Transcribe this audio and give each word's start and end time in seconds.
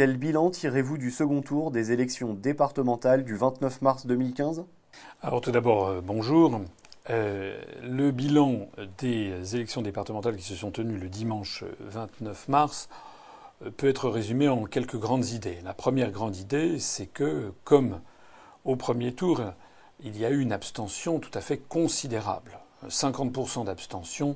Quel 0.00 0.16
bilan 0.16 0.48
tirez-vous 0.48 0.96
du 0.96 1.10
second 1.10 1.42
tour 1.42 1.70
des 1.70 1.92
élections 1.92 2.32
départementales 2.32 3.22
du 3.22 3.36
29 3.36 3.82
mars 3.82 4.06
2015 4.06 4.64
Alors 5.20 5.42
tout 5.42 5.50
d'abord, 5.50 5.88
euh, 5.88 6.00
bonjour. 6.02 6.62
Euh, 7.10 7.60
le 7.82 8.10
bilan 8.10 8.70
des 8.96 9.54
élections 9.54 9.82
départementales 9.82 10.36
qui 10.36 10.42
se 10.42 10.54
sont 10.54 10.70
tenues 10.70 10.96
le 10.96 11.10
dimanche 11.10 11.64
29 11.80 12.48
mars 12.48 12.88
euh, 13.62 13.70
peut 13.70 13.90
être 13.90 14.08
résumé 14.08 14.48
en 14.48 14.64
quelques 14.64 14.96
grandes 14.96 15.26
idées. 15.26 15.58
La 15.64 15.74
première 15.74 16.12
grande 16.12 16.36
idée, 16.36 16.78
c'est 16.78 17.04
que, 17.04 17.52
comme 17.64 18.00
au 18.64 18.76
premier 18.76 19.12
tour, 19.12 19.42
il 20.02 20.16
y 20.16 20.24
a 20.24 20.30
eu 20.30 20.40
une 20.40 20.52
abstention 20.52 21.18
tout 21.18 21.32
à 21.34 21.42
fait 21.42 21.58
considérable. 21.58 22.58
50% 22.88 23.66
d'abstention, 23.66 24.34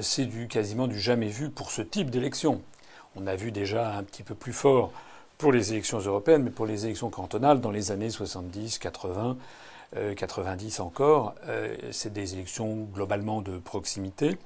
c'est 0.00 0.24
du 0.24 0.48
quasiment 0.48 0.86
du 0.86 0.98
jamais 0.98 1.28
vu 1.28 1.50
pour 1.50 1.72
ce 1.72 1.82
type 1.82 2.08
d'élection. 2.08 2.62
On 3.16 3.26
a 3.26 3.36
vu 3.36 3.52
déjà 3.52 3.96
un 3.96 4.02
petit 4.02 4.22
peu 4.22 4.34
plus 4.34 4.52
fort 4.52 4.90
pour 5.38 5.52
les 5.52 5.72
élections 5.72 5.98
européennes, 5.98 6.42
mais 6.42 6.50
pour 6.50 6.66
les 6.66 6.84
élections 6.84 7.10
cantonales 7.10 7.60
dans 7.60 7.70
les 7.70 7.90
années 7.90 8.10
70, 8.10 8.78
80, 8.78 9.36
90 10.16 10.80
encore, 10.80 11.34
euh, 11.46 11.76
c'est 11.92 12.12
des 12.12 12.34
élections 12.34 12.88
globalement 12.92 13.42
de 13.42 13.58
proximité. 13.58 14.36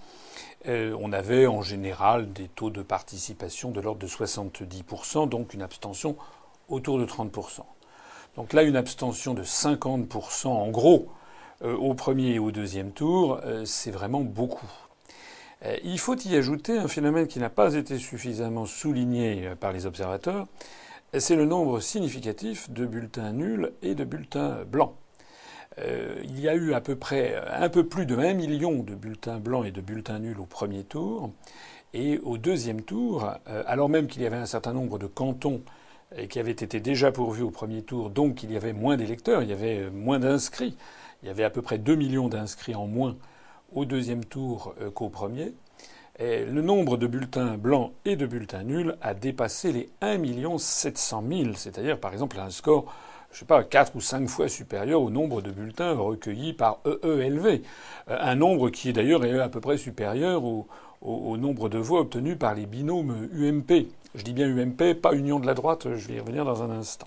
Euh, 0.67 0.97
on 1.01 1.13
avait 1.13 1.47
en 1.47 1.63
général 1.63 2.33
des 2.33 2.49
taux 2.49 2.71
de 2.71 2.83
participation 2.83 3.71
de 3.71 3.81
l'ordre 3.81 4.01
de 4.01 4.07
70%, 4.07 5.29
donc 5.29 5.55
une 5.55 5.63
abstention 5.63 6.17
autour 6.69 6.99
de 6.99 7.07
30%. 7.07 7.63
Donc 8.37 8.53
là, 8.53 8.63
une 8.63 8.77
abstention 8.77 9.35
de 9.35 9.43
50% 9.43 10.49
en 10.49 10.69
gros 10.69 11.09
euh, 11.63 11.75
au 11.77 11.95
premier 11.95 12.35
et 12.35 12.39
au 12.39 12.51
deuxième 12.51 12.93
tour, 12.93 13.41
c'est 13.65 13.91
vraiment 13.91 14.21
beaucoup. 14.21 14.71
Euh, 15.65 15.77
il 15.83 15.99
faut 15.99 16.17
y 16.17 16.37
ajouter 16.37 16.79
un 16.79 16.89
phénomène 16.89 17.27
qui 17.27 17.39
n'a 17.39 17.51
pas 17.51 17.75
été 17.75 17.99
suffisamment 17.99 18.67
souligné 18.67 19.49
euh, 19.49 19.57
par 19.57 19.73
les 19.73 19.87
observateurs, 19.87 20.47
c'est 21.19 21.37
le 21.37 21.47
nombre 21.47 21.81
significatif 21.81 22.71
de 22.71 22.85
bulletins 22.87 23.33
nuls 23.33 23.73
et 23.83 23.95
de 23.95 24.05
bulletins 24.05 24.65
blancs. 24.65 24.95
Euh, 25.79 26.21
il 26.25 26.39
y 26.39 26.49
a 26.49 26.55
eu 26.55 26.75
à 26.75 26.81
peu 26.81 26.97
près 26.97 27.37
un 27.51 27.69
peu 27.71 27.87
plus 27.87 28.05
de 28.05 28.17
1 28.17 28.35
million 28.35 28.83
de 28.83 28.95
bulletins 28.95 29.39
blancs 29.39 29.67
et 29.67 29.71
de 29.71 29.81
bulletins 29.81 30.19
nuls 30.19 30.39
au 30.39 30.45
premier 30.45 30.85
tour. 30.85 31.31
Et 31.95 32.19
au 32.19 32.37
deuxième 32.37 32.83
tour, 32.83 33.33
alors 33.47 33.89
même 33.89 34.09
qu'il 34.09 34.21
y 34.21 34.27
avait 34.27 34.37
un 34.37 34.45
certain 34.45 34.75
nombre 34.75 34.99
de 34.99 35.07
cantons 35.07 35.63
qui 36.29 36.39
avaient 36.39 36.51
été 36.51 36.81
déjà 36.81 37.13
pourvus 37.13 37.43
au 37.43 37.51
premier 37.51 37.81
tour, 37.81 38.11
donc 38.11 38.43
il 38.43 38.53
y 38.53 38.57
avait 38.59 38.75
moins 38.75 38.99
d'électeurs, 38.99 39.43
il 39.43 39.49
y 39.49 39.55
avait 39.55 39.89
moins 39.89 40.19
d'inscrits, 40.19 40.77
il 41.23 41.29
y 41.29 41.31
avait 41.31 41.45
à 41.45 41.51
peu 41.51 41.63
près 41.63 41.79
2 41.79 41.95
millions 41.95 42.29
d'inscrits 42.29 42.75
en 42.75 42.87
moins 42.87 43.17
au 43.73 43.85
deuxième 43.85 44.25
tour 44.25 44.75
euh, 44.81 44.91
qu'au 44.91 45.09
premier. 45.09 45.53
Le 46.21 46.63
nombre 46.63 46.97
de 46.97 47.07
bulletins 47.07 47.57
blancs 47.57 47.93
et 48.05 48.17
de 48.17 48.27
bulletins 48.27 48.65
nuls 48.65 48.97
a 49.03 49.15
dépassé 49.15 49.71
les 49.71 49.89
1 50.01 50.59
700 50.59 51.23
000, 51.31 51.51
c'est-à-dire 51.55 52.01
par 52.01 52.13
exemple 52.13 52.41
un 52.41 52.51
score, 52.51 52.93
je 53.31 53.39
sais 53.39 53.45
pas, 53.45 53.63
4 53.63 53.95
ou 53.95 54.01
5 54.01 54.29
fois 54.29 54.49
supérieur 54.49 55.01
au 55.01 55.11
nombre 55.11 55.43
de 55.43 55.53
bulletins 55.53 55.93
recueillis 55.93 56.55
par 56.55 56.81
EELV. 56.85 57.63
Euh, 58.11 58.19
un 58.21 58.35
nombre 58.35 58.71
qui 58.71 58.89
est 58.89 58.93
d'ailleurs 58.93 59.23
à 59.41 59.49
peu 59.49 59.61
près 59.61 59.77
supérieur 59.77 60.43
au, 60.43 60.67
au, 61.03 61.37
nombre 61.37 61.69
de 61.69 61.79
voix 61.79 62.01
obtenues 62.01 62.37
par 62.37 62.55
les 62.55 62.67
binômes 62.67 63.29
UMP. 63.33 63.87
Je 64.15 64.25
dis 64.25 64.33
bien 64.33 64.49
UMP, 64.49 64.95
pas 64.95 65.15
Union 65.15 65.39
de 65.39 65.47
la 65.47 65.55
droite, 65.55 65.87
je 65.95 66.09
vais 66.09 66.15
y 66.15 66.21
revenir 66.21 66.45
dans 66.45 66.63
un 66.63 66.71
instant. 66.71 67.07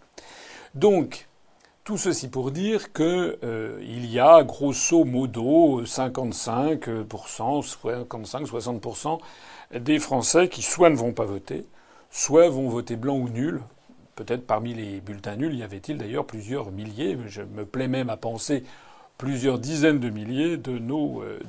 Donc, 0.73 1.27
tout 1.83 1.97
ceci 1.97 2.27
pour 2.29 2.51
dire 2.51 2.93
qu'il 2.93 3.05
euh, 3.05 3.79
y 3.81 4.19
a 4.19 4.43
grosso 4.43 5.03
modo 5.03 5.83
55%, 5.83 7.07
55-60% 8.07 9.19
des 9.79 9.97
Français 9.99 10.47
qui 10.47 10.61
soit 10.61 10.91
ne 10.91 10.95
vont 10.95 11.13
pas 11.13 11.25
voter, 11.25 11.65
soit 12.11 12.49
vont 12.49 12.69
voter 12.69 12.95
blanc 12.95 13.17
ou 13.17 13.29
nul. 13.29 13.61
Peut-être 14.15 14.45
parmi 14.45 14.75
les 14.75 15.01
bulletins 15.01 15.35
nuls, 15.35 15.55
y 15.55 15.63
avait-il 15.63 15.97
d'ailleurs 15.97 16.25
plusieurs 16.25 16.71
milliers, 16.71 17.17
je 17.27 17.41
me 17.41 17.65
plais 17.65 17.87
même 17.87 18.11
à 18.11 18.17
penser 18.17 18.63
plusieurs 19.17 19.57
dizaines 19.57 19.99
de 19.99 20.09
milliers 20.09 20.57
de 20.57 20.77
nos, 20.77 21.23
euh, 21.23 21.39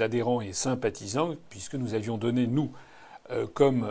adhérents 0.00 0.40
et 0.40 0.54
sympathisants, 0.54 1.34
puisque 1.50 1.74
nous 1.74 1.92
avions 1.94 2.16
donné, 2.16 2.46
nous, 2.46 2.70
euh, 3.30 3.46
comme 3.52 3.86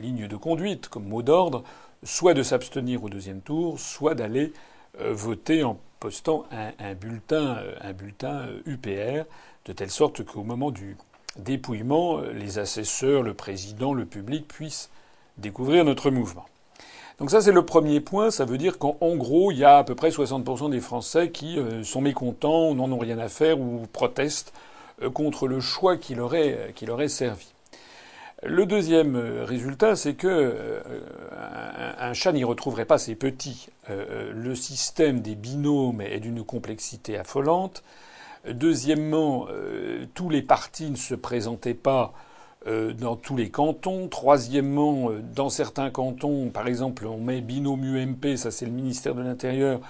ligne 0.00 0.26
de 0.26 0.36
conduite, 0.36 0.88
comme 0.88 1.06
mot 1.06 1.22
d'ordre, 1.22 1.62
soit 2.04 2.34
de 2.34 2.42
s'abstenir 2.42 3.02
au 3.02 3.08
deuxième 3.08 3.40
tour, 3.40 3.80
soit 3.80 4.14
d'aller 4.14 4.52
euh, 5.00 5.12
voter 5.12 5.64
en 5.64 5.78
postant 5.98 6.44
un, 6.50 6.94
bulletin, 6.94 7.58
un 7.80 7.92
bulletin 7.92 8.46
UPR, 8.66 8.88
euh, 8.88 9.22
de 9.64 9.72
telle 9.72 9.90
sorte 9.90 10.22
qu'au 10.24 10.42
moment 10.42 10.70
du 10.70 10.96
dépouillement, 11.38 12.18
euh, 12.18 12.32
les 12.32 12.58
assesseurs, 12.58 13.22
le 13.22 13.34
président, 13.34 13.94
le 13.94 14.04
public 14.04 14.46
puissent 14.46 14.90
découvrir 15.38 15.84
notre 15.84 16.10
mouvement. 16.10 16.44
Donc 17.18 17.30
ça 17.30 17.40
c'est 17.40 17.52
le 17.52 17.64
premier 17.64 18.00
point, 18.00 18.30
ça 18.30 18.44
veut 18.44 18.58
dire 18.58 18.78
qu'en 18.78 19.16
gros 19.16 19.52
il 19.52 19.58
y 19.58 19.64
a 19.64 19.78
à 19.78 19.84
peu 19.84 19.94
près 19.94 20.10
60% 20.10 20.70
des 20.70 20.80
Français 20.80 21.30
qui 21.30 21.58
sont 21.84 22.00
mécontents, 22.00 22.74
n'en 22.74 22.90
ont 22.90 22.98
rien 22.98 23.20
à 23.20 23.28
faire 23.28 23.60
ou 23.60 23.86
protestent 23.92 24.52
contre 25.12 25.46
le 25.46 25.60
choix 25.60 25.96
qui 25.96 26.16
leur 26.16 26.34
est 26.34 27.08
servi. 27.08 27.53
Le 28.46 28.66
deuxième 28.66 29.16
euh, 29.16 29.44
résultat, 29.46 29.96
c'est 29.96 30.14
que 30.14 30.28
euh, 30.28 30.80
un 31.98 32.12
chat 32.12 32.32
n'y 32.32 32.44
retrouverait 32.44 32.84
pas 32.84 32.98
ses 32.98 33.14
petits. 33.14 33.68
Euh, 33.88 34.32
le 34.34 34.54
système 34.54 35.20
des 35.20 35.34
binômes 35.34 36.02
est 36.02 36.20
d'une 36.20 36.44
complexité 36.44 37.16
affolante. 37.16 37.82
Deuxièmement, 38.46 39.46
tous 40.12 40.28
les 40.28 40.42
partis 40.42 40.90
ne 40.90 40.96
se 40.96 41.14
présentaient 41.14 41.72
pas 41.72 42.12
dans 42.66 43.16
tous 43.16 43.36
les 43.36 43.48
cantons. 43.48 44.06
Troisièmement, 44.08 45.08
dans 45.34 45.48
certains 45.48 45.88
cantons, 45.88 46.50
par 46.50 46.68
exemple, 46.68 47.06
on 47.06 47.16
met 47.16 47.40
binôme 47.40 47.82
UMP, 47.84 48.36
ça 48.36 48.50
c'est 48.50 48.66
le 48.66 48.72
ministère 48.72 49.14
de 49.14 49.22
l'Intérieur. 49.22 49.80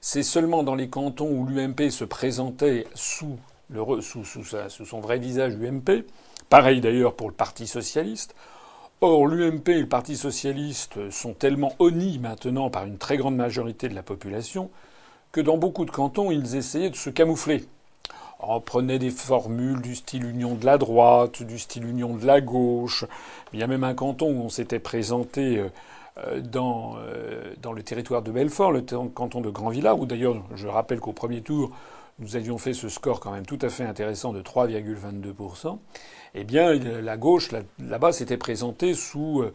C'est 0.00 0.22
seulement 0.22 0.62
dans 0.62 0.76
les 0.76 0.88
cantons 0.88 1.28
où 1.28 1.44
l'UMP 1.44 1.90
se 1.90 2.04
présentait 2.04 2.86
sous, 2.94 3.36
son 4.84 5.00
vrai 5.00 5.18
visage 5.18 5.56
UMP. 5.56 6.04
Pareil 6.48 6.80
d'ailleurs 6.80 7.14
pour 7.14 7.28
le 7.28 7.34
Parti 7.34 7.66
socialiste. 7.66 8.34
Or, 9.00 9.26
l'UMP 9.26 9.68
et 9.68 9.80
le 9.80 9.88
Parti 9.88 10.16
socialiste 10.16 11.10
sont 11.10 11.34
tellement 11.34 11.74
honnis 11.78 12.18
maintenant 12.18 12.70
par 12.70 12.86
une 12.86 12.96
très 12.96 13.16
grande 13.16 13.36
majorité 13.36 13.88
de 13.88 13.94
la 13.94 14.02
population 14.02 14.70
que 15.32 15.40
dans 15.40 15.58
beaucoup 15.58 15.84
de 15.84 15.90
cantons, 15.90 16.30
ils 16.30 16.54
essayaient 16.54 16.90
de 16.90 16.96
se 16.96 17.10
camoufler. 17.10 17.64
On 18.38 18.60
prenait 18.60 18.98
des 18.98 19.10
formules 19.10 19.80
du 19.80 19.94
style 19.94 20.24
union 20.24 20.54
de 20.54 20.64
la 20.64 20.78
droite, 20.78 21.42
du 21.42 21.58
style 21.58 21.86
union 21.86 22.14
de 22.14 22.24
la 22.24 22.40
gauche. 22.40 23.04
Il 23.52 23.58
y 23.58 23.62
a 23.62 23.66
même 23.66 23.84
un 23.84 23.94
canton 23.94 24.26
où 24.26 24.42
on 24.42 24.48
s'était 24.48 24.78
présenté 24.78 25.58
euh, 26.18 26.40
dans, 26.40 26.94
euh, 26.98 27.52
dans 27.60 27.72
le 27.72 27.82
territoire 27.82 28.22
de 28.22 28.30
Belfort, 28.30 28.70
le 28.70 28.82
canton 28.82 29.40
de 29.40 29.50
Grand-Villard, 29.50 29.98
où 29.98 30.06
d'ailleurs, 30.06 30.36
je 30.54 30.68
rappelle 30.68 31.00
qu'au 31.00 31.12
premier 31.12 31.40
tour, 31.40 31.72
nous 32.18 32.36
avions 32.36 32.58
fait 32.58 32.72
ce 32.74 32.88
score 32.88 33.20
quand 33.20 33.32
même 33.32 33.46
tout 33.46 33.58
à 33.60 33.68
fait 33.68 33.84
intéressant 33.84 34.32
de 34.32 34.40
3,22%, 34.40 35.78
eh 36.34 36.44
bien, 36.44 36.74
la 36.74 37.16
gauche, 37.16 37.50
là-bas, 37.78 38.12
s'était 38.12 38.36
présentée 38.36 38.94
sous, 38.94 39.42
euh, 39.42 39.52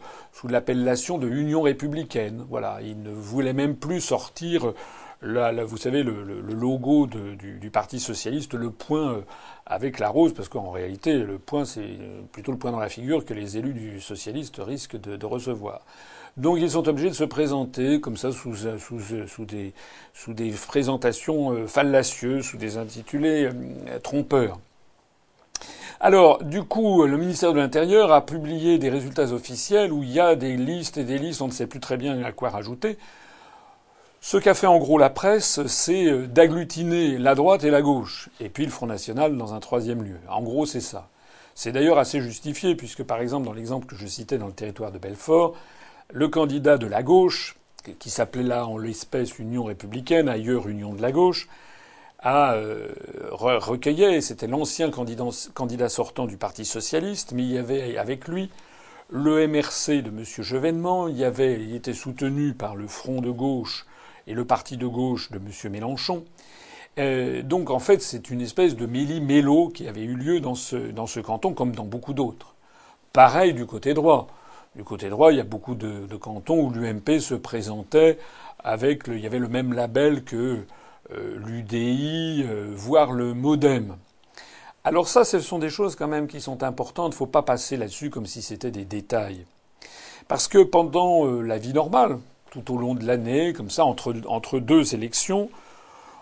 l'appellation 0.48 1.18
de 1.18 1.28
Union 1.28 1.62
républicaine. 1.62 2.44
Voilà. 2.48 2.78
Ils 2.82 3.02
ne 3.02 3.10
voulaient 3.10 3.52
même 3.52 3.76
plus 3.76 4.00
sortir, 4.00 4.72
là, 5.20 5.52
vous 5.64 5.76
savez, 5.76 6.02
le, 6.02 6.40
logo 6.40 7.06
du, 7.06 7.70
Parti 7.70 8.00
socialiste, 8.00 8.54
le 8.54 8.70
point 8.70 9.12
euh, 9.12 9.20
avec 9.66 9.98
la 9.98 10.08
rose, 10.08 10.32
parce 10.32 10.48
qu'en 10.48 10.70
réalité, 10.70 11.18
le 11.18 11.38
point, 11.38 11.66
c'est 11.66 11.98
plutôt 12.32 12.52
le 12.52 12.58
point 12.58 12.72
dans 12.72 12.80
la 12.80 12.88
figure 12.88 13.24
que 13.26 13.34
les 13.34 13.58
élus 13.58 13.74
du 13.74 14.00
socialiste 14.00 14.56
risquent 14.58 14.96
de 14.96 15.26
recevoir. 15.26 15.82
Donc 16.36 16.58
ils 16.60 16.70
sont 16.70 16.88
obligés 16.88 17.10
de 17.10 17.14
se 17.14 17.24
présenter 17.24 18.00
comme 18.00 18.16
ça 18.16 18.32
sous, 18.32 18.54
sous, 18.54 19.00
sous, 19.26 19.44
des, 19.44 19.72
sous 20.14 20.32
des 20.32 20.50
présentations 20.50 21.52
euh, 21.52 21.66
fallacieuses, 21.66 22.44
sous 22.44 22.56
des 22.56 22.76
intitulés 22.76 23.46
euh, 23.46 23.98
trompeurs. 24.02 24.58
Alors, 26.02 26.42
du 26.42 26.62
coup, 26.62 27.04
le 27.04 27.18
ministère 27.18 27.52
de 27.52 27.58
l'Intérieur 27.58 28.10
a 28.10 28.24
publié 28.24 28.78
des 28.78 28.88
résultats 28.88 29.32
officiels 29.32 29.92
où 29.92 30.02
il 30.02 30.10
y 30.10 30.18
a 30.18 30.34
des 30.34 30.56
listes 30.56 30.96
et 30.96 31.04
des 31.04 31.18
listes, 31.18 31.42
on 31.42 31.48
ne 31.48 31.52
sait 31.52 31.66
plus 31.66 31.80
très 31.80 31.98
bien 31.98 32.24
à 32.24 32.32
quoi 32.32 32.48
rajouter. 32.48 32.96
Ce 34.22 34.38
qu'a 34.38 34.54
fait 34.54 34.66
en 34.66 34.78
gros 34.78 34.96
la 34.96 35.10
presse, 35.10 35.66
c'est 35.66 36.06
euh, 36.06 36.26
d'agglutiner 36.26 37.18
la 37.18 37.34
droite 37.34 37.64
et 37.64 37.70
la 37.70 37.82
gauche, 37.82 38.30
et 38.40 38.48
puis 38.48 38.64
le 38.64 38.70
Front 38.70 38.86
National 38.86 39.36
dans 39.36 39.52
un 39.52 39.60
troisième 39.60 40.02
lieu. 40.02 40.18
En 40.28 40.42
gros, 40.42 40.64
c'est 40.64 40.80
ça. 40.80 41.08
C'est 41.54 41.72
d'ailleurs 41.72 41.98
assez 41.98 42.20
justifié, 42.20 42.74
puisque 42.74 43.02
par 43.02 43.20
exemple, 43.20 43.46
dans 43.46 43.52
l'exemple 43.52 43.86
que 43.86 43.96
je 43.96 44.06
citais 44.06 44.38
dans 44.38 44.46
le 44.46 44.52
territoire 44.52 44.92
de 44.92 44.98
Belfort, 44.98 45.54
le 46.12 46.28
candidat 46.28 46.78
de 46.78 46.86
la 46.86 47.02
gauche, 47.02 47.56
qui 47.98 48.10
s'appelait 48.10 48.42
là 48.42 48.66
en 48.66 48.78
l'espèce 48.78 49.38
Union 49.38 49.64
républicaine, 49.64 50.28
ailleurs 50.28 50.68
Union 50.68 50.94
de 50.94 51.02
la 51.02 51.12
gauche, 51.12 51.48
a 52.22 52.54
euh, 52.54 52.88
recueilli, 53.30 54.20
c'était 54.20 54.46
l'ancien 54.46 54.90
candidat, 54.90 55.88
sortant 55.88 56.26
du 56.26 56.36
Parti 56.36 56.64
socialiste, 56.64 57.32
mais 57.32 57.42
il 57.42 57.52
y 57.52 57.58
avait 57.58 57.96
avec 57.96 58.28
lui 58.28 58.50
le 59.10 59.46
MRC 59.48 60.02
de 60.02 60.10
M. 60.10 60.24
Chevènement, 60.24 61.08
il, 61.08 61.16
y 61.16 61.24
avait, 61.24 61.60
il 61.60 61.74
était 61.74 61.94
soutenu 61.94 62.52
par 62.52 62.76
le 62.76 62.86
Front 62.86 63.20
de 63.20 63.30
gauche 63.30 63.86
et 64.26 64.34
le 64.34 64.44
Parti 64.44 64.76
de 64.76 64.86
gauche 64.86 65.30
de 65.30 65.38
M. 65.38 65.72
Mélenchon. 65.72 66.24
Euh, 66.98 67.42
donc 67.42 67.70
en 67.70 67.78
fait, 67.78 68.02
c'est 68.02 68.30
une 68.30 68.40
espèce 68.40 68.76
de 68.76 68.86
méli-mélo 68.86 69.68
qui 69.68 69.88
avait 69.88 70.04
eu 70.04 70.14
lieu 70.14 70.40
dans 70.40 70.54
ce, 70.54 70.76
dans 70.76 71.06
ce 71.06 71.20
canton, 71.20 71.54
comme 71.54 71.74
dans 71.74 71.84
beaucoup 71.84 72.12
d'autres. 72.12 72.54
Pareil 73.12 73.54
du 73.54 73.66
côté 73.66 73.94
droit. 73.94 74.28
Du 74.76 74.84
côté 74.84 75.08
droit, 75.08 75.32
il 75.32 75.36
y 75.38 75.40
a 75.40 75.44
beaucoup 75.44 75.74
de, 75.74 76.16
cantons 76.16 76.60
où 76.60 76.70
l'UMP 76.70 77.18
se 77.18 77.34
présentait 77.34 78.18
avec 78.60 79.08
le, 79.08 79.16
il 79.16 79.20
y 79.22 79.26
avait 79.26 79.40
le 79.40 79.48
même 79.48 79.72
label 79.72 80.22
que 80.22 80.64
euh, 81.12 81.38
l'UDI, 81.44 82.44
euh, 82.46 82.70
voire 82.72 83.10
le 83.10 83.34
MoDem. 83.34 83.96
Alors 84.84 85.08
ça, 85.08 85.24
ce 85.24 85.40
sont 85.40 85.58
des 85.58 85.70
choses 85.70 85.96
quand 85.96 86.06
même 86.06 86.28
qui 86.28 86.40
sont 86.40 86.62
importantes. 86.62 87.12
Il 87.12 87.16
ne 87.16 87.18
faut 87.18 87.26
pas 87.26 87.42
passer 87.42 87.76
là-dessus 87.76 88.10
comme 88.10 88.26
si 88.26 88.42
c'était 88.42 88.70
des 88.70 88.84
détails. 88.84 89.44
Parce 90.28 90.46
que 90.46 90.62
pendant 90.62 91.26
euh, 91.26 91.42
la 91.42 91.58
vie 91.58 91.72
normale, 91.72 92.20
tout 92.52 92.72
au 92.72 92.78
long 92.78 92.94
de 92.94 93.04
l'année, 93.04 93.52
comme 93.52 93.70
ça, 93.70 93.84
entre, 93.84 94.14
entre 94.28 94.60
deux 94.60 94.94
élections, 94.94 95.50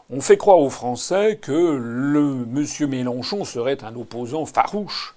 on 0.08 0.22
fait 0.22 0.38
croire 0.38 0.58
aux 0.58 0.70
Français 0.70 1.36
que 1.36 1.52
le 1.52 2.46
monsieur 2.46 2.86
Mélenchon 2.86 3.44
serait 3.44 3.84
un 3.84 3.94
opposant 3.94 4.46
farouche 4.46 5.14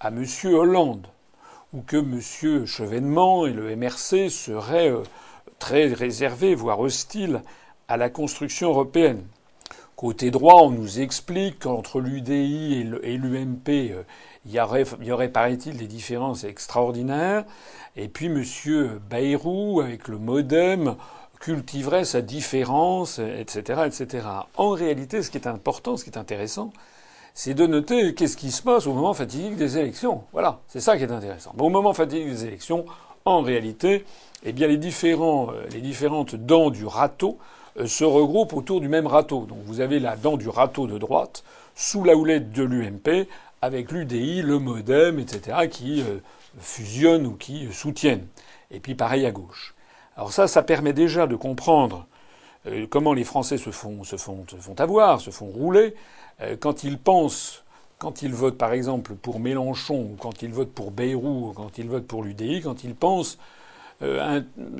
à 0.00 0.10
monsieur 0.10 0.54
Hollande, 0.56 1.06
ou 1.74 1.82
que 1.82 1.96
monsieur 1.96 2.64
Chevènement 2.66 3.46
et 3.46 3.52
le 3.52 3.74
MRC 3.74 4.30
seraient 4.30 4.92
très 5.58 5.86
réservés, 5.86 6.54
voire 6.54 6.78
hostiles 6.80 7.42
à 7.88 7.96
la 7.96 8.08
construction 8.08 8.70
européenne. 8.70 9.26
Côté 9.96 10.30
droit, 10.30 10.62
on 10.62 10.70
nous 10.70 11.00
explique 11.00 11.60
qu'entre 11.60 12.00
l'UDI 12.00 12.86
et 13.02 13.16
l'UMP, 13.16 13.68
euh, 13.68 14.02
il 14.44 14.52
y 14.52 14.60
aurait, 14.60 14.84
il 15.00 15.06
y 15.06 15.12
aurait 15.12 15.28
paraît-il, 15.28 15.76
des 15.76 15.86
différences 15.86 16.44
extraordinaires. 16.44 17.44
Et 17.96 18.08
puis 18.08 18.26
M. 18.26 19.00
Bayrou, 19.08 19.80
avec 19.80 20.08
le 20.08 20.18
modem, 20.18 20.96
cultiverait 21.40 22.04
sa 22.04 22.22
différence, 22.22 23.18
etc., 23.18 23.82
etc. 23.86 24.26
En 24.56 24.70
réalité, 24.70 25.22
ce 25.22 25.30
qui 25.30 25.38
est 25.38 25.46
important, 25.46 25.96
ce 25.96 26.04
qui 26.04 26.10
est 26.10 26.18
intéressant, 26.18 26.72
c'est 27.34 27.54
de 27.54 27.66
noter 27.66 28.14
qu'est-ce 28.14 28.36
qui 28.36 28.52
se 28.52 28.62
passe 28.62 28.86
au 28.86 28.92
moment 28.92 29.12
fatidique 29.12 29.56
des 29.56 29.76
élections. 29.76 30.22
Voilà, 30.32 30.60
c'est 30.68 30.80
ça 30.80 30.96
qui 30.96 31.02
est 31.02 31.10
intéressant. 31.10 31.52
au 31.58 31.68
moment 31.68 31.92
fatidique 31.92 32.28
des 32.28 32.44
élections, 32.46 32.86
en 33.24 33.42
réalité, 33.42 34.04
eh 34.44 34.52
bien, 34.52 34.68
les, 34.68 34.76
différents, 34.76 35.50
euh, 35.50 35.66
les 35.72 35.80
différentes 35.80 36.36
dents 36.36 36.70
du 36.70 36.86
râteau 36.86 37.38
euh, 37.78 37.86
se 37.86 38.04
regroupent 38.04 38.52
autour 38.52 38.80
du 38.80 38.88
même 38.88 39.08
râteau. 39.08 39.46
Donc 39.46 39.58
vous 39.64 39.80
avez 39.80 39.98
la 39.98 40.16
dent 40.16 40.36
du 40.36 40.48
râteau 40.48 40.86
de 40.86 40.96
droite 40.96 41.42
sous 41.74 42.04
la 42.04 42.14
houlette 42.14 42.52
de 42.52 42.62
l'UMP 42.62 43.26
avec 43.62 43.90
l'UDI, 43.90 44.42
le 44.42 44.60
MoDem, 44.60 45.18
etc. 45.18 45.66
qui 45.68 46.02
euh, 46.02 46.18
fusionnent 46.58 47.26
ou 47.26 47.34
qui 47.34 47.72
soutiennent. 47.72 48.26
Et 48.70 48.78
puis 48.78 48.94
pareil 48.94 49.26
à 49.26 49.32
gauche. 49.32 49.74
Alors 50.16 50.32
ça, 50.32 50.46
ça 50.46 50.62
permet 50.62 50.92
déjà 50.92 51.26
de 51.26 51.34
comprendre 51.34 52.06
euh, 52.66 52.86
comment 52.88 53.12
les 53.12 53.24
Français 53.24 53.58
se 53.58 53.70
font, 53.70 54.04
se 54.04 54.16
font, 54.16 54.44
avoir, 54.78 55.20
se 55.20 55.30
font 55.30 55.46
rouler, 55.46 55.94
quand 56.58 56.82
ils 56.82 56.98
pensent, 56.98 57.62
quand 57.98 58.22
ils 58.22 58.34
votent 58.34 58.58
par 58.58 58.72
exemple 58.72 59.14
pour 59.14 59.38
Mélenchon, 59.38 60.16
quand 60.18 60.42
ils 60.42 60.52
votent 60.52 60.72
pour 60.72 60.90
Bayrou, 60.90 61.50
ou 61.50 61.52
quand 61.52 61.78
ils 61.78 61.88
votent 61.88 62.08
pour 62.08 62.24
l'UDI, 62.24 62.60
quand 62.60 62.82
ils 62.82 62.96
pensent, 62.96 63.38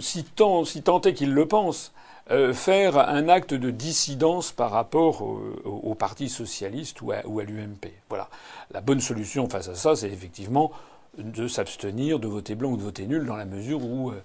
si 0.01 0.25
tant, 0.25 0.65
si 0.65 0.83
tant 0.83 1.01
est 1.03 1.15
qu'ils 1.15 1.33
le 1.33 1.47
pensent, 1.47 1.93
euh, 2.31 2.55
faire 2.55 2.97
un 2.97 3.29
acte 3.29 3.53
de 3.53 3.71
dissidence 3.71 4.51
par 4.51 4.71
rapport 4.71 5.21
au, 5.21 5.95
Parti 5.95 6.31
socialiste 6.31 7.03
ou 7.03 7.13
à, 7.13 7.21
l'UMP. 7.23 7.93
Voilà. 8.09 8.31
La 8.71 8.81
bonne 8.81 9.01
solution 9.01 9.49
face 9.49 9.69
à 9.69 9.75
ça, 9.75 9.95
c'est 9.95 10.09
effectivement 10.09 10.73
de 11.19 11.47
s'abstenir 11.47 12.19
de 12.19 12.27
voter 12.27 12.55
blanc 12.55 12.71
ou 12.71 12.77
de 12.79 12.83
voter 12.83 13.07
nul 13.07 13.27
dans 13.27 13.37
la 13.37 13.45
mesure 13.45 13.85
où 13.85 14.11
euh, 14.11 14.23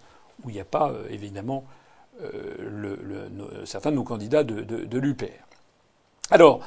il 0.47 0.53
n'y 0.53 0.61
a 0.61 0.65
pas 0.65 0.93
euh, 2.21 3.29
évidemment 3.29 3.65
certains 3.65 3.91
de 3.91 3.95
nos 3.95 4.03
candidats 4.03 4.43
de, 4.43 4.61
de 4.61 4.99
l'UPR. 4.99 5.25
Alors, 6.31 6.61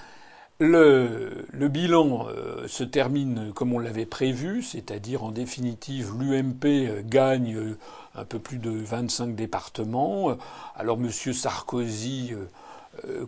le, 0.58 1.68
bilan 1.68 2.26
euh, 2.28 2.66
se 2.68 2.84
termine 2.84 3.52
comme 3.52 3.72
on 3.72 3.78
l'avait 3.78 4.06
prévu, 4.06 4.62
c'est-à-dire 4.62 5.24
en 5.24 5.30
définitive 5.30 6.12
l'UMP 6.18 6.64
euh, 6.64 7.02
gagne 7.04 7.76
un 8.14 8.24
peu 8.24 8.38
plus 8.38 8.58
de 8.58 8.70
25 8.70 9.34
départements. 9.34 10.36
Alors 10.76 10.98
M. 10.98 11.10
Sarkozy, 11.10 12.34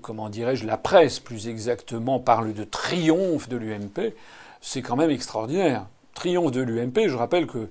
comment 0.02 0.28
dirais-je, 0.28 0.66
la 0.66 0.76
presse 0.76 1.20
plus 1.20 1.48
exactement 1.48 2.20
parle 2.20 2.52
de 2.52 2.64
triomphe 2.64 3.48
de 3.48 3.56
l'UMP. 3.56 4.12
C'est 4.60 4.82
quand 4.82 4.96
même 4.96 5.10
extraordinaire. 5.10 5.86
Triomphe 6.12 6.52
de 6.52 6.60
l'UMP, 6.60 7.08
je 7.08 7.16
rappelle 7.16 7.46
que 7.46 7.70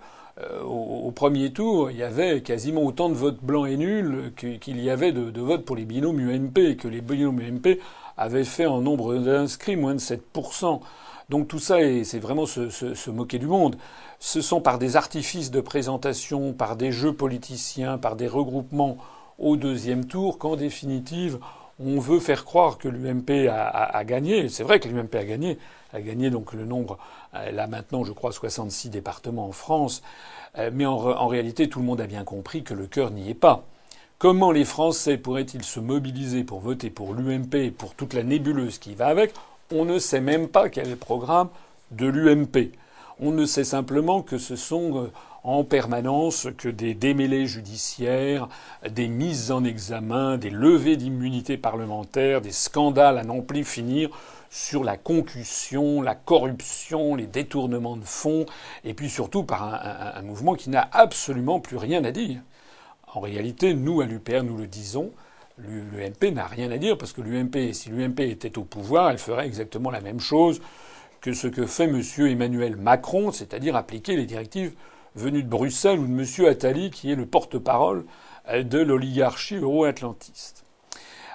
au, 0.66 1.12
premier 1.12 1.52
tour, 1.52 1.92
il 1.92 1.98
y 1.98 2.04
avait 2.04 2.42
quasiment 2.42 2.82
autant 2.84 3.10
de 3.10 3.14
votes 3.14 3.44
blancs 3.44 3.68
et 3.68 3.78
nuls 3.78 4.34
qu'il 4.36 4.82
y 4.82 4.90
avait 4.90 5.12
de, 5.12 5.42
votes 5.42 5.64
pour 5.64 5.76
les 5.76 5.86
binômes 5.86 6.20
UMP, 6.20 6.76
que 6.76 6.88
les 6.88 7.02
binômes 7.02 7.40
UMP 7.40 7.80
avait 8.18 8.44
fait 8.44 8.66
en 8.66 8.82
nombre 8.82 9.16
d'inscrits 9.16 9.76
moins 9.76 9.94
de 9.94 10.00
7%. 10.00 10.82
Donc 11.30 11.48
tout 11.48 11.60
ça, 11.60 11.78
c'est 12.04 12.20
vraiment 12.20 12.46
se, 12.46 13.10
moquer 13.10 13.40
du 13.40 13.48
monde. 13.48 13.76
Ce 14.20 14.42
sont 14.42 14.62
par 14.62 14.80
des 14.80 14.96
artifices 14.96 15.52
de 15.52 15.62
présentation, 15.62 16.54
par 16.54 16.76
des 16.76 16.92
jeux 16.92 17.14
politiciens, 17.14 17.98
par 17.98 18.16
des 18.16 18.28
regroupements 18.28 18.98
au 19.40 19.56
deuxième 19.56 20.06
tour 20.06 20.38
qu'en 20.38 20.56
définitive, 20.56 21.40
on 21.80 22.00
veut 22.00 22.20
faire 22.20 22.46
croire 22.46 22.78
que 22.78 22.88
l'UMP 22.88 23.50
a, 23.50 24.04
gagné. 24.04 24.48
C'est 24.50 24.64
vrai 24.64 24.80
que 24.80 24.88
l'UMP 24.88 25.16
a 25.16 25.24
gagné, 25.24 25.58
a 25.92 26.02
gagné 26.02 26.30
donc 26.30 26.54
le 26.54 26.66
nombre, 26.66 26.98
elle 27.34 27.60
a 27.60 27.68
maintenant, 27.68 28.04
je 28.04 28.12
crois, 28.12 28.32
66 28.32 28.90
départements 28.90 29.48
en 29.48 29.52
France. 29.52 30.02
Euh, 30.58 30.70
mais 30.74 30.86
en 30.86 31.28
réalité, 31.28 31.70
tout 31.70 31.80
le 31.80 31.86
monde 31.86 32.02
a 32.02 32.08
bien 32.08 32.24
compris 32.24 32.64
que 32.64 32.74
le 32.74 32.88
cœur 32.88 33.12
n'y 33.12 33.30
est 33.30 33.36
pas. 33.36 33.66
Comment 34.20 34.52
les 34.52 34.66
Français 34.66 35.18
pourraient-ils 35.18 35.64
se 35.64 35.80
mobiliser 35.80 36.44
pour 36.44 36.60
voter 36.60 36.90
pour 36.90 37.14
l'UMP 37.14 37.56
et 37.56 37.72
pour 37.72 37.94
toute 37.94 38.14
la 38.14 38.24
nébuleuse 38.24 38.78
qui 38.78 38.96
va 38.96 39.08
avec? 39.08 39.34
On 39.72 39.86
ne 39.86 40.00
sait 40.00 40.22
même 40.22 40.48
pas 40.48 40.70
quel 40.70 40.88
est 40.88 40.92
le 40.92 40.96
programme 40.96 41.50
de 41.92 42.06
l'UMP. 42.06 42.72
On 43.20 43.32
ne 43.32 43.46
sait 43.46 43.64
simplement 43.64 44.22
que 44.22 44.38
ce 44.38 44.56
sont 44.56 45.04
euh, 45.04 45.12
en 45.44 45.64
permanence 45.64 46.48
que 46.58 46.70
des 46.70 46.94
démêlés 46.94 47.48
judiciaires, 47.48 48.48
des 48.90 49.08
mises 49.08 49.52
en 49.52 49.64
examen, 49.64 50.38
des 50.38 50.50
levées 50.50 50.96
d'immunité 50.96 51.58
parlementaire, 51.58 52.40
des 52.40 52.52
scandales 52.52 53.18
à 53.18 53.24
n'en 53.24 53.42
plus 53.42 53.66
finir 53.66 54.10
sur 54.54 54.84
la 54.84 54.98
concussion, 54.98 56.04
la 56.04 56.14
corruption, 56.14 57.16
les 57.16 57.26
détournements 57.26 57.98
de 57.98 58.06
fonds, 58.06 58.46
et 58.84 58.94
puis 58.94 59.10
surtout 59.10 59.44
par 59.44 59.64
un 60.16 60.22
mouvement 60.22 60.54
qui 60.54 60.70
n'a 60.70 60.88
absolument 60.92 61.60
plus 61.60 61.78
rien 61.78 62.04
à 62.04 62.12
dire. 62.12 62.40
En 63.16 63.20
réalité, 63.20 63.74
nous, 63.74 64.02
à 64.02 64.06
l'UPR, 64.06 64.44
nous 64.44 64.56
le 64.56 64.68
disons, 64.68 65.12
l'UMP 65.58 66.36
n'a 66.36 66.46
rien 66.46 66.70
à 66.70 66.78
dire 66.78 67.00
parce 67.00 67.14
que 67.14 67.22
l'UMP, 67.22 67.74
si 67.74 67.90
l'UMP 67.90 68.20
était 68.20 68.60
au 68.60 68.64
pouvoir, 68.64 69.10
elle 69.10 69.18
ferait 69.18 69.48
exactement 69.48 69.90
la 69.90 70.02
même 70.02 70.20
chose 70.20 70.62
que 71.20 71.34
ce 71.34 71.48
que 71.48 71.66
fait 71.66 71.86
M. 71.86 72.04
Emmanuel 72.20 72.76
Macron, 72.76 73.32
c'est-à-dire 73.32 73.76
appliquer 73.76 74.16
les 74.16 74.28
directives 74.28 74.76
venues 75.16 75.42
de 75.42 75.50
Bruxelles 75.50 75.98
ou 75.98 76.06
de 76.06 76.12
M. 76.12 76.46
Attali, 76.48 76.92
qui 76.92 77.12
est 77.12 77.16
le 77.16 77.26
porte-parole 77.26 78.06
de 78.54 78.80
l'oligarchie 78.80 79.56
euro-atlantiste. 79.56 80.63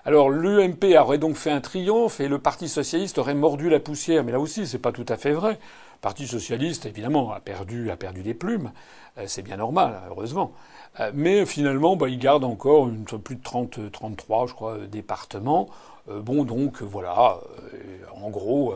Alors 0.04 0.30
l'UMP 0.30 0.96
aurait 0.98 1.18
donc 1.18 1.36
fait 1.36 1.50
un 1.50 1.60
triomphe 1.60 2.20
et 2.20 2.28
le 2.28 2.38
Parti 2.38 2.68
socialiste 2.68 3.18
aurait 3.18 3.34
mordu 3.34 3.68
la 3.68 3.80
poussière, 3.80 4.24
mais 4.24 4.32
là 4.32 4.40
aussi 4.40 4.66
c'est 4.66 4.78
pas 4.78 4.92
tout 4.92 5.06
à 5.08 5.16
fait 5.16 5.32
vrai. 5.32 5.52
Le 5.52 6.00
Parti 6.00 6.26
socialiste 6.26 6.86
évidemment 6.86 7.32
a 7.32 7.40
perdu 7.40 7.90
a 7.90 7.96
perdu 7.96 8.22
des 8.22 8.34
plumes, 8.34 8.70
euh, 9.18 9.24
c'est 9.26 9.42
bien 9.42 9.56
normal, 9.56 10.00
heureusement. 10.10 10.52
Euh, 11.00 11.10
mais 11.14 11.44
finalement, 11.46 11.96
bah, 11.96 12.08
il 12.08 12.18
garde 12.18 12.44
encore 12.44 12.88
plus 13.24 13.36
de 13.36 13.42
30, 13.42 13.90
33, 13.90 14.46
je 14.46 14.54
crois, 14.54 14.78
départements. 14.86 15.68
Euh, 16.08 16.20
bon, 16.20 16.44
donc 16.44 16.82
voilà, 16.82 17.40
en 18.14 18.30
gros, 18.30 18.74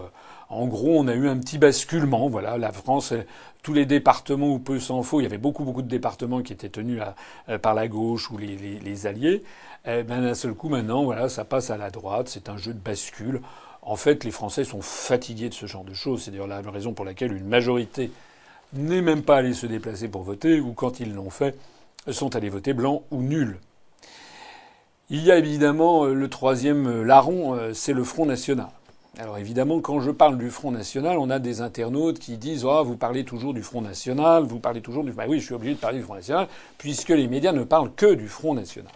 en 0.53 0.67
gros, 0.67 0.99
on 0.99 1.09
a 1.09 1.15
eu 1.15 1.29
un 1.29 1.39
petit 1.39 1.59
basculement. 1.59 2.29
Voilà, 2.29 2.59
la 2.59 2.73
France, 2.73 3.15
tous 3.63 3.73
les 3.73 3.87
départements 3.87 4.53
où 4.53 4.59
peu 4.59 4.79
s'en 4.79 5.03
faut, 5.03 5.21
il 5.21 5.25
y 5.25 5.27
avait 5.27 5.39
beaucoup, 5.39 5.65
beaucoup 5.65 5.83
de 5.83 5.89
départements 5.89 6.43
qui 6.43 6.53
étaient 6.53 6.69
tenus 6.69 7.01
par 7.63 7.75
la 7.75 7.89
gauche 7.89 8.31
ou 8.31 8.39
les, 8.39 9.07
alliés. 9.07 9.43
Eh 9.87 10.03
ben, 10.03 10.23
d'un 10.23 10.35
seul 10.35 10.55
coup, 10.55 10.69
maintenant, 10.69 11.05
voilà, 11.05 11.29
ça 11.29 11.45
passe 11.45 11.71
à 11.71 11.77
la 11.77 11.91
droite. 11.91 12.29
C'est 12.29 12.49
un 12.49 12.57
jeu 12.57 12.73
de 12.73 12.79
bascule. 12.79 13.41
En 13.81 13.97
fait, 13.97 14.25
les 14.25 14.31
Français 14.31 14.65
sont 14.65 14.83
fatigués 14.83 15.49
de 15.49 15.55
ce 15.55 15.67
genre 15.67 15.85
de 15.85 15.95
choses. 15.95 16.23
C'est 16.23 16.31
d'ailleurs 16.31 16.47
la 16.47 16.61
raison 16.61 16.93
pour 16.93 17.05
laquelle 17.05 17.33
une 17.33 17.49
majorité 17.49 18.11
n'est 18.73 19.03
même 19.03 19.23
pas 19.23 19.37
allée 19.37 19.55
se 19.55 19.67
déplacer 19.67 20.09
pour 20.09 20.23
voter, 20.23 20.61
ou 20.61 20.73
quand 20.73 21.01
ils 21.01 21.15
l'ont 21.15 21.31
fait, 21.31 21.57
sont 22.11 22.35
allés 22.37 22.49
voter 22.49 22.73
blanc 22.73 23.03
ou 23.11 23.23
nul. 23.23 23.59
Il 25.11 25.23
y 25.23 25.31
a 25.31 25.37
évidemment 25.37 26.05
euh, 26.05 26.15
le 26.15 26.29
troisième 26.29 26.87
euh, 26.87 27.03
larron, 27.03 27.55
euh, 27.55 27.75
c'est 27.75 27.93
le 27.93 28.05
Front 28.05 28.25
National. 28.25 28.69
Alors 29.19 29.37
évidemment, 29.37 29.81
quand 29.81 30.00
je 30.00 30.11
parle 30.11 30.38
du 30.38 30.50
Front 30.50 30.71
National, 30.71 31.19
on 31.19 31.28
a 31.28 31.38
des 31.38 31.61
internautes 31.61 32.19
qui 32.19 32.38
disent 32.38 32.64
oh, 32.64 32.83
vous 32.83 32.97
parlez 32.97 33.25
toujours 33.25 33.52
du 33.52 33.62
Front 33.62 33.83
National, 33.83 34.45
vous 34.45 34.59
parlez 34.59 34.81
toujours 34.81 35.04
du. 35.04 35.12
Bah 35.12 35.25
oui, 35.28 35.38
je 35.38 35.45
suis 35.45 35.54
obligé 35.54 35.75
de 35.75 35.78
parler 35.78 35.99
du 35.99 36.04
Front 36.04 36.14
National, 36.14 36.49
puisque 36.78 37.11
les 37.11 37.28
médias 37.28 37.52
ne 37.52 37.62
parlent 37.62 37.92
que 37.95 38.14
du 38.14 38.26
Front 38.26 38.54
National. 38.54 38.92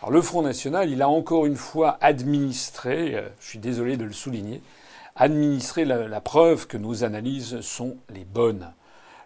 Alors 0.00 0.12
le 0.12 0.22
Front 0.22 0.42
National, 0.42 0.90
il 0.90 1.02
a 1.02 1.08
encore 1.08 1.44
une 1.44 1.56
fois 1.56 1.98
administré, 2.00 3.20
je 3.40 3.48
suis 3.48 3.58
désolé 3.58 3.96
de 3.96 4.04
le 4.04 4.12
souligner, 4.12 4.62
administré 5.16 5.84
la 5.84 6.20
preuve 6.20 6.68
que 6.68 6.76
nos 6.76 7.02
analyses 7.02 7.60
sont 7.62 7.96
les 8.10 8.24
bonnes. 8.24 8.72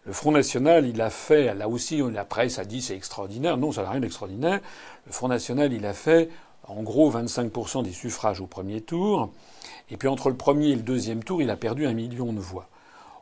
Le 0.07 0.13
Front 0.15 0.33
National, 0.33 0.87
il 0.87 1.03
a 1.03 1.11
fait, 1.11 1.53
là 1.53 1.69
aussi, 1.69 2.01
la 2.11 2.25
presse 2.25 2.59
a 2.59 2.65
dit 2.65 2.81
c'est 2.81 2.95
extraordinaire. 2.95 3.57
Non, 3.57 3.73
ça 3.73 3.83
n'a 3.83 3.91
rien 3.91 4.01
d'extraordinaire. 4.01 4.61
Le 5.05 5.13
Front 5.13 5.29
National, 5.29 5.73
il 5.73 5.85
a 5.85 5.93
fait, 5.93 6.31
en 6.69 6.83
gros, 6.83 7.11
25% 7.13 7.83
des 7.83 7.93
suffrages 7.93 8.41
au 8.41 8.47
premier 8.47 8.81
tour. 8.81 9.33
Et 9.91 9.97
puis 9.97 10.09
entre 10.09 10.31
le 10.31 10.37
premier 10.37 10.71
et 10.71 10.77
le 10.77 10.83
deuxième 10.83 11.23
tour, 11.23 11.43
il 11.43 11.51
a 11.51 11.57
perdu 11.57 11.87
un 11.87 11.93
million 11.93 12.33
de 12.33 12.41
voix. 12.41 12.69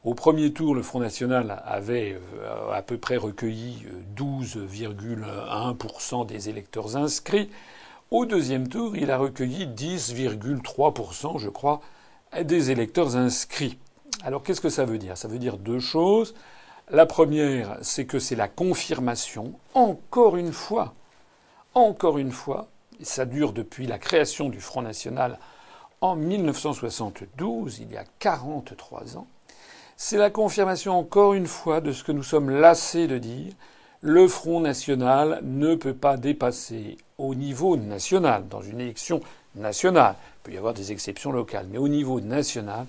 Au 0.04 0.14
premier 0.14 0.52
tour, 0.52 0.74
le 0.74 0.82
Front 0.82 1.00
National 1.00 1.62
avait 1.64 2.18
euh, 2.42 2.72
à 2.72 2.82
peu 2.82 2.98
près 2.98 3.16
recueilli 3.16 3.86
12,1% 4.16 6.26
des 6.26 6.50
électeurs 6.50 6.96
inscrits. 6.96 7.50
Au 8.10 8.26
deuxième 8.26 8.68
tour, 8.68 8.96
il 8.96 9.10
a 9.10 9.16
recueilli 9.16 9.66
10,3%, 9.66 11.38
je 11.38 11.48
crois, 11.48 11.80
des 12.42 12.70
électeurs 12.70 13.16
inscrits. 13.16 13.78
Alors 14.22 14.42
qu'est-ce 14.42 14.60
que 14.60 14.68
ça 14.68 14.84
veut 14.84 14.98
dire? 14.98 15.16
Ça 15.16 15.28
veut 15.28 15.38
dire 15.38 15.56
deux 15.56 15.80
choses. 15.80 16.34
La 16.90 17.06
première, 17.06 17.78
c'est 17.80 18.04
que 18.04 18.18
c'est 18.18 18.36
la 18.36 18.48
confirmation, 18.48 19.54
encore 19.72 20.36
une 20.36 20.52
fois, 20.52 20.92
encore 21.72 22.18
une 22.18 22.30
fois, 22.30 22.68
ça 23.00 23.24
dure 23.24 23.54
depuis 23.54 23.86
la 23.86 23.98
création 23.98 24.50
du 24.50 24.60
Front 24.60 24.82
National 24.82 25.38
en 26.04 26.16
1972, 26.16 27.78
il 27.78 27.90
y 27.90 27.96
a 27.96 28.04
43 28.18 29.16
ans, 29.16 29.26
c'est 29.96 30.18
la 30.18 30.28
confirmation 30.28 30.98
encore 30.98 31.32
une 31.32 31.46
fois 31.46 31.80
de 31.80 31.92
ce 31.92 32.04
que 32.04 32.12
nous 32.12 32.22
sommes 32.22 32.50
lassés 32.50 33.06
de 33.06 33.16
dire. 33.16 33.54
Le 34.02 34.28
Front 34.28 34.60
National 34.60 35.40
ne 35.42 35.74
peut 35.74 35.94
pas 35.94 36.18
dépasser 36.18 36.98
au 37.16 37.34
niveau 37.34 37.78
national, 37.78 38.48
dans 38.48 38.60
une 38.60 38.82
élection 38.82 39.22
nationale, 39.54 40.16
il 40.20 40.42
peut 40.42 40.52
y 40.52 40.58
avoir 40.58 40.74
des 40.74 40.92
exceptions 40.92 41.32
locales, 41.32 41.68
mais 41.70 41.78
au 41.78 41.88
niveau 41.88 42.20
national, 42.20 42.84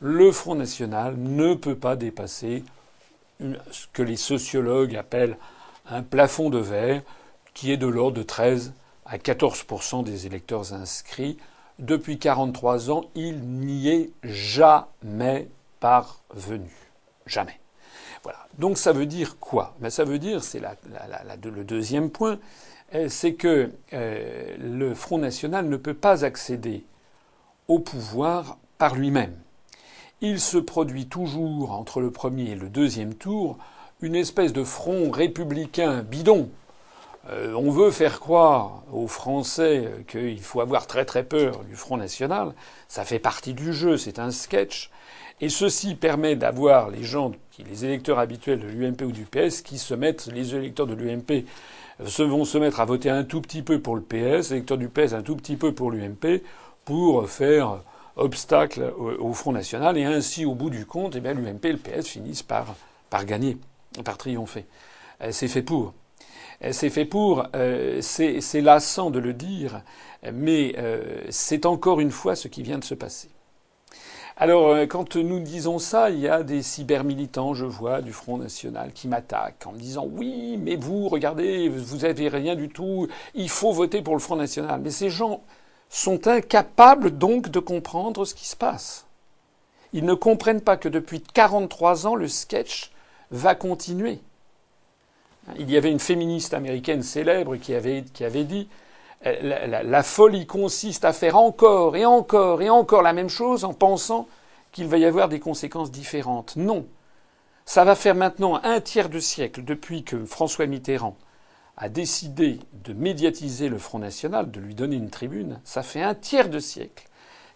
le 0.00 0.32
Front 0.32 0.54
National 0.54 1.14
ne 1.18 1.52
peut 1.52 1.76
pas 1.76 1.94
dépasser 1.94 2.64
ce 3.38 3.86
que 3.92 4.02
les 4.02 4.16
sociologues 4.16 4.96
appellent 4.96 5.36
un 5.90 6.02
plafond 6.02 6.48
de 6.48 6.56
verre, 6.58 7.02
qui 7.52 7.70
est 7.70 7.76
de 7.76 7.86
l'ordre 7.86 8.16
de 8.16 8.22
13 8.22 8.72
à 9.04 9.18
14% 9.18 10.04
des 10.04 10.26
électeurs 10.26 10.72
inscrits. 10.72 11.36
Depuis 11.78 12.18
43 12.18 12.90
ans, 12.90 13.04
il 13.14 13.40
n'y 13.40 13.88
est 13.88 14.10
jamais 14.22 15.48
parvenu. 15.80 16.70
Jamais. 17.26 17.60
Voilà. 18.22 18.38
Donc 18.58 18.78
ça 18.78 18.92
veut 18.92 19.06
dire 19.06 19.38
quoi? 19.38 19.74
Ben, 19.80 19.90
Ça 19.90 20.04
veut 20.04 20.18
dire, 20.18 20.42
c'est 20.42 20.60
le 20.60 21.64
deuxième 21.64 22.10
point, 22.10 22.38
euh, 22.94 23.08
c'est 23.08 23.34
que 23.34 23.70
euh, 23.92 24.56
le 24.58 24.94
Front 24.94 25.18
National 25.18 25.68
ne 25.68 25.76
peut 25.76 25.94
pas 25.94 26.24
accéder 26.24 26.84
au 27.68 27.78
pouvoir 27.78 28.58
par 28.78 28.94
lui-même 28.94 29.36
il 30.20 30.40
se 30.40 30.58
produit 30.58 31.06
toujours 31.06 31.72
entre 31.72 32.00
le 32.00 32.10
premier 32.10 32.50
et 32.50 32.54
le 32.54 32.68
deuxième 32.68 33.14
tour 33.14 33.58
une 34.00 34.14
espèce 34.14 34.52
de 34.52 34.64
front 34.64 35.10
républicain 35.10 36.02
bidon. 36.02 36.50
Euh, 37.30 37.54
on 37.54 37.70
veut 37.70 37.90
faire 37.90 38.20
croire 38.20 38.84
aux 38.92 39.08
Français 39.08 39.90
qu'il 40.06 40.40
faut 40.40 40.60
avoir 40.60 40.86
très 40.86 41.04
très 41.04 41.24
peur 41.24 41.64
du 41.64 41.74
Front 41.74 41.96
National. 41.96 42.54
Ça 42.88 43.04
fait 43.04 43.18
partie 43.18 43.54
du 43.54 43.72
jeu, 43.72 43.96
c'est 43.96 44.18
un 44.18 44.30
sketch. 44.30 44.90
Et 45.40 45.48
ceci 45.48 45.94
permet 45.94 46.36
d'avoir 46.36 46.88
les 46.88 47.02
gens, 47.02 47.32
les 47.58 47.84
électeurs 47.84 48.18
habituels 48.18 48.60
de 48.60 48.66
l'UMP 48.66 49.02
ou 49.02 49.12
du 49.12 49.24
PS, 49.24 49.60
qui 49.60 49.78
se 49.78 49.94
mettent, 49.94 50.26
les 50.32 50.54
électeurs 50.54 50.86
de 50.86 50.94
l'UMP 50.94 51.44
vont 51.98 52.44
se 52.44 52.58
mettre 52.58 52.80
à 52.80 52.84
voter 52.84 53.10
un 53.10 53.24
tout 53.24 53.40
petit 53.40 53.62
peu 53.62 53.80
pour 53.80 53.96
le 53.96 54.02
PS, 54.02 54.50
les 54.50 54.52
électeurs 54.52 54.78
du 54.78 54.88
PS 54.88 55.12
un 55.12 55.22
tout 55.22 55.36
petit 55.36 55.56
peu 55.56 55.72
pour 55.72 55.90
l'UMP, 55.90 56.42
pour 56.84 57.28
faire 57.28 57.80
obstacle 58.16 58.94
au, 58.96 59.32
Front 59.34 59.52
National, 59.52 59.98
et 59.98 60.04
ainsi, 60.04 60.46
au 60.46 60.54
bout 60.54 60.70
du 60.70 60.86
compte, 60.86 61.16
eh 61.16 61.20
l'UMP 61.20 61.64
et 61.64 61.72
le 61.72 61.78
PS 61.78 62.08
finissent 62.08 62.42
par, 62.42 62.74
par 63.10 63.24
gagner, 63.26 63.58
par 64.04 64.16
triompher. 64.16 64.64
Euh, 65.22 65.28
c'est 65.32 65.48
fait 65.48 65.62
pour. 65.62 65.92
Euh, 66.64 66.72
c'est 66.72 66.90
fait 66.90 67.04
pour, 67.04 67.46
euh, 67.54 68.00
c'est 68.00 68.60
lassant 68.60 69.10
de 69.10 69.18
le 69.18 69.32
dire, 69.32 69.82
mais 70.32 70.74
c'est 71.30 71.66
encore 71.66 72.00
une 72.00 72.10
fois 72.10 72.34
ce 72.34 72.48
qui 72.48 72.62
vient 72.62 72.78
de 72.78 72.84
se 72.84 72.94
passer. 72.94 73.28
Alors, 74.38 74.76
quand 74.88 75.16
nous 75.16 75.40
disons 75.40 75.78
ça, 75.78 76.10
il 76.10 76.18
y 76.18 76.28
a 76.28 76.42
des 76.42 76.62
cybermilitants, 76.62 77.54
je 77.54 77.64
vois, 77.64 78.02
du 78.02 78.12
Front 78.12 78.36
National 78.36 78.92
qui 78.92 79.08
m'attaquent 79.08 79.66
en 79.66 79.72
me 79.72 79.78
disant 79.78 80.06
oui, 80.10 80.58
mais 80.60 80.76
vous, 80.76 81.08
regardez, 81.08 81.68
vous 81.68 81.98
n'avez 81.98 82.28
rien 82.28 82.54
du 82.54 82.68
tout, 82.68 83.08
il 83.34 83.48
faut 83.48 83.72
voter 83.72 84.02
pour 84.02 84.14
le 84.14 84.20
Front 84.20 84.36
National. 84.36 84.80
Mais 84.82 84.90
ces 84.90 85.08
gens, 85.08 85.42
sont 85.88 86.26
incapables 86.26 87.16
donc 87.16 87.48
de 87.48 87.60
comprendre 87.60 88.24
ce 88.24 88.34
qui 88.34 88.46
se 88.46 88.56
passe. 88.56 89.06
Ils 89.92 90.04
ne 90.04 90.14
comprennent 90.14 90.60
pas 90.60 90.76
que 90.76 90.88
depuis 90.88 91.20
43 91.20 92.06
ans, 92.06 92.14
le 92.14 92.28
sketch 92.28 92.90
va 93.30 93.54
continuer. 93.54 94.20
Il 95.58 95.70
y 95.70 95.76
avait 95.76 95.90
une 95.90 96.00
féministe 96.00 96.54
américaine 96.54 97.02
célèbre 97.02 97.56
qui 97.56 97.74
avait, 97.74 98.02
dit 98.02 98.68
la, 99.24 99.66
la, 99.66 99.82
la, 99.82 100.02
folie 100.02 100.46
consiste 100.46 101.04
à 101.04 101.12
faire 101.12 101.36
encore 101.36 101.96
et 101.96 102.04
encore 102.04 102.62
et 102.62 102.70
encore 102.70 103.02
la 103.02 103.12
même 103.12 103.28
chose 103.28 103.64
en 103.64 103.72
pensant 103.72 104.28
qu'il 104.72 104.88
va 104.88 104.98
y 104.98 105.04
avoir 105.04 105.28
des 105.28 105.40
conséquences 105.40 105.90
différentes. 105.90 106.56
Non. 106.56 106.86
Ça 107.64 107.84
va 107.84 107.94
faire 107.94 108.14
maintenant 108.14 108.60
un 108.62 108.80
tiers 108.80 109.08
de 109.08 109.18
siècle 109.18 109.64
depuis 109.64 110.04
que 110.04 110.24
François 110.24 110.66
Mitterrand 110.66 111.16
a 111.76 111.88
décidé 111.88 112.60
de 112.84 112.92
médiatiser 112.92 113.68
le 113.68 113.78
Front 113.78 113.98
National, 113.98 114.50
de 114.50 114.60
lui 114.60 114.74
donner 114.74 114.96
une 114.96 115.10
tribune, 115.10 115.60
ça 115.64 115.82
fait 115.82 116.02
un 116.02 116.14
tiers 116.14 116.48
de 116.48 116.58
siècle 116.58 117.08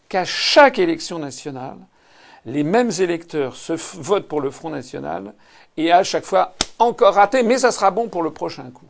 qu'à 0.09 0.25
chaque 0.25 0.78
élection 0.78 1.18
nationale, 1.18 1.78
les 2.44 2.64
mêmes 2.64 2.90
électeurs 2.99 3.54
se 3.54 3.73
votent 3.99 4.28
pour 4.28 4.40
le 4.40 4.50
Front 4.50 4.70
National 4.70 5.35
et 5.76 5.92
à 5.92 6.02
chaque 6.02 6.25
fois 6.25 6.54
encore 6.81 7.15
raté, 7.15 7.43
mais 7.43 7.59
ça 7.59 7.71
sera 7.73 7.91
bon 7.91 8.09
pour 8.09 8.23
le 8.23 8.33
prochain 8.33 8.71
coup. 8.71 8.89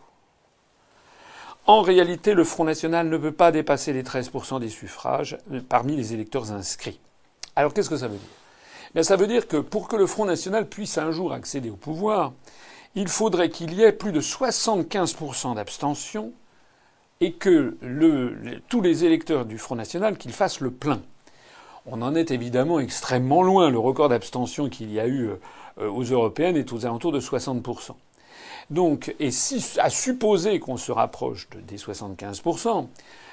En 1.66 1.82
réalité, 1.82 2.34
le 2.34 2.44
Front 2.44 2.64
National 2.64 3.08
ne 3.08 3.16
peut 3.16 3.32
pas 3.32 3.52
dépasser 3.52 3.92
les 3.92 4.02
13% 4.02 4.58
des 4.60 4.68
suffrages 4.68 5.38
parmi 5.68 5.94
les 5.94 6.14
électeurs 6.14 6.52
inscrits. 6.52 6.98
Alors 7.54 7.74
qu'est-ce 7.74 7.90
que 7.90 7.96
ça 7.96 8.08
veut 8.08 8.16
dire? 8.16 9.04
Ça 9.04 9.16
veut 9.16 9.26
dire 9.26 9.46
que 9.46 9.58
pour 9.58 9.86
que 9.86 9.96
le 9.96 10.06
Front 10.06 10.24
National 10.24 10.68
puisse 10.68 10.98
un 10.98 11.12
jour 11.12 11.32
accéder 11.32 11.70
au 11.70 11.76
pouvoir, 11.76 12.32
il 12.96 13.06
faudrait 13.06 13.50
qu'il 13.50 13.74
y 13.74 13.82
ait 13.82 13.92
plus 13.92 14.10
de 14.10 14.20
75% 14.20 15.54
d'abstention 15.54 16.32
et 17.20 17.34
que 17.34 17.76
tous 18.68 18.80
les 18.80 19.04
électeurs 19.04 19.44
du 19.44 19.58
Front 19.58 19.76
National 19.76 20.16
qu'ils 20.16 20.32
fassent 20.32 20.60
le 20.60 20.70
plein. 20.72 21.00
On 21.86 22.02
en 22.02 22.14
est 22.14 22.30
évidemment 22.30 22.78
extrêmement 22.80 23.42
loin. 23.42 23.70
Le 23.70 23.78
record 23.78 24.08
d'abstention 24.08 24.68
qu'il 24.68 24.92
y 24.92 25.00
a 25.00 25.06
eu 25.06 25.30
euh, 25.78 25.88
aux 25.90 26.04
européennes 26.04 26.56
est 26.56 26.72
aux 26.72 26.86
alentours 26.86 27.12
de 27.12 27.20
60%. 27.20 27.92
Donc, 28.70 29.14
et 29.18 29.32
si, 29.32 29.64
à 29.80 29.90
supposer 29.90 30.60
qu'on 30.60 30.76
se 30.76 30.92
rapproche 30.92 31.48
des 31.66 31.76
75%, 31.76 32.86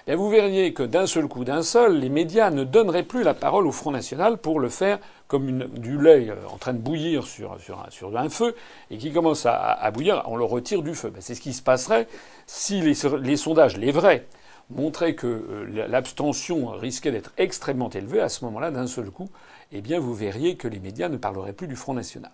eh 0.08 0.16
vous 0.16 0.30
verriez 0.30 0.74
que 0.74 0.84
d'un 0.84 1.06
seul 1.06 1.27
coup, 1.27 1.44
d'un 1.44 1.62
seul, 1.62 2.00
les 2.00 2.10
médias 2.10 2.50
ne 2.50 2.63
donneraient 2.63 3.04
plus 3.04 3.24
la 3.24 3.34
parole 3.34 3.68
au 3.68 3.72
Front 3.72 3.92
National 3.92 4.38
pour 4.38 4.60
le 4.60 4.70
faire 4.70 5.00
comme 5.27 5.66
du 5.66 6.01
lait 6.01 6.30
euh, 6.30 6.36
en 6.50 6.58
train 6.58 6.74
de 6.74 6.80
bouillir 6.80 7.27
sur, 7.27 7.51
un, 7.51 8.30
feu 8.30 8.56
et 8.89 8.98
qui 8.98 9.12
commence 9.12 9.46
à, 9.46 9.92
bouillir, 9.92 10.24
on 10.25 10.38
le 10.38 10.46
retire 10.46 10.82
du 10.82 10.96
feu. 10.96 11.10
Ben, 11.10 11.22
c'est 11.22 11.36
ce 11.36 11.42
qui 11.42 11.54
se 11.54 11.62
passerait 11.62 12.08
si 12.48 12.82
les 12.82 13.38
sondages, 13.38 13.77
les 13.77 13.92
vrais, 13.92 14.25
montraient 14.69 15.15
que 15.15 15.27
euh, 15.27 15.88
l'abstention 15.88 16.67
risquait 16.67 17.12
d'être 17.12 17.31
extrêmement 17.38 17.89
élevée. 17.89 18.21
À 18.21 18.29
ce 18.29 18.43
moment-là, 18.45 18.71
d'un 18.71 18.88
seul 18.88 19.09
coup, 19.09 19.29
eh 19.71 19.81
bien, 19.81 20.00
vous 20.00 20.13
verriez 20.13 20.55
que 20.55 20.67
les 20.67 20.79
médias 20.79 21.09
ne 21.09 21.17
parleraient 21.17 21.53
plus 21.53 21.67
du 21.67 21.75
Front 21.75 21.93
National. 21.93 22.31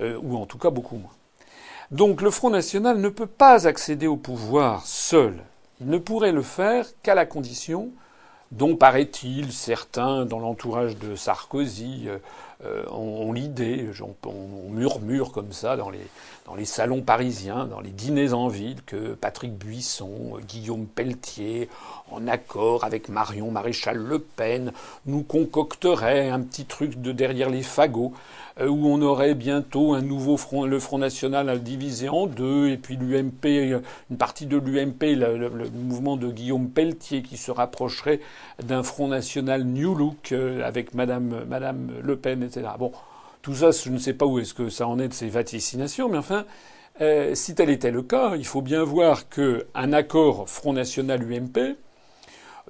Euh, 0.00 0.18
ou 0.22 0.36
en 0.36 0.46
tout 0.46 0.58
cas 0.58 0.70
beaucoup 0.70 0.96
moins. 0.96 1.12
Donc 1.90 2.22
le 2.22 2.30
Front 2.30 2.50
National 2.50 2.98
ne 2.98 3.08
peut 3.10 3.26
pas 3.26 3.66
accéder 3.66 4.06
au 4.06 4.16
pouvoir 4.16 4.86
seul. 4.86 5.42
Il 5.80 5.88
ne 5.88 5.98
pourrait 5.98 6.32
le 6.32 6.42
faire 6.42 6.86
qu'à 7.02 7.14
la 7.14 7.26
condition 7.26 7.90
dont, 8.50 8.76
paraît-il, 8.76 9.52
certains 9.52 10.24
dans 10.24 10.38
l'entourage 10.38 10.96
de 10.96 11.16
Sarkozy 11.16 12.08
euh, 12.64 12.82
euh, 12.84 12.90
ont, 12.90 13.32
l'idée, 13.32 13.88
on, 14.24 14.70
murmure 14.70 15.32
comme 15.32 15.52
ça 15.52 15.76
dans 15.76 15.90
les, 15.90 16.06
dans 16.46 16.54
les 16.54 16.64
salons 16.64 17.02
parisiens, 17.02 17.66
dans 17.66 17.80
les 17.80 17.90
dîners 17.90 18.32
en 18.32 18.48
ville, 18.48 18.82
que 18.84 19.14
Patrick 19.14 19.52
Buisson, 19.52 20.38
Guillaume 20.48 20.86
Pelletier, 20.86 21.68
en 22.10 22.26
accord 22.28 22.84
avec 22.84 23.08
Marion 23.08 23.50
Maréchal 23.50 23.96
Le 23.96 24.18
Pen, 24.18 24.72
nous 25.06 25.22
concocteraient 25.22 26.30
un 26.30 26.40
petit 26.40 26.64
truc 26.64 27.00
de 27.00 27.12
derrière 27.12 27.50
les 27.50 27.62
fagots. 27.62 28.12
Euh, 28.60 28.68
où 28.68 28.86
on 28.86 29.00
aurait 29.00 29.34
bientôt 29.34 29.94
un 29.94 30.02
nouveau 30.02 30.36
front, 30.36 30.64
le 30.64 30.78
Front 30.78 30.98
National 30.98 31.62
divisé 31.62 32.08
en 32.08 32.26
deux, 32.26 32.68
et 32.68 32.76
puis 32.76 32.96
l'UMP, 32.96 33.80
une 34.10 34.16
partie 34.18 34.44
de 34.46 34.58
l'UMP, 34.58 35.16
le, 35.16 35.70
mouvement 35.70 36.16
de 36.16 36.30
Guillaume 36.30 36.68
Pelletier, 36.68 37.22
qui 37.22 37.38
se 37.38 37.50
rapprocherait 37.50 38.20
d'un 38.62 38.82
Front 38.82 39.08
National 39.08 39.64
New 39.64 39.94
Look 39.94 40.32
euh, 40.32 40.62
avec 40.66 40.94
Madame, 40.94 41.44
Le 42.02 42.16
Pen, 42.16 42.42
etc. 42.42 42.66
Bon, 42.78 42.92
tout 43.40 43.54
ça, 43.54 43.70
je 43.70 43.90
ne 43.90 43.98
sais 43.98 44.14
pas 44.14 44.26
où 44.26 44.38
est-ce 44.38 44.54
que 44.54 44.68
ça 44.68 44.86
en 44.86 44.98
est 44.98 45.08
de 45.08 45.14
ces 45.14 45.28
vaticinations, 45.28 46.10
mais 46.10 46.18
enfin, 46.18 46.44
euh, 47.00 47.34
si 47.34 47.54
tel 47.54 47.70
était 47.70 47.90
le 47.90 48.02
cas, 48.02 48.36
il 48.36 48.46
faut 48.46 48.60
bien 48.60 48.84
voir 48.84 49.28
qu'un 49.30 49.92
accord 49.94 50.48
Front 50.48 50.74
National 50.74 51.22
UMP, 51.22 51.76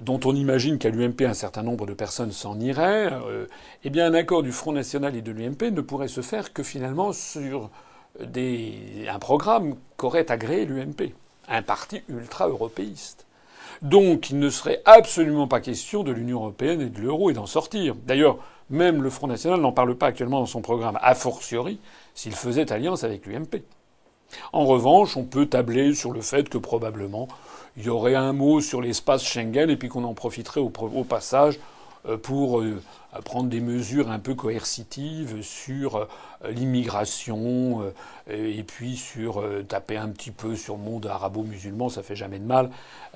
dont 0.00 0.20
on 0.24 0.34
imagine 0.34 0.78
qu'à 0.78 0.90
l'UMP 0.90 1.22
un 1.22 1.34
certain 1.34 1.62
nombre 1.62 1.86
de 1.86 1.94
personnes 1.94 2.32
s'en 2.32 2.58
iraient, 2.58 3.12
euh, 3.12 3.46
eh 3.84 3.90
bien 3.90 4.06
un 4.06 4.14
accord 4.14 4.42
du 4.42 4.52
Front 4.52 4.72
National 4.72 5.14
et 5.16 5.22
de 5.22 5.32
l'UMP 5.32 5.70
ne 5.70 5.80
pourrait 5.80 6.08
se 6.08 6.20
faire 6.20 6.52
que 6.52 6.62
finalement 6.62 7.12
sur 7.12 7.70
un 8.20 9.18
programme 9.18 9.76
qu'aurait 9.96 10.30
agréé 10.30 10.66
l'UMP, 10.66 11.14
un 11.48 11.62
parti 11.62 12.02
ultra-européiste. 12.08 13.26
Donc 13.80 14.30
il 14.30 14.38
ne 14.38 14.50
serait 14.50 14.82
absolument 14.84 15.48
pas 15.48 15.60
question 15.60 16.04
de 16.04 16.12
l'Union 16.12 16.40
européenne 16.40 16.80
et 16.80 16.88
de 16.88 17.00
l'euro 17.00 17.30
et 17.30 17.32
d'en 17.32 17.46
sortir. 17.46 17.94
D'ailleurs, 18.06 18.38
même 18.70 19.02
le 19.02 19.10
Front 19.10 19.26
National 19.26 19.60
n'en 19.60 19.72
parle 19.72 19.96
pas 19.96 20.06
actuellement 20.06 20.40
dans 20.40 20.46
son 20.46 20.62
programme, 20.62 20.98
a 21.02 21.14
fortiori 21.14 21.80
s'il 22.14 22.34
faisait 22.34 22.70
alliance 22.72 23.04
avec 23.04 23.26
l'UMP. 23.26 23.62
En 24.52 24.64
revanche, 24.64 25.16
on 25.16 25.24
peut 25.24 25.46
tabler 25.46 25.94
sur 25.94 26.12
le 26.12 26.20
fait 26.20 26.48
que 26.48 26.58
probablement 26.58 27.28
il 27.76 27.84
y 27.84 27.88
aurait 27.88 28.14
un 28.14 28.32
mot 28.32 28.60
sur 28.60 28.80
l'espace 28.80 29.22
Schengen 29.24 29.70
et 29.70 29.76
puis 29.76 29.88
qu'on 29.88 30.04
en 30.04 30.14
profiterait 30.14 30.60
au, 30.60 30.70
passage 31.04 31.58
euh, 32.06 32.16
pour 32.18 32.60
euh, 32.60 32.82
prendre 33.24 33.48
des 33.48 33.60
mesures 33.60 34.10
un 34.10 34.18
peu 34.18 34.34
coercitives 34.34 35.42
sur 35.42 35.96
euh, 35.96 36.06
l'immigration 36.50 37.92
et 38.28 38.62
puis 38.62 38.96
sur 38.96 39.42
taper 39.68 39.96
un 39.96 40.08
petit 40.08 40.30
peu 40.30 40.56
sur 40.56 40.76
le 40.76 40.82
monde 40.82 41.06
arabo-musulman, 41.06 41.88
ça 41.88 42.02
fait 42.02 42.16
jamais 42.16 42.38
de 42.38 42.44
mal. 42.44 42.70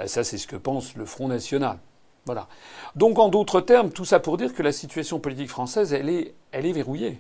Ça, 0.07 0.25
c'est 0.25 0.39
ce 0.39 0.47
que 0.47 0.57
pense 0.57 0.95
le 0.95 1.05
Front 1.05 1.29
National. 1.29 1.79
Voilà. 2.25 2.49
Donc, 2.95 3.19
en 3.19 3.29
d'autres 3.29 3.61
termes, 3.61 3.91
tout 3.91 4.05
ça 4.05 4.21
pour 4.21 4.37
dire 4.37 4.53
que 4.53 4.63
la 4.63 4.73
situation 4.73 5.21
politique 5.21 5.49
française, 5.49 5.93
est, 5.93 6.35
elle 6.53 6.67
est 6.67 6.73
verrouillée. 6.73 7.19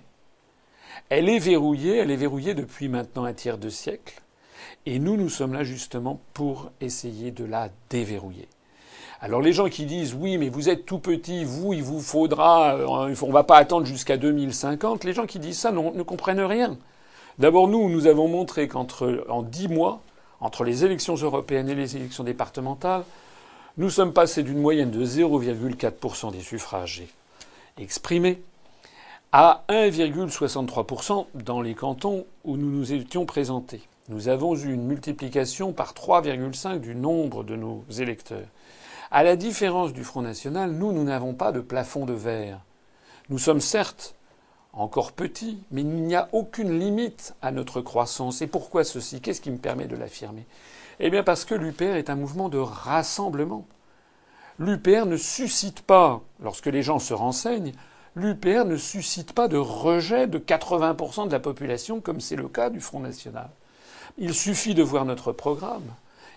Elle 1.08 1.28
est 1.28 1.38
verrouillée, 1.38 1.96
elle 1.96 2.10
est 2.10 2.16
verrouillée 2.16 2.54
depuis 2.54 2.88
maintenant 2.88 3.24
un 3.24 3.32
tiers 3.32 3.58
de 3.58 3.68
siècle. 3.68 4.20
Et 4.86 4.98
nous, 4.98 5.16
nous 5.16 5.28
sommes 5.28 5.52
là 5.52 5.64
justement 5.64 6.20
pour 6.32 6.70
essayer 6.80 7.30
de 7.30 7.44
la 7.44 7.70
déverrouiller. 7.90 8.48
Alors 9.20 9.40
les 9.40 9.52
gens 9.52 9.68
qui 9.68 9.86
disent 9.86 10.14
oui, 10.14 10.36
mais 10.38 10.48
vous 10.48 10.68
êtes 10.68 10.84
tout 10.84 10.98
petit, 10.98 11.44
vous, 11.44 11.72
il 11.72 11.82
vous 11.82 12.00
faudra, 12.00 12.76
euh, 12.76 12.86
on 12.86 13.08
ne 13.08 13.32
va 13.32 13.44
pas 13.44 13.56
attendre 13.56 13.86
jusqu'à 13.86 14.16
2050, 14.16 15.04
les 15.04 15.12
gens 15.12 15.26
qui 15.26 15.38
disent 15.38 15.58
ça 15.58 15.72
ne 15.72 16.02
comprennent 16.02 16.40
rien. 16.40 16.76
D'abord, 17.38 17.68
nous, 17.68 17.88
nous 17.90 18.06
avons 18.06 18.28
montré 18.28 18.68
qu'entre 18.68 19.24
en 19.28 19.42
dix 19.42 19.68
mois, 19.68 20.00
entre 20.40 20.64
les 20.64 20.84
élections 20.84 21.14
européennes 21.14 21.68
et 21.68 21.74
les 21.74 21.96
élections 21.96 22.24
départementales, 22.24 23.04
nous 23.78 23.90
sommes 23.90 24.12
passés 24.12 24.42
d'une 24.42 24.60
moyenne 24.60 24.90
de 24.90 25.04
0,4% 25.04 26.32
des 26.32 26.40
suffrages 26.40 27.02
exprimés 27.78 28.42
à 29.38 29.64
1,63% 29.68 31.26
dans 31.34 31.60
les 31.60 31.74
cantons 31.74 32.24
où 32.44 32.56
nous 32.56 32.70
nous 32.70 32.94
étions 32.94 33.26
présentés. 33.26 33.82
Nous 34.08 34.28
avons 34.28 34.56
eu 34.56 34.72
une 34.72 34.86
multiplication 34.86 35.74
par 35.74 35.92
3,5 35.92 36.78
du 36.78 36.94
nombre 36.94 37.44
de 37.44 37.54
nos 37.54 37.84
électeurs. 37.98 38.46
À 39.10 39.24
la 39.24 39.36
différence 39.36 39.92
du 39.92 40.04
Front 40.04 40.22
National, 40.22 40.70
nous, 40.72 40.90
nous 40.90 41.04
n'avons 41.04 41.34
pas 41.34 41.52
de 41.52 41.60
plafond 41.60 42.06
de 42.06 42.14
verre. 42.14 42.60
Nous 43.28 43.36
sommes 43.36 43.60
certes 43.60 44.14
encore 44.72 45.12
petits, 45.12 45.58
mais 45.70 45.82
il 45.82 45.88
n'y 45.88 46.16
a 46.16 46.30
aucune 46.32 46.78
limite 46.78 47.34
à 47.42 47.50
notre 47.52 47.82
croissance. 47.82 48.40
Et 48.40 48.46
pourquoi 48.46 48.84
ceci? 48.84 49.20
Qu'est-ce 49.20 49.42
qui 49.42 49.50
me 49.50 49.58
permet 49.58 49.86
de 49.86 49.96
l'affirmer? 49.96 50.46
Eh 50.98 51.10
bien 51.10 51.22
parce 51.22 51.44
que 51.44 51.54
l'UPR 51.54 51.96
est 51.96 52.08
un 52.08 52.16
mouvement 52.16 52.48
de 52.48 52.56
rassemblement. 52.56 53.66
L'UPR 54.58 55.04
ne 55.04 55.18
suscite 55.18 55.82
pas, 55.82 56.22
lorsque 56.40 56.68
les 56.68 56.82
gens 56.82 56.98
se 56.98 57.12
renseignent, 57.12 57.74
l'UPR 58.16 58.64
ne 58.64 58.78
suscite 58.78 59.32
pas 59.32 59.46
de 59.46 59.58
rejet 59.58 60.26
de 60.26 60.38
80% 60.38 61.26
de 61.26 61.32
la 61.32 61.38
population 61.38 62.00
comme 62.00 62.20
c'est 62.20 62.34
le 62.34 62.48
cas 62.48 62.70
du 62.70 62.80
Front 62.80 63.00
National. 63.00 63.50
Il 64.18 64.34
suffit 64.34 64.74
de 64.74 64.82
voir 64.82 65.04
notre 65.04 65.32
programme, 65.32 65.84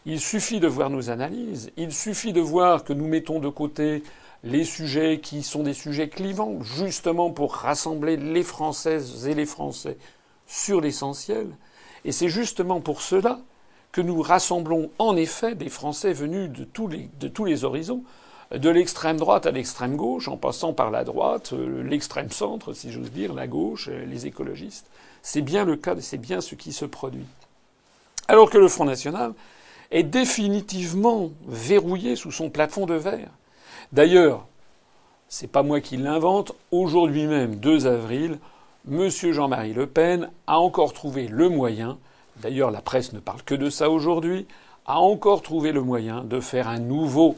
il 0.06 0.20
suffit 0.20 0.60
de 0.60 0.68
voir 0.68 0.90
nos 0.90 1.10
analyses, 1.10 1.72
il 1.78 1.94
suffit 1.94 2.34
de 2.34 2.42
voir 2.42 2.84
que 2.84 2.92
nous 2.92 3.08
mettons 3.08 3.40
de 3.40 3.48
côté 3.48 4.04
les 4.44 4.66
sujets 4.66 5.20
qui 5.22 5.42
sont 5.42 5.64
des 5.64 5.74
sujets 5.74 6.10
clivants, 6.10 6.62
justement 6.62 7.32
pour 7.32 7.56
rassembler 7.56 8.18
les 8.18 8.44
Françaises 8.44 9.28
et 9.28 9.34
les 9.34 9.46
Français 9.46 9.98
sur 10.48 10.82
l'essentiel. 10.82 11.48
Et 12.04 12.12
c'est 12.12 12.30
justement 12.30 12.82
pour 12.82 13.02
cela 13.02 13.40
que 13.92 14.02
nous 14.02 14.22
rassemblons 14.22 14.92
en 15.00 15.16
effet 15.16 15.56
des 15.56 15.70
Français 15.70 16.12
venus 16.12 16.50
de 16.50 16.64
tous 16.66 16.88
les, 16.88 17.10
de 17.20 17.28
tous 17.28 17.46
les 17.46 17.64
horizons, 17.64 18.04
de 18.52 18.70
l'extrême 18.70 19.18
droite 19.18 19.46
à 19.46 19.52
l'extrême 19.52 19.96
gauche, 19.96 20.28
en 20.28 20.38
passant 20.38 20.74
par 20.74 20.90
la 20.90 21.04
droite, 21.04 21.54
euh, 21.54 21.84
l'extrême 21.84 22.32
centre, 22.32 22.74
si 22.74 22.92
j'ose 22.92 23.12
dire, 23.12 23.34
la 23.34 23.48
gauche, 23.48 23.90
euh, 23.90 24.06
les 24.06 24.26
écologistes. 24.26 24.88
C'est 25.22 25.42
bien 25.42 25.66
le 25.66 25.76
cas, 25.76 25.96
c'est 26.00 26.18
bien 26.18 26.42
ce 26.42 26.56
qui 26.56 26.74
se 26.74 26.86
produit. 26.86 27.26
Alors 28.28 28.50
que 28.50 28.58
le 28.58 28.68
Front 28.68 28.86
National 28.86 29.34
est 29.92 30.04
définitivement 30.04 31.32
verrouillé 31.48 32.16
sous 32.16 32.32
son 32.32 32.50
plafond 32.50 32.86
de 32.86 32.96
verre. 32.96 33.30
D'ailleurs, 33.92 34.46
c'est 35.28 35.48
pas 35.48 35.64
moi 35.64 35.80
qui 35.82 35.98
l'invente, 35.98 36.54
aujourd'hui 36.72 37.28
même, 37.28 37.56
2 37.56 37.86
avril, 37.86 38.40
M. 38.90 39.10
Jean-Marie 39.10 39.74
Le 39.74 39.86
Pen 39.86 40.30
a 40.48 40.60
encore 40.60 40.94
trouvé 40.94 41.28
le 41.28 41.50
moyen, 41.50 41.98
d'ailleurs 42.38 42.72
la 42.72 42.82
presse 42.82 43.14
ne 43.14 43.20
parle 43.20 43.44
que 43.44 43.56
de 43.56 43.70
ça 43.70 43.92
aujourd'hui, 43.92 44.48
a 44.90 45.00
encore 45.00 45.44
trouvé 45.44 45.72
le 45.72 45.84
moyen 45.84 46.24
de 46.24 46.40
faire 46.40 46.68
un 46.68 46.80
nouveau 46.80 47.38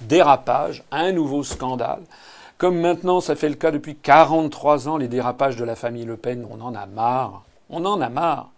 dérapage, 0.00 0.82
un 0.90 1.12
nouveau 1.12 1.44
scandale. 1.44 2.02
Comme 2.58 2.80
maintenant, 2.80 3.20
ça 3.20 3.36
fait 3.36 3.48
le 3.48 3.54
cas 3.54 3.70
depuis 3.70 3.94
43 3.94 4.88
ans, 4.88 4.96
les 4.96 5.06
dérapages 5.06 5.54
de 5.54 5.64
la 5.64 5.76
famille 5.76 6.04
Le 6.04 6.16
Pen, 6.16 6.44
on 6.50 6.60
en 6.60 6.74
a 6.74 6.86
marre. 6.86 7.44
On 7.70 7.84
en 7.84 8.00
a 8.00 8.08
marre. 8.08 8.50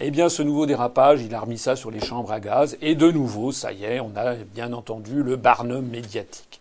Eh 0.00 0.10
bien, 0.10 0.28
ce 0.28 0.42
nouveau 0.42 0.66
dérapage, 0.66 1.22
il 1.22 1.32
a 1.36 1.40
remis 1.40 1.56
ça 1.56 1.76
sur 1.76 1.92
les 1.92 2.00
chambres 2.00 2.32
à 2.32 2.40
gaz. 2.40 2.76
Et 2.82 2.96
de 2.96 3.08
nouveau, 3.12 3.52
ça 3.52 3.72
y 3.72 3.84
est, 3.84 4.00
on 4.00 4.10
a 4.16 4.34
bien 4.34 4.72
entendu 4.72 5.22
le 5.22 5.36
Barnum 5.36 5.86
médiatique 5.86 6.60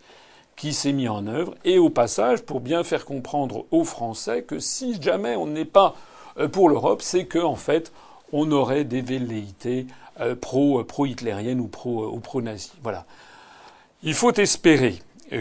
qui 0.55 0.71
s'est 0.71 0.93
mis 0.93 1.09
en 1.09 1.25
œuvre. 1.25 1.55
Et 1.65 1.79
au 1.79 1.89
passage, 1.89 2.43
pour 2.43 2.59
bien 2.59 2.83
faire 2.83 3.05
comprendre 3.05 3.65
aux 3.71 3.83
Français 3.83 4.43
que 4.43 4.59
si 4.59 5.01
jamais 5.01 5.35
on 5.35 5.47
n'est 5.47 5.65
pas 5.65 5.95
euh, 6.37 6.47
pour 6.47 6.69
l'Europe, 6.69 7.01
c'est 7.01 7.25
qu'en 7.25 7.53
en 7.53 7.55
fait, 7.55 7.91
on 8.31 8.51
aurait 8.51 8.83
des 8.83 9.01
velléités 9.01 9.87
euh, 10.19 10.35
pro, 10.35 10.83
pro 10.83 11.05
hitlérienne 11.05 11.59
ou 11.59 11.67
pro, 11.67 12.07
ou 12.07 12.19
pro 12.19 12.41
nazi. 12.41 12.71
Voilà. 12.81 13.05
Il 14.03 14.13
faut 14.13 14.33
espérer 14.33 14.99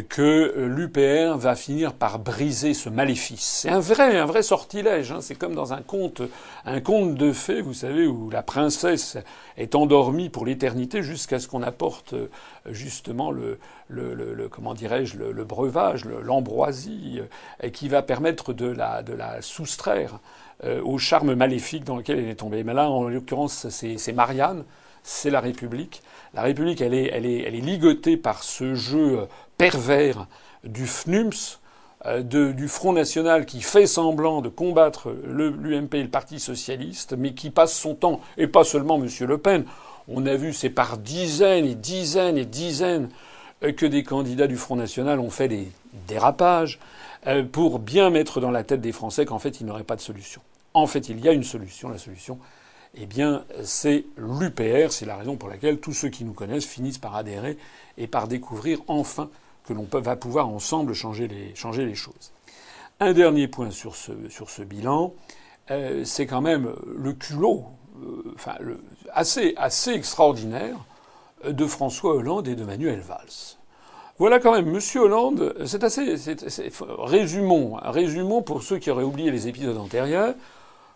que 0.09 0.55
l'UPR 0.57 1.37
va 1.37 1.55
finir 1.55 1.93
par 1.93 2.19
briser 2.19 2.73
ce 2.73 2.89
maléfice. 2.89 3.61
C'est 3.63 3.69
un 3.69 3.81
vrai, 3.81 4.19
un 4.19 4.25
vrai 4.25 4.43
sortilège. 4.43 5.13
Hein. 5.13 5.21
C'est 5.21 5.35
comme 5.35 5.55
dans 5.55 5.73
un 5.73 5.83
conte, 5.83 6.23
un 6.65 6.81
conte 6.81 7.15
de 7.15 7.33
fées, 7.33 7.61
vous 7.61 7.75
savez, 7.75 8.07
où 8.07 8.31
la 8.31 8.43
princesse 8.43 9.19
est 9.59 9.75
endormie 9.75 10.31
pour 10.31 10.47
l'éternité 10.47 11.03
jusqu'à 11.03 11.39
ce 11.39 11.49
qu'on 11.49 11.63
apporte 11.63 12.15
euh, 12.15 12.29
justement 12.67 13.31
le, 13.31 13.59
le, 13.89 14.15
le, 14.15 14.49
comment 14.49 14.75
dirais-je, 14.75 15.19
le, 15.19 15.45
breuvage, 15.45 16.05
l'ambroisie, 16.05 17.21
euh, 17.63 17.69
qui 17.69 17.89
va 17.89 18.03
permettre 18.03 18.53
de 18.53 18.67
la, 18.67 19.03
de 19.03 19.13
la 19.13 19.43
soustraire 19.43 20.15
euh, 20.15 20.19
au 20.85 20.97
charme 20.99 21.35
maléfique 21.35 21.85
dans 21.85 21.97
lequel 21.97 22.21
elle 22.21 22.29
est 22.29 22.37
tombée. 22.37 22.63
Mais 22.63 22.75
là, 22.75 22.89
en 22.89 23.09
l'occurrence, 23.09 23.69
c'est 23.69 24.13
Marianne, 24.13 24.65
c'est 25.03 25.31
la 25.31 25.41
République. 25.41 26.03
La 26.35 26.43
République, 26.43 26.81
elle 26.81 26.95
est, 26.95 27.51
ligotée 27.51 28.17
par 28.17 28.43
ce 28.43 28.75
jeu 28.75 29.27
pervers 29.59 30.27
du 30.65 30.87
FNUMS, 30.87 31.59
euh, 32.07 32.23
du 32.23 32.67
Front 32.67 32.93
National 32.93 33.47
qui 33.47 33.61
fait 33.61 33.87
semblant 33.87 34.41
de 34.41 34.49
combattre 34.49 35.15
l'UMP 35.25 35.95
et 35.95 36.03
le 36.03 36.09
Parti 36.09 36.41
Socialiste, 36.41 37.15
mais 37.17 37.33
qui 37.33 37.51
passe 37.51 37.75
son 37.75 37.95
temps, 37.95 38.21
et 38.37 38.49
pas 38.49 38.65
seulement 38.65 38.97
M. 39.01 39.09
Le 39.21 39.39
Pen, 39.39 39.65
on 40.09 40.27
a 40.27 40.35
vu, 40.35 40.53
c'est 40.53 40.71
par 40.71 40.99
dizaines 40.99 41.65
et 41.65 41.77
dizaines 41.77 42.39
et 42.39 42.45
dizaines 42.45 43.09
euh, 43.63 43.73
que 43.73 43.87
des 43.87 44.03
candidats 44.03 44.49
du 44.49 44.57
Front 44.57 44.75
National 44.75 45.21
ont 45.21 45.31
fait 45.31 45.47
des 45.47 45.71
dérapages 46.09 46.81
euh, 47.29 47.45
pour 47.45 47.79
bien 47.79 48.11
mettre 48.11 48.41
dans 48.41 48.51
la 48.51 48.65
tête 48.65 48.81
des 48.81 48.93
Français 48.93 49.25
qu'en 49.25 49.39
fait, 49.39 49.61
il 49.61 49.67
n'y 49.67 49.71
aurait 49.71 49.85
pas 49.85 49.97
de 49.97 50.01
solution. 50.01 50.41
En 50.75 50.87
fait, 50.87 51.09
il 51.09 51.21
y 51.21 51.29
a 51.29 51.33
une 51.33 51.45
solution. 51.45 51.89
La 51.89 51.99
solution, 51.99 52.39
eh 52.95 53.07
bien, 53.07 53.45
c'est 53.63 54.05
l'UPR. 54.17 54.91
C'est 54.91 55.07
la 55.07 55.17
raison 55.17 55.37
pour 55.37 55.49
laquelle 55.49 55.79
tous 55.79 55.93
ceux 55.93 56.09
qui 56.09 56.25
nous 56.25 56.33
connaissent 56.33 56.67
finissent 56.67 56.99
par 56.99 57.17
adhérer 57.17 57.59
et 57.99 58.07
par 58.07 58.29
découvrir 58.29 58.81
enfin 58.89 59.31
que 59.65 59.73
l'on 59.73 59.87
va 59.91 60.17
pouvoir 60.17 60.49
ensemble 60.49 60.93
changer 60.95 61.29
les, 61.29 61.95
choses. 61.95 62.33
Un 63.01 63.13
dernier 63.13 63.49
point 63.49 63.71
sur 63.71 63.95
ce, 63.95 64.63
bilan, 64.63 65.15
euh, 65.71 66.05
c'est 66.05 66.27
quand 66.27 66.41
même 66.41 66.73
le 66.97 67.13
culot, 67.13 67.67
euh, 68.03 68.77
assez, 69.13 69.55
assez 69.57 69.93
extraordinaire 69.93 70.77
de 71.45 71.67
François 71.67 72.15
Hollande 72.15 72.49
et 72.49 72.55
de 72.55 72.65
Manuel 72.65 73.01
Valls. 73.01 73.57
Voilà 74.19 74.39
quand 74.39 74.53
même, 74.53 74.71
Monsieur 74.71 75.03
Hollande, 75.03 75.55
c'est 75.67 75.83
assez. 75.83 76.15
résumons, 76.81 77.79
résumons 77.83 78.43
pour 78.43 78.63
ceux 78.63 78.79
qui 78.79 78.91
auraient 78.91 79.03
oublié 79.05 79.31
les 79.31 79.49
épisodes 79.49 79.77
antérieurs. 79.77 80.35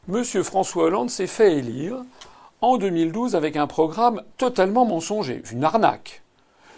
Monsieur 0.09 0.45
François 0.45 0.85
Hollande 0.85 1.11
s'est 1.11 1.27
fait 1.27 1.57
élire 1.57 1.97
en 2.61 2.79
2012 2.79 3.35
avec 3.35 3.57
un 3.57 3.67
programme 3.67 4.23
totalement 4.37 4.85
mensonger, 4.87 5.43
une 5.51 5.65
arnaque. 5.65 6.23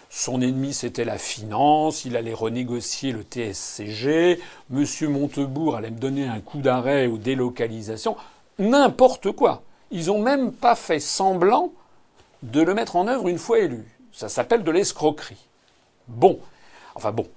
Son 0.09 0.41
ennemi, 0.41 0.73
c'était 0.73 1.05
la 1.05 1.19
finance, 1.19 2.05
il 2.05 2.17
allait 2.17 2.33
renégocier 2.33 3.11
le 3.11 3.21
TSCG, 3.21 4.39
Monsieur 4.71 5.09
Montebourg 5.09 5.75
allait 5.75 5.91
me 5.91 5.99
donner 5.99 6.27
un 6.27 6.39
coup 6.39 6.57
d'arrêt 6.57 7.05
aux 7.05 7.19
délocalisations, 7.19 8.17
n'importe 8.57 9.31
quoi. 9.33 9.61
Ils 9.91 10.09
ont 10.09 10.19
même 10.19 10.51
pas 10.51 10.75
fait 10.75 10.99
semblant 10.99 11.71
de 12.41 12.61
le 12.61 12.73
mettre 12.73 12.95
en 12.95 13.07
œuvre 13.07 13.27
une 13.27 13.37
fois 13.37 13.59
élu. 13.59 13.85
Ça 14.11 14.27
s'appelle 14.27 14.63
de 14.63 14.71
l'escroquerie. 14.71 15.45
Bon. 16.07 16.39
Enfin 16.95 17.11
bon. 17.11 17.27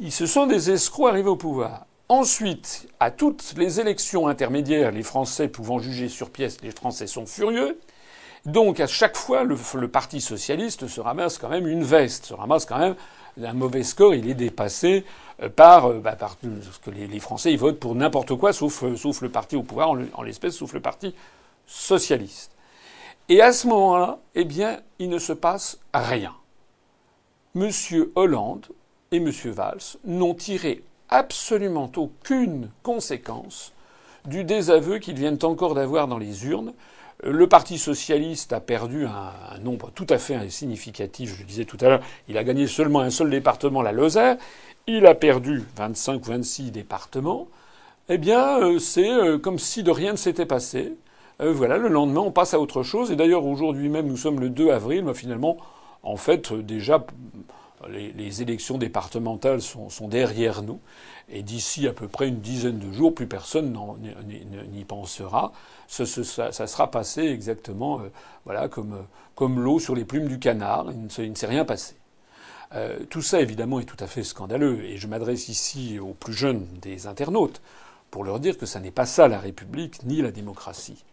Ils 0.00 0.12
se 0.12 0.26
sont 0.26 0.46
des 0.46 0.70
escrocs 0.70 1.08
arrivés 1.08 1.30
au 1.30 1.36
pouvoir. 1.36 1.86
Ensuite, 2.10 2.88
à 2.98 3.12
toutes 3.12 3.54
les 3.56 3.78
élections 3.78 4.26
intermédiaires, 4.26 4.90
les 4.90 5.04
Français 5.04 5.46
pouvant 5.46 5.78
juger 5.78 6.08
sur 6.08 6.30
pièce, 6.30 6.60
les 6.60 6.72
Français 6.72 7.06
sont 7.06 7.24
furieux. 7.24 7.78
Donc 8.44 8.80
à 8.80 8.88
chaque 8.88 9.16
fois, 9.16 9.44
le, 9.44 9.56
Parti 9.86 10.20
socialiste 10.20 10.88
se 10.88 11.00
ramasse 11.00 11.38
quand 11.38 11.48
même 11.48 11.68
une 11.68 11.84
veste, 11.84 12.26
se 12.26 12.34
ramasse 12.34 12.66
quand 12.66 12.80
même 12.80 12.96
un 13.40 13.52
mauvais 13.52 13.84
score. 13.84 14.12
Il 14.16 14.28
est 14.28 14.34
dépassé 14.34 15.04
euh, 15.40 15.48
par, 15.50 15.86
euh, 15.86 16.00
bah, 16.00 16.16
parce 16.18 16.36
que 16.82 16.90
les, 16.90 17.20
Français 17.20 17.52
ils 17.52 17.58
votent 17.60 17.78
pour 17.78 17.94
n'importe 17.94 18.34
quoi 18.34 18.52
sauf, 18.52 18.82
euh, 18.82 18.96
sauf 18.96 19.22
le 19.22 19.28
parti 19.28 19.54
au 19.54 19.62
pouvoir, 19.62 19.90
en 19.90 20.22
l'espèce 20.24 20.56
sauf 20.56 20.72
le 20.72 20.80
Parti 20.80 21.14
socialiste. 21.64 22.50
Et 23.28 23.40
à 23.40 23.52
ce 23.52 23.68
moment-là, 23.68 24.18
eh 24.34 24.44
bien, 24.44 24.80
il 24.98 25.10
ne 25.10 25.20
se 25.20 25.32
passe 25.32 25.78
rien. 25.94 26.34
Monsieur 27.54 28.10
Hollande 28.16 28.66
et 29.12 29.20
Monsieur 29.20 29.52
Valls 29.52 29.96
n'ont 30.04 30.34
tiré 30.34 30.82
absolument 31.10 31.90
aucune 31.96 32.70
conséquence 32.82 33.72
du 34.26 34.44
désaveu 34.44 34.98
qu'ils 34.98 35.16
viennent 35.16 35.38
encore 35.42 35.74
d'avoir 35.74 36.08
dans 36.08 36.18
les 36.18 36.46
urnes. 36.46 36.72
Le 37.22 37.46
Parti 37.46 37.76
socialiste 37.76 38.52
a 38.54 38.60
perdu 38.60 39.04
un, 39.04 39.58
nombre 39.62 39.90
tout 39.90 40.06
à 40.08 40.16
fait 40.16 40.48
significatif, 40.48 41.34
je 41.34 41.40
le 41.40 41.46
disais 41.46 41.66
tout 41.66 41.76
à 41.82 41.88
l'heure, 41.88 42.00
il 42.28 42.38
a 42.38 42.44
gagné 42.44 42.66
seulement 42.66 43.00
un 43.00 43.10
seul 43.10 43.28
département, 43.28 43.82
la 43.82 43.92
Lozère, 43.92 44.38
il 44.86 45.04
a 45.06 45.14
perdu 45.14 45.62
25 45.76 46.26
ou 46.26 46.30
26 46.30 46.70
départements. 46.70 47.48
Eh 48.08 48.18
bien, 48.18 48.58
euh, 48.58 48.78
c'est 48.78 49.10
euh, 49.10 49.38
comme 49.38 49.58
si 49.58 49.82
de 49.82 49.90
rien 49.90 50.12
ne 50.12 50.16
s'était 50.16 50.46
passé. 50.46 50.94
Euh, 51.40 51.52
voilà, 51.52 51.76
le 51.76 51.88
lendemain, 51.88 52.22
on 52.22 52.32
passe 52.32 52.54
à 52.54 52.60
autre 52.60 52.82
chose. 52.82 53.12
Et 53.12 53.16
d'ailleurs, 53.16 53.44
aujourd'hui 53.44 53.88
même, 53.88 54.06
nous 54.06 54.16
sommes 54.16 54.40
le 54.40 54.48
2 54.48 54.70
avril, 54.70 55.04
mais 55.04 55.14
finalement, 55.14 55.58
en 56.02 56.16
fait, 56.16 56.52
déjà, 56.52 57.04
les, 57.88 58.42
élections 58.42 58.78
départementales 58.78 59.62
sont, 59.62 59.88
derrière 60.08 60.62
nous. 60.62 60.80
Et 61.28 61.42
d'ici 61.42 61.86
à 61.86 61.92
peu 61.92 62.08
près 62.08 62.28
une 62.28 62.40
dizaine 62.40 62.78
de 62.78 62.92
jours, 62.92 63.14
plus 63.14 63.26
personne 63.26 63.76
n'y 64.72 64.84
pensera. 64.84 65.52
Ça, 65.88 66.06
sera 66.06 66.90
passé 66.90 67.22
exactement 67.22 68.00
euh, 68.00 68.10
voilà, 68.44 68.68
comme, 68.68 69.06
comme 69.34 69.60
l'eau 69.60 69.78
sur 69.78 69.94
les 69.94 70.04
plumes 70.04 70.28
du 70.28 70.38
canard. 70.38 70.86
Il 70.90 71.30
ne, 71.30 71.34
s'est 71.34 71.46
rien 71.46 71.64
passé. 71.64 71.94
Euh, 72.74 73.00
tout 73.08 73.22
ça, 73.22 73.40
évidemment, 73.40 73.80
est 73.80 73.84
tout 73.84 73.96
à 74.00 74.06
fait 74.06 74.22
scandaleux. 74.22 74.84
Et 74.84 74.96
je 74.96 75.06
m'adresse 75.06 75.48
ici 75.48 75.98
aux 75.98 76.14
plus 76.14 76.34
jeunes 76.34 76.66
des 76.82 77.06
internautes 77.06 77.60
pour 78.10 78.24
leur 78.24 78.40
dire 78.40 78.58
que 78.58 78.66
ça 78.66 78.80
n'est 78.80 78.90
pas 78.90 79.06
ça 79.06 79.28
la 79.28 79.38
République 79.38 80.02
ni 80.04 80.20
la 80.20 80.32
démocratie. 80.32 81.04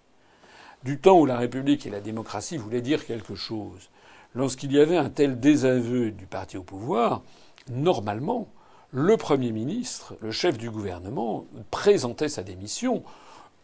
Du 0.83 0.99
temps 0.99 1.19
où 1.19 1.25
la 1.25 1.37
République 1.37 1.85
et 1.85 1.89
la 1.89 2.01
démocratie 2.01 2.57
voulaient 2.57 2.81
dire 2.81 3.05
quelque 3.05 3.35
chose, 3.35 3.89
lorsqu'il 4.37 4.71
y 4.71 4.79
avait 4.79 4.97
un 4.97 5.09
tel 5.09 5.39
désaveu 5.39 6.11
du 6.11 6.27
parti 6.27 6.57
au 6.57 6.63
pouvoir, 6.63 7.23
normalement, 7.69 8.47
le 8.91 9.17
Premier 9.17 9.51
ministre, 9.51 10.15
le 10.21 10.31
chef 10.31 10.57
du 10.57 10.69
gouvernement, 10.69 11.45
présentait 11.71 12.29
sa 12.29 12.43
démission 12.43 13.03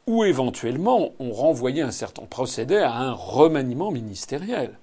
ou 0.08 0.24
éventuellement 0.24 1.12
on 1.20 1.32
renvoyait 1.32 1.84
un 1.84 1.92
certain 1.92 2.26
procédé 2.26 2.78
à 2.78 2.96
un 2.96 3.14
remaniement 3.14 3.92
ministériel. 3.92 4.78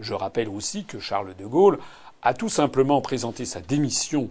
Je 0.00 0.12
rappelle 0.12 0.48
aussi 0.48 0.84
que 0.84 0.98
Charles 0.98 1.36
de 1.36 1.46
Gaulle 1.46 1.78
a 2.22 2.34
tout 2.34 2.48
simplement 2.48 3.00
présenté 3.00 3.44
sa 3.44 3.60
démission 3.60 4.28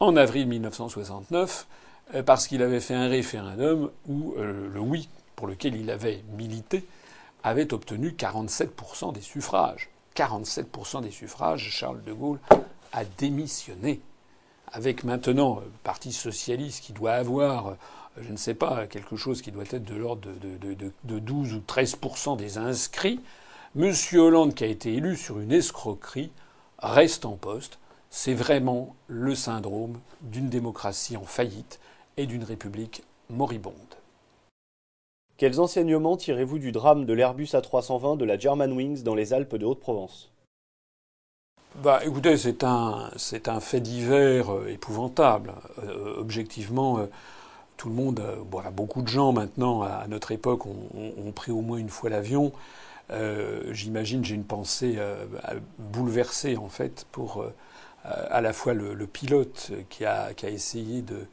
en 0.00 0.16
avril 0.16 0.48
1969 0.48 1.68
euh, 2.14 2.22
parce 2.24 2.48
qu'il 2.48 2.62
avait 2.62 2.80
fait 2.80 2.94
un 2.94 3.08
référendum 3.08 3.90
où 4.08 4.34
euh, 4.36 4.68
le 4.74 4.80
oui, 4.80 5.08
pour 5.36 5.46
lequel 5.46 5.76
il 5.76 5.88
avait 5.90 6.22
milité, 6.36 6.84
avait 7.44 7.72
obtenu 7.72 8.10
47% 8.10 9.12
des 9.12 9.20
suffrages. 9.20 9.88
47% 10.16 11.02
des 11.02 11.10
suffrages, 11.10 11.68
Charles 11.70 12.02
de 12.02 12.12
Gaulle 12.12 12.40
a 12.92 13.04
démissionné. 13.04 14.00
Avec 14.72 15.04
maintenant 15.04 15.60
le 15.60 15.70
Parti 15.84 16.12
socialiste 16.12 16.82
qui 16.82 16.92
doit 16.92 17.12
avoir, 17.12 17.76
je 18.18 18.32
ne 18.32 18.36
sais 18.36 18.54
pas, 18.54 18.86
quelque 18.86 19.16
chose 19.16 19.42
qui 19.42 19.52
doit 19.52 19.64
être 19.70 19.84
de 19.84 19.94
l'ordre 19.94 20.28
de, 21.04 21.18
12 21.18 21.54
ou 21.54 21.62
13% 21.66 22.36
des 22.36 22.58
inscrits, 22.58 23.20
M. 23.78 23.92
Hollande, 24.14 24.54
qui 24.54 24.64
a 24.64 24.68
été 24.68 24.94
élu 24.94 25.16
sur 25.16 25.38
une 25.38 25.52
escroquerie, 25.52 26.32
reste 26.78 27.26
en 27.26 27.36
poste. 27.36 27.78
C'est 28.08 28.34
vraiment 28.34 28.96
le 29.08 29.34
syndrome 29.34 30.00
d'une 30.22 30.48
démocratie 30.48 31.16
en 31.16 31.24
faillite 31.24 31.78
et 32.16 32.26
d'une 32.26 32.44
république 32.44 33.02
moribonde. 33.28 33.74
Quels 35.38 35.60
enseignements 35.60 36.16
tirez-vous 36.16 36.58
du 36.58 36.72
drame 36.72 37.04
de 37.04 37.12
l'Airbus 37.12 37.48
A320 37.52 38.16
de 38.16 38.24
la 38.24 38.38
Germanwings 38.38 39.02
dans 39.02 39.14
les 39.14 39.34
Alpes 39.34 39.56
de 39.56 39.66
Haute-Provence? 39.66 40.30
Bah, 41.82 42.00
écoutez, 42.06 42.38
c'est 42.38 42.64
un, 42.64 43.10
c'est 43.16 43.48
un 43.48 43.60
fait 43.60 43.80
divers 43.80 44.50
euh, 44.50 44.68
épouvantable. 44.68 45.52
Euh, 45.84 46.14
objectivement, 46.16 47.00
euh, 47.00 47.06
tout 47.76 47.90
le 47.90 47.94
monde, 47.94 48.22
voilà, 48.50 48.70
beaucoup 48.70 49.02
de 49.02 49.08
gens 49.08 49.34
maintenant, 49.34 49.82
à, 49.82 50.06
notre 50.08 50.32
époque, 50.32 50.64
ont, 50.64 51.32
pris 51.32 51.52
au 51.52 51.60
moins 51.60 51.76
une 51.76 51.90
fois 51.90 52.08
l'avion. 52.08 52.52
J'imagine, 53.70 54.24
j'ai 54.24 54.34
une 54.34 54.44
pensée 54.44 54.98
bouleversée 55.78 56.56
en 56.56 56.70
fait 56.70 57.06
pour 57.12 57.44
à 58.04 58.40
la 58.40 58.54
fois 58.54 58.72
le, 58.72 59.06
pilote 59.06 59.72
qui 59.90 60.06
a, 60.06 60.32
qui 60.32 60.46
a 60.46 60.48
essayé 60.48 61.02
de, 61.02 61.26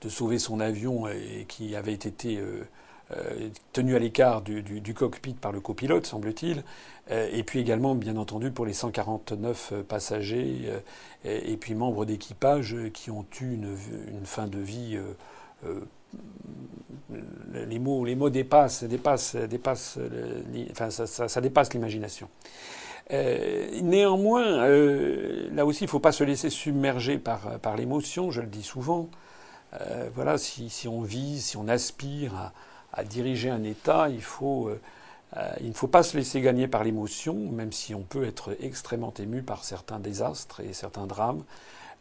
de, 0.00 0.08
sauver 0.08 0.38
son 0.38 0.58
avion 0.58 1.06
et 1.06 1.44
qui 1.46 1.76
avait 1.76 1.92
été 1.92 2.40
euh, 3.16 3.48
tenu 3.72 3.96
à 3.96 3.98
l'écart 3.98 4.40
du, 4.40 4.94
cockpit 4.94 5.34
par 5.34 5.50
le 5.50 5.60
copilote, 5.60 6.06
semble-t-il, 6.06 6.62
euh, 7.10 7.28
et 7.32 7.42
puis 7.42 7.58
également, 7.58 7.96
bien 7.96 8.16
entendu, 8.16 8.52
pour 8.52 8.66
les 8.66 8.72
149 8.72 9.70
euh, 9.72 9.82
passagers 9.82 10.68
et, 11.24 11.56
puis 11.56 11.74
membres 11.74 12.04
d'équipage 12.04 12.76
qui 12.94 13.10
ont 13.10 13.26
eu 13.40 13.54
une, 13.54 14.24
fin 14.24 14.46
de 14.46 14.58
vie. 14.58 14.98
les 17.54 17.78
mots, 17.78 18.04
les 18.04 18.14
mots 18.14 18.30
dépassent, 18.30 18.84
dépassent, 18.84 19.36
dépassent 19.36 19.98
enfin, 20.70 20.90
ça, 20.90 21.40
dépasse 21.40 21.74
l'imagination. 21.74 22.28
néanmoins, 23.10 24.68
là 25.52 25.66
aussi, 25.66 25.84
il 25.84 25.86
ne 25.86 25.90
faut 25.90 26.00
pas 26.00 26.12
se 26.12 26.22
laisser 26.22 26.48
submerger 26.48 27.18
par, 27.18 27.58
par 27.58 27.76
l'émotion, 27.76 28.30
je 28.30 28.40
le 28.40 28.46
dis 28.46 28.62
souvent. 28.62 29.08
voilà, 30.14 30.38
si, 30.38 30.70
si, 30.70 30.86
on 30.88 31.02
vise, 31.02 31.44
si 31.44 31.56
on 31.56 31.68
aspire 31.68 32.34
à, 32.34 32.52
à 32.92 33.04
diriger 33.04 33.50
un 33.50 33.62
État, 33.62 34.08
il, 34.08 34.22
faut, 34.22 34.68
euh, 34.68 34.80
euh, 35.36 35.50
il 35.60 35.68
ne 35.68 35.74
faut 35.74 35.88
pas 35.88 36.02
se 36.02 36.16
laisser 36.16 36.40
gagner 36.40 36.68
par 36.68 36.84
l'émotion, 36.84 37.34
même 37.34 37.72
si 37.72 37.94
on 37.94 38.02
peut 38.02 38.24
être 38.24 38.56
extrêmement 38.60 39.14
ému 39.18 39.42
par 39.42 39.64
certains 39.64 40.00
désastres 40.00 40.60
et 40.60 40.72
certains 40.72 41.06
drames. 41.06 41.44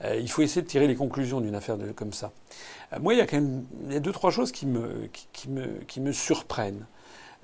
Euh, 0.04 0.16
il 0.16 0.30
faut 0.30 0.42
essayer 0.42 0.62
de 0.62 0.68
tirer 0.68 0.88
les 0.88 0.96
conclusions 0.96 1.42
d'une 1.42 1.56
affaire 1.56 1.78
comme 1.96 2.14
ça. 2.14 2.32
moi, 3.00 3.14
il 3.14 3.18
y 3.18 3.22
a 3.22 3.28
quand 3.28 3.38
même 3.38 3.66
il 3.90 3.96
y 3.96 4.02
deux 4.02 4.12
trois 4.12 4.32
choses 4.32 4.52
qui 4.52 4.66
me, 4.66 5.10
qui, 5.34 5.50
me, 5.50 5.68
qui 5.88 6.00
me 6.02 6.12
surprennent. 6.12 6.86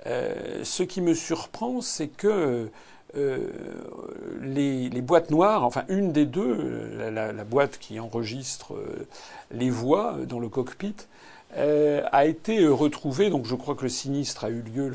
ce 0.04 0.82
qui 0.82 1.00
me 1.00 1.14
surprend, 1.14 1.80
c'est 1.80 2.08
que 2.08 2.70
les, 3.14 4.88
les, 4.88 5.02
boîtes 5.02 5.30
noires, 5.30 5.64
enfin 5.64 5.84
une 5.88 6.12
des 6.12 6.26
deux, 6.26 7.10
la 7.10 7.44
boîte 7.44 7.78
qui 7.78 8.00
enregistre 8.00 8.74
les 9.50 9.70
voix 9.70 10.16
dans 10.26 10.38
le 10.38 10.48
cockpit, 10.48 10.96
euh, 11.54 12.02
a 12.12 12.26
été 12.26 12.66
retrouvé. 12.66 13.30
Donc 13.30 13.46
je 13.46 13.54
crois 13.54 13.74
que 13.74 13.82
le 13.82 13.88
sinistre 13.88 14.44
a 14.44 14.50
eu 14.50 14.62
lieu. 14.62 14.92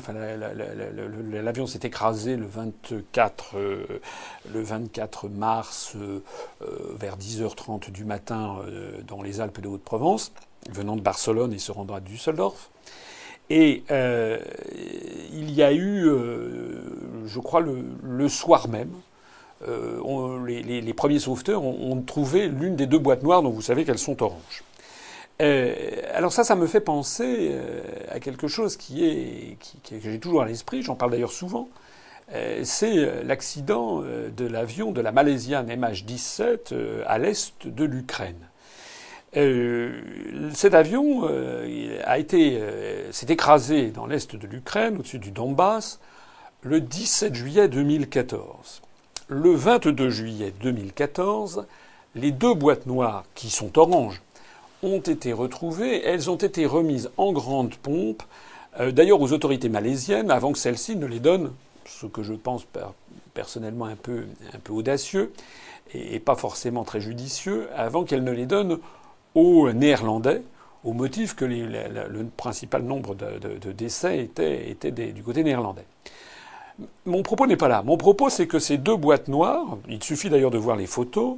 L'avion 1.42 1.66
s'est 1.66 1.80
écrasé 1.82 2.36
le 2.36 2.46
24, 2.46 3.56
euh, 3.56 3.84
le 4.52 4.62
24 4.62 5.28
mars 5.28 5.94
euh, 5.96 6.20
vers 6.94 7.16
10h30 7.16 7.90
du 7.90 8.04
matin 8.04 8.58
dans 9.06 9.22
les 9.22 9.40
Alpes 9.40 9.60
de 9.60 9.68
Haute-Provence, 9.68 10.32
venant 10.70 10.96
de 10.96 11.00
Barcelone 11.00 11.52
et 11.52 11.58
se 11.58 11.72
rendant 11.72 11.94
à 11.94 12.00
Düsseldorf. 12.00 12.70
Et 13.50 13.82
il 15.32 15.50
y 15.50 15.62
a 15.62 15.72
eu, 15.72 16.08
je 17.26 17.38
crois, 17.40 17.60
le, 17.60 18.28
soir 18.28 18.68
même, 18.68 18.92
les, 19.66 20.62
les, 20.62 20.94
premiers 20.94 21.18
sauveteurs 21.18 21.64
ont, 21.64 21.92
ont 21.92 22.00
trouvé 22.02 22.48
l'une 22.48 22.76
des 22.76 22.86
deux 22.86 22.98
boîtes 22.98 23.22
noires 23.22 23.42
dont 23.42 23.50
vous 23.50 23.62
savez 23.62 23.84
qu'elles 23.84 23.98
sont 23.98 24.22
oranges. 24.22 24.62
Euh, 25.40 25.74
alors 26.14 26.32
ça, 26.32 26.44
ça 26.44 26.54
me 26.56 26.66
fait 26.66 26.80
penser 26.80 27.50
euh, 27.52 27.82
à 28.10 28.20
quelque 28.20 28.48
chose 28.48 28.76
qui 28.76 29.04
est 29.04 29.56
que 29.88 29.98
j'ai 30.00 30.18
toujours 30.18 30.42
à 30.42 30.46
l'esprit. 30.46 30.82
J'en 30.82 30.94
parle 30.94 31.12
d'ailleurs 31.12 31.32
souvent. 31.32 31.68
Euh, 32.34 32.60
c'est 32.64 33.24
l'accident 33.24 34.00
de 34.00 34.46
l'avion 34.46 34.92
de 34.92 35.00
la 35.00 35.12
Malaisienne 35.12 35.68
MH17 35.68 36.74
à 37.06 37.18
l'est 37.18 37.66
de 37.66 37.84
l'Ukraine. 37.84 38.48
cet 40.54 40.74
avion 40.74 41.28
a 42.04 42.18
été 42.18 42.60
s'est 43.10 43.26
écrasé 43.28 43.90
dans 43.90 44.06
l'est 44.06 44.36
de 44.36 44.46
l'Ukraine, 44.46 44.98
au-dessus 44.98 45.18
du 45.18 45.30
Donbass, 45.30 45.98
le 46.62 46.80
17 46.80 47.34
juillet 47.34 47.68
2014. 47.68 48.82
Le 49.28 49.54
22 49.54 50.10
juillet 50.10 50.52
2014, 50.60 51.66
les 52.14 52.32
deux 52.32 52.54
boîtes 52.54 52.86
noires 52.86 53.24
qui 53.34 53.50
sont 53.50 53.78
oranges 53.78 54.20
ont 54.82 55.00
été 55.00 55.32
retrouvées. 55.32 56.02
Elles 56.04 56.30
ont 56.30 56.36
été 56.36 56.66
remises 56.66 57.10
en 57.16 57.32
grande 57.32 57.74
pompe, 57.76 58.22
euh, 58.80 58.90
d'ailleurs 58.90 59.20
aux 59.20 59.32
autorités 59.32 59.68
malaisiennes, 59.68 60.30
avant 60.30 60.52
que 60.52 60.58
celles-ci 60.58 60.96
ne 60.96 61.06
les 61.06 61.20
donnent, 61.20 61.52
ce 61.86 62.06
que 62.06 62.22
je 62.22 62.34
pense 62.34 62.66
personnellement 63.34 63.86
un 63.86 63.96
peu, 63.96 64.24
audacieux 64.68 65.32
et, 65.94 66.20
pas 66.20 66.36
forcément 66.36 66.84
très 66.84 67.00
judicieux, 67.00 67.68
avant 67.76 68.04
qu'elles 68.04 68.24
ne 68.24 68.32
les 68.32 68.46
donnent 68.46 68.78
aux 69.34 69.70
Néerlandais, 69.72 70.42
au 70.84 70.92
motif 70.92 71.34
que 71.34 71.44
le 71.44 72.24
principal 72.36 72.82
nombre 72.82 73.14
de, 73.14 73.72
décès 73.72 74.18
était 74.18 74.90
du 75.12 75.22
côté 75.22 75.44
néerlandais. 75.44 75.84
Mon 77.04 77.22
propos 77.22 77.46
n'est 77.46 77.56
pas 77.56 77.68
là. 77.68 77.82
Mon 77.82 77.96
propos, 77.96 78.30
c'est 78.30 78.46
que 78.46 78.58
ces 78.58 78.78
deux 78.78 78.96
boîtes 78.96 79.28
noires, 79.28 79.76
il 79.88 80.02
suffit 80.02 80.30
d'ailleurs 80.30 80.50
de 80.50 80.58
voir 80.58 80.76
les 80.76 80.86
photos, 80.86 81.36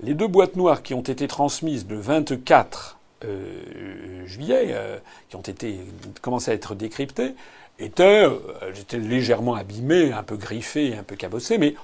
les 0.00 0.14
deux 0.14 0.26
boîtes 0.26 0.56
noires 0.56 0.82
qui 0.82 0.94
ont 0.94 1.02
été 1.02 1.26
transmises 1.28 1.86
le 1.88 1.98
24 1.98 2.98
euh, 3.24 4.26
juillet, 4.26 4.68
euh, 4.70 4.98
qui 5.28 5.36
ont 5.36 5.40
été 5.40 5.78
commencé 6.20 6.50
à 6.50 6.54
être 6.54 6.74
décryptées, 6.74 7.34
étaient, 7.78 8.26
euh, 8.26 8.72
étaient 8.78 8.98
légèrement 8.98 9.54
abîmées, 9.54 10.12
un 10.12 10.22
peu 10.22 10.36
griffées, 10.36 10.96
un 10.96 11.02
peu 11.02 11.16
cabossées, 11.16 11.58
mais 11.58 11.74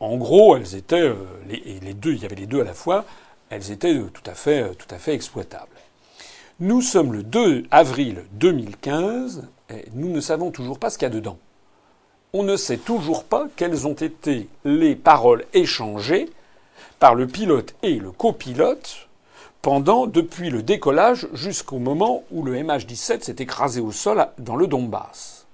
en 0.00 0.16
gros, 0.16 0.56
elles 0.56 0.74
étaient 0.74 1.12
les, 1.48 1.78
les, 1.80 1.94
deux, 1.94 2.12
il 2.14 2.22
y 2.22 2.24
avait 2.24 2.36
les 2.36 2.46
deux 2.46 2.60
à 2.60 2.64
la 2.64 2.74
fois, 2.74 3.04
elles 3.50 3.70
étaient 3.70 3.94
tout 3.94 4.22
à 4.30 4.34
fait, 4.34 4.74
tout 4.74 4.92
à 4.94 4.98
fait 4.98 5.14
exploitables. 5.14 5.68
Nous 6.58 6.82
sommes 6.82 7.12
le 7.12 7.22
2 7.22 7.64
avril 7.70 8.24
2015, 8.32 9.48
et 9.70 9.84
nous 9.94 10.08
ne 10.10 10.20
savons 10.20 10.50
toujours 10.50 10.78
pas 10.78 10.90
ce 10.90 10.98
qu'il 10.98 11.06
y 11.06 11.10
a 11.10 11.14
dedans. 11.14 11.38
On 12.32 12.42
ne 12.42 12.56
sait 12.56 12.76
toujours 12.76 13.24
pas 13.24 13.48
quelles 13.56 13.86
ont 13.86 13.94
été 13.94 14.48
les 14.64 14.94
paroles 14.94 15.44
échangées 15.52 16.28
par 17.00 17.14
le 17.16 17.26
pilote 17.26 17.74
et 17.82 17.98
le 17.98 18.12
copilote 18.12 19.08
pendant, 19.62 20.06
depuis 20.06 20.50
le 20.50 20.62
décollage 20.62 21.26
jusqu'au 21.32 21.78
moment 21.78 22.22
où 22.30 22.44
le 22.44 22.54
MH17 22.54 23.22
s'est 23.22 23.36
écrasé 23.38 23.80
au 23.80 23.90
sol 23.90 24.28
dans 24.38 24.56
le 24.56 24.66
Donbass. 24.66 25.46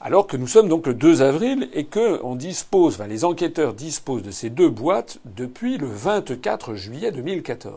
Alors 0.00 0.26
que 0.26 0.36
nous 0.36 0.46
sommes 0.46 0.68
donc 0.68 0.86
le 0.86 0.94
2 0.94 1.22
avril 1.22 1.68
et 1.72 1.84
que 1.84 2.20
on 2.22 2.34
dispose, 2.34 3.00
les 3.00 3.24
enquêteurs 3.24 3.72
disposent 3.72 4.22
de 4.22 4.30
ces 4.30 4.50
deux 4.50 4.68
boîtes 4.68 5.18
depuis 5.24 5.78
le 5.78 5.86
24 5.86 6.74
juillet 6.74 7.10
2014. 7.10 7.74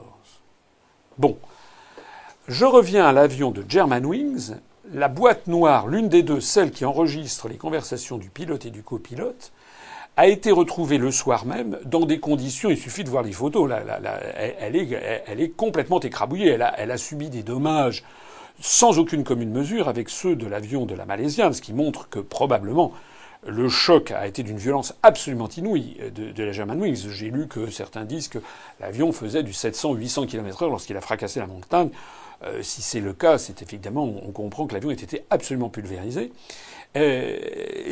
Bon. 1.18 1.38
Je 2.48 2.66
reviens 2.66 3.06
à 3.06 3.12
l'avion 3.12 3.50
de 3.52 3.64
Germanwings. 3.68 4.56
La 4.94 5.08
boîte 5.08 5.48
noire, 5.48 5.88
l'une 5.88 6.10
des 6.10 6.22
deux, 6.22 6.40
celle 6.40 6.72
qui 6.72 6.86
enregistre 6.86 7.48
les 7.48 7.58
conversations 7.58 8.18
du 8.18 8.30
pilote 8.30 8.68
et 8.68 8.70
du 8.70 8.84
copilote, 8.84 9.52
a 10.18 10.28
été 10.28 10.52
retrouvée 10.52 10.98
le 10.98 11.12
soir 11.12 11.46
même 11.46 11.78
dans 11.86 12.06
des 12.06 12.20
conditions, 12.20 12.70
il 12.70 12.78
suffit 12.78 13.04
de 13.04 13.10
voir 13.10 13.24
les 13.24 13.34
photos, 13.34 13.70
là, 13.70 13.82
elle, 14.60 14.76
est, 14.76 15.24
elle, 15.28 15.42
est, 15.42 15.50
complètement 15.50 16.00
écrabouillée, 16.00 16.52
elle 16.52 16.62
a, 16.62 16.74
elle 16.78 16.92
a, 16.92 16.98
subi 16.98 17.30
des 17.30 17.44
dommages 17.44 18.04
sans 18.62 18.98
aucune 18.98 19.26
commune 19.26 19.52
mesure 19.52 19.90
avec 19.90 20.10
ceux 20.10 20.36
de 20.36 20.48
l'avion 20.48 20.86
de 20.86 20.96
la 20.96 21.06
Malaisienne, 21.06 21.52
ce 21.54 21.62
qui 21.62 21.74
montre 21.74 22.08
que 22.08 22.20
probablement 22.20 22.94
le 23.46 23.70
choc 23.70 24.12
a 24.12 24.26
été 24.26 24.44
d'une 24.44 24.58
violence 24.58 24.96
absolument 25.04 25.50
inouïe 25.50 25.98
de, 26.16 26.32
de 26.32 26.44
la 26.44 26.52
Germanwings. 26.52 27.10
J'ai 27.10 27.30
lu 27.30 27.48
que 27.48 27.70
certains 27.70 28.06
disent 28.06 28.28
que 28.28 28.40
l'avion 28.80 29.12
faisait 29.12 29.44
du 29.44 29.52
700-800 29.52 30.26
km/h 30.28 30.70
lorsqu'il 30.70 30.98
a 30.98 31.02
fracassé 31.02 31.40
la 31.40 31.48
montagne. 31.48 31.90
Euh, 32.44 32.62
si 32.62 32.82
c'est 32.82 33.00
le 33.00 33.14
cas, 33.14 33.38
c'est 33.38 33.62
effectivement, 33.62 34.04
on 34.04 34.32
comprend 34.32 34.68
que 34.68 34.74
l'avion 34.74 34.90
était 34.90 35.26
absolument 35.30 35.70
pulvérisé. 35.70 36.32
Euh, 36.96 37.38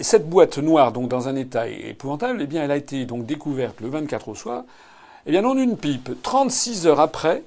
cette 0.02 0.30
boîte 0.30 0.58
noire, 0.60 0.94
donc 0.94 1.10
dans 1.10 1.28
un 1.28 1.36
état 1.36 1.68
épouvantable, 1.68 2.40
eh 2.42 2.48
bien, 2.48 2.64
elle 2.64 2.72
a 2.72 2.78
été 2.78 3.06
donc 3.06 3.26
découverte 3.26 3.82
le 3.82 3.90
24 3.90 4.30
au 4.30 4.36
soir. 4.36 4.64
Eh 5.26 5.32
bien, 5.32 5.42
non 5.42 5.58
une 5.58 5.78
pipe, 5.78 6.10
36 6.22 6.88
heures 6.88 7.00
après, 7.02 7.44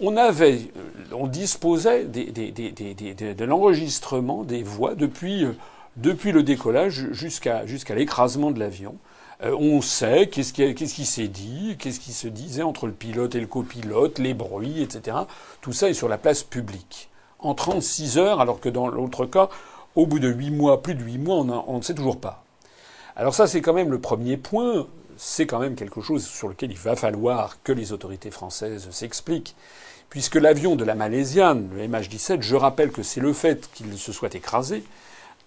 on 0.00 0.16
avait, 0.16 0.60
euh, 0.76 1.14
on 1.14 1.26
disposait 1.26 2.04
de 2.04 3.44
l'enregistrement 3.44 4.44
des 4.44 4.62
voix 4.62 4.94
depuis, 4.94 5.44
euh, 5.44 5.56
depuis 5.96 6.30
le 6.30 6.44
décollage 6.44 7.08
jusqu'à 7.12 7.64
l'écrasement 7.94 8.50
de 8.50 8.60
l'avion. 8.60 8.96
on 9.44 9.80
sait 9.80 10.28
qu'est-ce 10.28 10.52
qui, 10.52 10.72
qui 10.74 11.04
s'est 11.04 11.26
dit, 11.26 11.76
qu'est-ce 11.80 11.98
qui 11.98 12.12
se 12.12 12.28
disait 12.28 12.62
entre 12.62 12.86
le 12.86 12.92
pilote 12.92 13.34
et 13.34 13.40
le 13.40 13.48
copilote, 13.48 14.20
les 14.20 14.34
bruits, 14.34 14.82
etc. 14.82 15.16
Tout 15.60 15.72
ça 15.72 15.90
est 15.90 15.94
sur 15.94 16.08
la 16.08 16.16
place 16.16 16.44
publique. 16.44 17.10
En 17.40 17.54
36 17.54 18.18
heures, 18.18 18.40
alors 18.40 18.60
que 18.60 18.68
dans 18.68 18.86
l'autre 18.86 19.26
cas, 19.26 19.48
au 19.96 20.06
bout 20.06 20.18
de 20.18 20.28
huit 20.28 20.50
mois, 20.50 20.82
plus 20.82 20.94
de 20.94 21.02
huit 21.02 21.18
mois, 21.18 21.36
on, 21.36 21.76
ne 21.76 21.82
sait 21.82 21.94
toujours 21.94 22.20
pas. 22.20 22.44
Alors 23.16 23.34
ça, 23.34 23.46
c'est 23.46 23.60
quand 23.60 23.74
même 23.74 23.90
le 23.90 24.00
premier 24.00 24.36
point. 24.36 24.86
C'est 25.16 25.46
quand 25.46 25.58
même 25.58 25.74
quelque 25.74 26.00
chose 26.00 26.24
sur 26.26 26.48
lequel 26.48 26.70
il 26.70 26.78
va 26.78 26.96
falloir 26.96 27.62
que 27.62 27.72
les 27.72 27.92
autorités 27.92 28.30
françaises 28.30 28.88
s'expliquent. 28.90 29.54
Puisque 30.08 30.36
l'avion 30.36 30.76
de 30.76 30.84
la 30.84 30.94
Malaisiane, 30.94 31.68
le 31.74 31.86
MH17, 31.86 32.42
je 32.42 32.56
rappelle 32.56 32.90
que 32.90 33.02
c'est 33.02 33.20
le 33.20 33.32
fait 33.32 33.70
qu'il 33.72 33.96
se 33.98 34.12
soit 34.12 34.34
écrasé, 34.34 34.84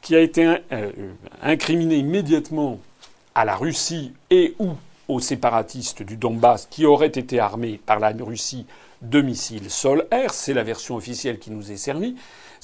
qui 0.02 0.16
a 0.16 0.20
été 0.20 0.58
euh, 0.72 0.92
incriminé 1.42 1.98
immédiatement 1.98 2.80
à 3.34 3.46
la 3.46 3.56
Russie 3.56 4.14
et 4.30 4.56
ou 4.60 4.72
aux 5.08 5.20
séparatistes 5.20 6.04
du 6.04 6.18
Donbass 6.18 6.68
qui 6.70 6.86
auraient 6.86 7.08
été 7.08 7.40
armés 7.40 7.80
par 7.86 8.00
la 8.00 8.12
Russie 8.12 8.66
de 9.02 9.22
missiles 9.22 9.70
sol-air. 9.70 10.34
C'est 10.34 10.54
la 10.54 10.64
version 10.64 10.96
officielle 10.96 11.40
qui 11.40 11.52
nous 11.52 11.72
est 11.72 11.78
servie. 11.78 12.16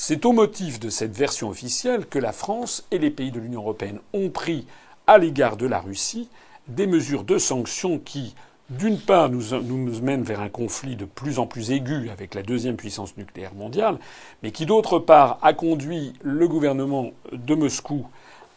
C'est 0.03 0.25
au 0.25 0.31
motif 0.31 0.79
de 0.79 0.89
cette 0.89 1.15
version 1.15 1.49
officielle 1.49 2.07
que 2.07 2.17
la 2.17 2.31
France 2.31 2.87
et 2.89 2.97
les 2.97 3.11
pays 3.11 3.29
de 3.29 3.39
l'Union 3.39 3.61
européenne 3.61 3.99
ont 4.13 4.29
pris 4.29 4.65
à 5.05 5.19
l'égard 5.19 5.57
de 5.57 5.67
la 5.67 5.79
Russie 5.79 6.27
des 6.67 6.87
mesures 6.87 7.23
de 7.23 7.37
sanctions 7.37 7.99
qui, 7.99 8.33
d'une 8.71 8.97
part, 8.97 9.29
nous, 9.29 9.55
nous, 9.61 10.01
mènent 10.01 10.23
vers 10.23 10.39
un 10.39 10.49
conflit 10.49 10.95
de 10.95 11.05
plus 11.05 11.37
en 11.37 11.45
plus 11.45 11.69
aigu 11.69 12.09
avec 12.09 12.33
la 12.33 12.41
deuxième 12.41 12.77
puissance 12.77 13.15
nucléaire 13.15 13.53
mondiale, 13.53 13.99
mais 14.41 14.49
qui, 14.49 14.65
d'autre 14.65 14.97
part, 14.97 15.37
a 15.43 15.53
conduit 15.53 16.13
le 16.23 16.47
gouvernement 16.47 17.11
de 17.31 17.53
Moscou 17.53 18.07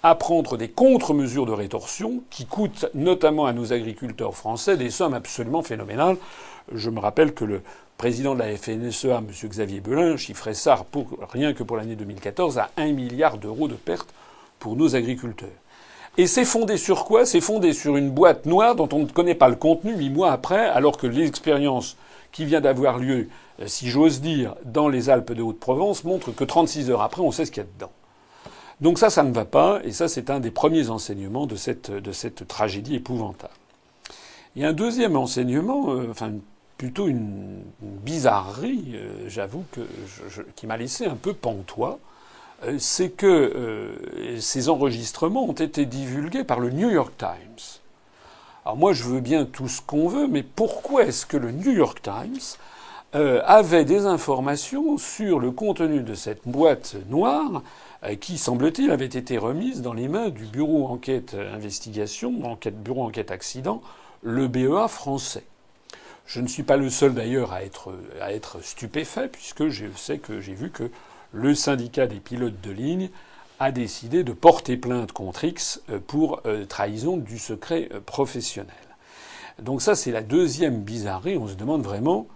à 0.02 0.14
prendre 0.14 0.56
des 0.56 0.70
contre-mesures 0.70 1.44
de 1.44 1.52
rétorsion 1.52 2.22
qui 2.30 2.46
coûtent 2.46 2.86
notamment 2.94 3.44
à 3.44 3.52
nos 3.52 3.74
agriculteurs 3.74 4.34
français 4.34 4.78
des 4.78 4.88
sommes 4.88 5.12
absolument 5.12 5.60
phénoménales. 5.60 6.16
Je 6.72 6.88
me 6.88 7.00
rappelle 7.00 7.34
que 7.34 7.44
le 7.44 7.60
président 7.96 8.34
de 8.34 8.40
la 8.40 8.56
FNSEA, 8.56 9.18
M. 9.18 9.28
Xavier 9.48 9.80
Belin, 9.80 10.16
chiffrait 10.16 10.54
ça 10.54 10.84
pour, 10.90 11.06
rien 11.32 11.54
que 11.54 11.62
pour 11.62 11.76
l'année 11.76 11.96
2014 11.96 12.58
à 12.58 12.70
1 12.76 12.92
milliard 12.92 13.38
d'euros 13.38 13.68
de 13.68 13.74
pertes 13.74 14.12
pour 14.58 14.76
nos 14.76 14.96
agriculteurs. 14.96 15.48
Et 16.16 16.26
c'est 16.26 16.44
fondé 16.44 16.76
sur 16.76 17.04
quoi? 17.04 17.26
C'est 17.26 17.40
fondé 17.40 17.72
sur 17.72 17.96
une 17.96 18.10
boîte 18.10 18.46
noire 18.46 18.76
dont 18.76 18.88
on 18.92 19.00
ne 19.00 19.06
connaît 19.06 19.34
pas 19.34 19.48
le 19.48 19.56
contenu 19.56 19.96
huit 19.96 20.10
mois 20.10 20.30
après, 20.30 20.68
alors 20.68 20.96
que 20.96 21.06
l'expérience 21.06 21.96
qui 22.30 22.44
vient 22.44 22.60
d'avoir 22.60 22.98
lieu, 22.98 23.28
euh, 23.60 23.66
si 23.66 23.88
j'ose 23.88 24.20
dire, 24.20 24.54
dans 24.64 24.88
les 24.88 25.10
Alpes 25.10 25.32
de 25.32 25.42
Haute-Provence 25.42 26.04
montre 26.04 26.32
que 26.32 26.44
36 26.44 26.90
heures 26.90 27.02
après, 27.02 27.22
on 27.22 27.32
sait 27.32 27.44
ce 27.44 27.50
qu'il 27.50 27.62
y 27.62 27.66
a 27.66 27.68
dedans. 27.74 27.92
Donc 28.80 28.98
ça, 28.98 29.10
ça 29.10 29.22
ne 29.22 29.32
va 29.32 29.44
pas, 29.44 29.80
et 29.84 29.92
ça, 29.92 30.08
c'est 30.08 30.30
un 30.30 30.40
des 30.40 30.50
premiers 30.50 30.90
enseignements 30.90 31.46
de 31.46 31.56
cette, 31.56 31.90
de 31.90 32.12
cette 32.12 32.46
tragédie 32.46 32.96
épouvantable. 32.96 33.52
Il 34.56 34.62
y 34.62 34.64
a 34.64 34.68
un 34.68 34.72
deuxième 34.72 35.16
enseignement, 35.16 35.92
euh, 35.94 36.08
enfin 36.10 36.32
plutôt 36.76 37.08
une, 37.08 37.62
bizarrerie, 37.82 38.92
euh, 38.94 39.28
j'avoue, 39.28 39.64
que 39.72 39.80
qui 40.56 40.66
m'a 40.66 40.76
laissé 40.76 41.06
un 41.06 41.16
peu 41.16 41.32
pantois. 41.32 41.98
Euh, 42.64 42.76
c'est 42.78 43.10
que 43.10 43.26
euh, 43.26 44.40
ces 44.40 44.68
enregistrements 44.68 45.44
ont 45.44 45.52
été 45.52 45.86
divulgués 45.86 46.44
par 46.44 46.60
le 46.60 46.70
New 46.70 46.90
York 46.90 47.12
Times. 47.16 47.80
Alors 48.64 48.76
moi, 48.76 48.92
je 48.92 49.04
veux 49.04 49.20
bien 49.20 49.44
tout 49.44 49.68
ce 49.68 49.80
qu'on 49.82 50.08
veut, 50.08 50.26
mais 50.26 50.42
pourquoi 50.42 51.04
est-ce 51.04 51.26
que 51.26 51.36
le 51.36 51.50
New 51.50 51.72
York 51.72 52.00
Times 52.02 52.40
avait 53.46 53.84
des 53.84 54.06
informations 54.06 54.98
sur 54.98 55.38
le 55.38 55.52
contenu 55.52 56.00
de 56.00 56.14
cette 56.14 56.48
boîte 56.48 56.96
noire 57.08 57.62
qui, 58.20 58.38
semble-t-il, 58.38 58.90
avait 58.90 59.04
été 59.04 59.38
remise 59.38 59.82
dans 59.82 59.92
les 59.92 60.08
mains 60.08 60.30
du 60.30 60.46
bureau 60.46 60.88
enquête 60.88 61.36
investigation, 61.54 62.44
enquête, 62.44 62.82
bureau 62.82 63.04
enquête 63.04 63.30
accident, 63.30 63.82
le 64.22 64.48
BEA 64.48 64.88
français? 64.88 65.44
Je 66.26 66.40
ne 66.40 66.46
suis 66.46 66.62
pas 66.62 66.76
le 66.76 66.88
seul 66.88 67.14
d'ailleurs 67.14 67.52
à 67.52 67.62
être, 67.62 67.92
à 68.20 68.32
être 68.32 68.62
stupéfait, 68.62 69.28
puisque 69.28 69.68
je 69.68 69.86
sais 69.96 70.18
que 70.18 70.40
j'ai 70.40 70.54
vu 70.54 70.70
que 70.70 70.90
le 71.32 71.54
syndicat 71.54 72.06
des 72.06 72.20
pilotes 72.20 72.60
de 72.62 72.70
ligne 72.70 73.10
a 73.60 73.70
décidé 73.72 74.24
de 74.24 74.32
porter 74.32 74.76
plainte 74.76 75.12
contre 75.12 75.44
X 75.44 75.82
euh, 75.90 75.98
pour 76.04 76.40
euh, 76.46 76.64
trahison 76.64 77.16
du 77.16 77.38
secret 77.38 77.88
euh, 77.92 78.00
professionnel. 78.00 78.74
Donc 79.62 79.82
ça, 79.82 79.94
c'est 79.94 80.10
la 80.10 80.22
deuxième 80.22 80.80
bizarrerie. 80.80 81.36
On 81.36 81.46
se 81.46 81.54
demande 81.54 81.82
vraiment 81.82 82.26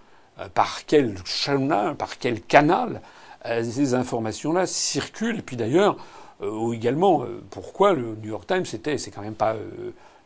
par 0.55 0.87
quel 0.87 1.17
chemin, 1.25 1.97
par 1.97 2.19
quel 2.19 2.41
canal 2.41 3.01
ces 3.45 3.95
informations-là 3.95 4.67
circulent. 4.67 5.41
Et 5.41 5.43
puis 5.43 5.57
d'ailleurs, 5.57 5.97
également, 6.73 7.25
pourquoi 7.51 7.93
le 7.93 8.15
New 8.23 8.29
York 8.29 8.47
Times 8.47 8.67
était, 8.73 8.99
c'est 8.99 9.11
quand 9.11 9.23
même 9.23 9.35
pas, 9.35 9.57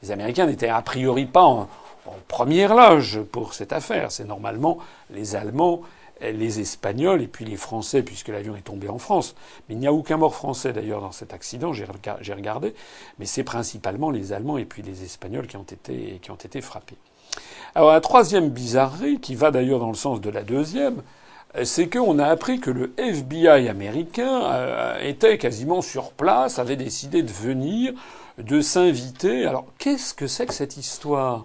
les 0.02 0.10
Américains 0.10 0.44
n'étaient 0.44 0.68
a 0.68 0.82
priori 0.82 1.24
pas 1.24 1.44
en, 1.44 1.66
en 2.06 2.16
première 2.28 2.74
loge 2.74 3.20
pour 3.20 3.54
cette 3.54 3.72
affaire. 3.72 4.10
C'est 4.12 4.24
normalement 4.24 4.78
les 5.10 5.36
Allemands, 5.36 5.82
les 6.20 6.60
Espagnols 6.60 7.22
et 7.22 7.26
puis 7.26 7.44
les 7.44 7.56
Français, 7.56 8.02
puisque 8.02 8.28
l'avion 8.28 8.56
est 8.56 8.62
tombé 8.62 8.88
en 8.88 8.98
France. 8.98 9.34
Mais 9.68 9.74
il 9.74 9.78
n'y 9.78 9.86
a 9.86 9.92
aucun 9.92 10.16
mort 10.16 10.34
français 10.34 10.72
d'ailleurs 10.72 11.00
dans 11.00 11.12
cet 11.12 11.34
accident, 11.34 11.72
j'ai 11.72 12.34
regardé. 12.34 12.74
Mais 13.18 13.26
c'est 13.26 13.44
principalement 13.44 14.10
les 14.10 14.32
Allemands 14.32 14.58
et 14.58 14.64
puis 14.64 14.82
les 14.82 15.02
Espagnols 15.04 15.46
qui 15.46 15.56
ont 15.56 15.62
été, 15.62 16.18
qui 16.22 16.30
ont 16.30 16.36
été 16.36 16.60
frappés. 16.60 16.96
Alors 17.74 17.92
la 17.92 18.00
troisième 18.00 18.50
bizarrerie, 18.50 19.18
qui 19.18 19.34
va 19.34 19.50
d'ailleurs 19.50 19.80
dans 19.80 19.88
le 19.88 19.94
sens 19.94 20.20
de 20.20 20.30
la 20.30 20.42
deuxième, 20.42 21.02
c'est 21.64 21.88
qu'on 21.88 22.18
a 22.18 22.26
appris 22.26 22.60
que 22.60 22.70
le 22.70 22.94
FBI 22.96 23.68
américain 23.68 24.44
euh, 24.44 24.98
était 25.00 25.36
quasiment 25.36 25.82
sur 25.82 26.12
place, 26.12 26.58
avait 26.58 26.76
décidé 26.76 27.22
de 27.22 27.32
venir, 27.32 27.92
de 28.38 28.60
s'inviter. 28.60 29.46
Alors 29.46 29.66
qu'est-ce 29.78 30.14
que 30.14 30.26
c'est 30.26 30.46
que 30.46 30.54
cette 30.54 30.76
histoire? 30.76 31.44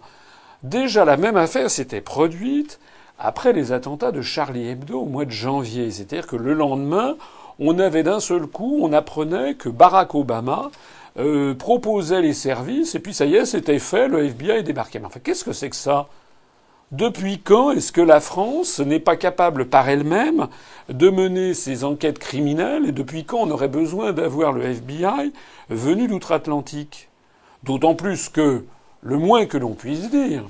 Déjà, 0.67 1.05
la 1.05 1.15
même 1.15 1.37
affaire 1.37 1.71
s'était 1.71 2.01
produite 2.01 2.81
après 3.17 3.53
les 3.53 3.71
attentats 3.71 4.11
de 4.11 4.21
Charlie 4.21 4.67
Hebdo 4.67 4.99
au 4.99 5.05
mois 5.05 5.23
de 5.23 5.31
janvier. 5.31 5.89
C'est-à-dire 5.91 6.27
que 6.27 6.35
le 6.35 6.53
lendemain, 6.53 7.15
on 7.57 7.79
avait 7.79 8.03
d'un 8.03 8.19
seul 8.19 8.47
coup, 8.47 8.79
on 8.81 8.91
apprenait 8.91 9.55
que 9.55 9.69
Barack 9.69 10.13
Obama 10.13 10.69
euh, 11.19 11.53
proposait 11.53 12.21
les 12.21 12.33
services, 12.33 12.95
et 12.95 12.99
puis 12.99 13.13
ça 13.13 13.25
y 13.25 13.35
est, 13.35 13.45
c'était 13.45 13.79
fait, 13.79 14.09
le 14.09 14.25
FBI 14.25 14.63
débarquait. 14.63 14.99
Mais 14.99 15.05
enfin, 15.05 15.21
qu'est-ce 15.23 15.45
que 15.45 15.53
c'est 15.53 15.69
que 15.69 15.75
ça? 15.77 16.09
Depuis 16.91 17.39
quand 17.39 17.71
est-ce 17.71 17.93
que 17.93 18.01
la 18.01 18.19
France 18.19 18.79
n'est 18.79 18.99
pas 18.99 19.15
capable 19.15 19.69
par 19.69 19.87
elle-même 19.87 20.49
de 20.89 21.09
mener 21.09 21.53
ses 21.53 21.85
enquêtes 21.85 22.19
criminelles 22.19 22.89
et 22.89 22.91
depuis 22.91 23.23
quand 23.23 23.39
on 23.39 23.51
aurait 23.51 23.69
besoin 23.69 24.11
d'avoir 24.11 24.51
le 24.51 24.63
FBI 24.63 25.31
venu 25.69 26.09
d'outre-Atlantique? 26.09 27.07
D'autant 27.63 27.95
plus 27.95 28.27
que 28.27 28.65
le 29.01 29.17
moins 29.17 29.45
que 29.45 29.57
l'on 29.57 29.73
puisse 29.73 30.09
dire, 30.09 30.43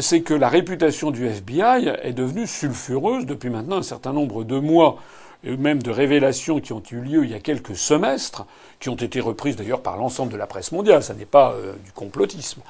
c'est 0.00 0.22
que 0.22 0.34
la 0.34 0.48
réputation 0.48 1.10
du 1.10 1.26
FBI 1.26 1.92
est 2.02 2.12
devenue 2.12 2.46
sulfureuse 2.46 3.26
depuis 3.26 3.50
maintenant 3.50 3.76
un 3.76 3.82
certain 3.82 4.12
nombre 4.12 4.44
de 4.44 4.58
mois, 4.58 4.98
et 5.44 5.56
même 5.56 5.82
de 5.82 5.90
révélations 5.90 6.60
qui 6.60 6.72
ont 6.72 6.82
eu 6.92 7.00
lieu 7.00 7.24
il 7.24 7.30
y 7.30 7.34
a 7.34 7.40
quelques 7.40 7.76
semestres, 7.76 8.46
qui 8.80 8.88
ont 8.88 8.96
été 8.96 9.20
reprises 9.20 9.56
d'ailleurs 9.56 9.82
par 9.82 9.96
l'ensemble 9.96 10.32
de 10.32 10.36
la 10.36 10.46
presse 10.46 10.72
mondiale, 10.72 11.02
ça 11.02 11.14
n'est 11.14 11.24
pas 11.24 11.52
euh, 11.52 11.74
du 11.84 11.92
complotisme. 11.92 12.62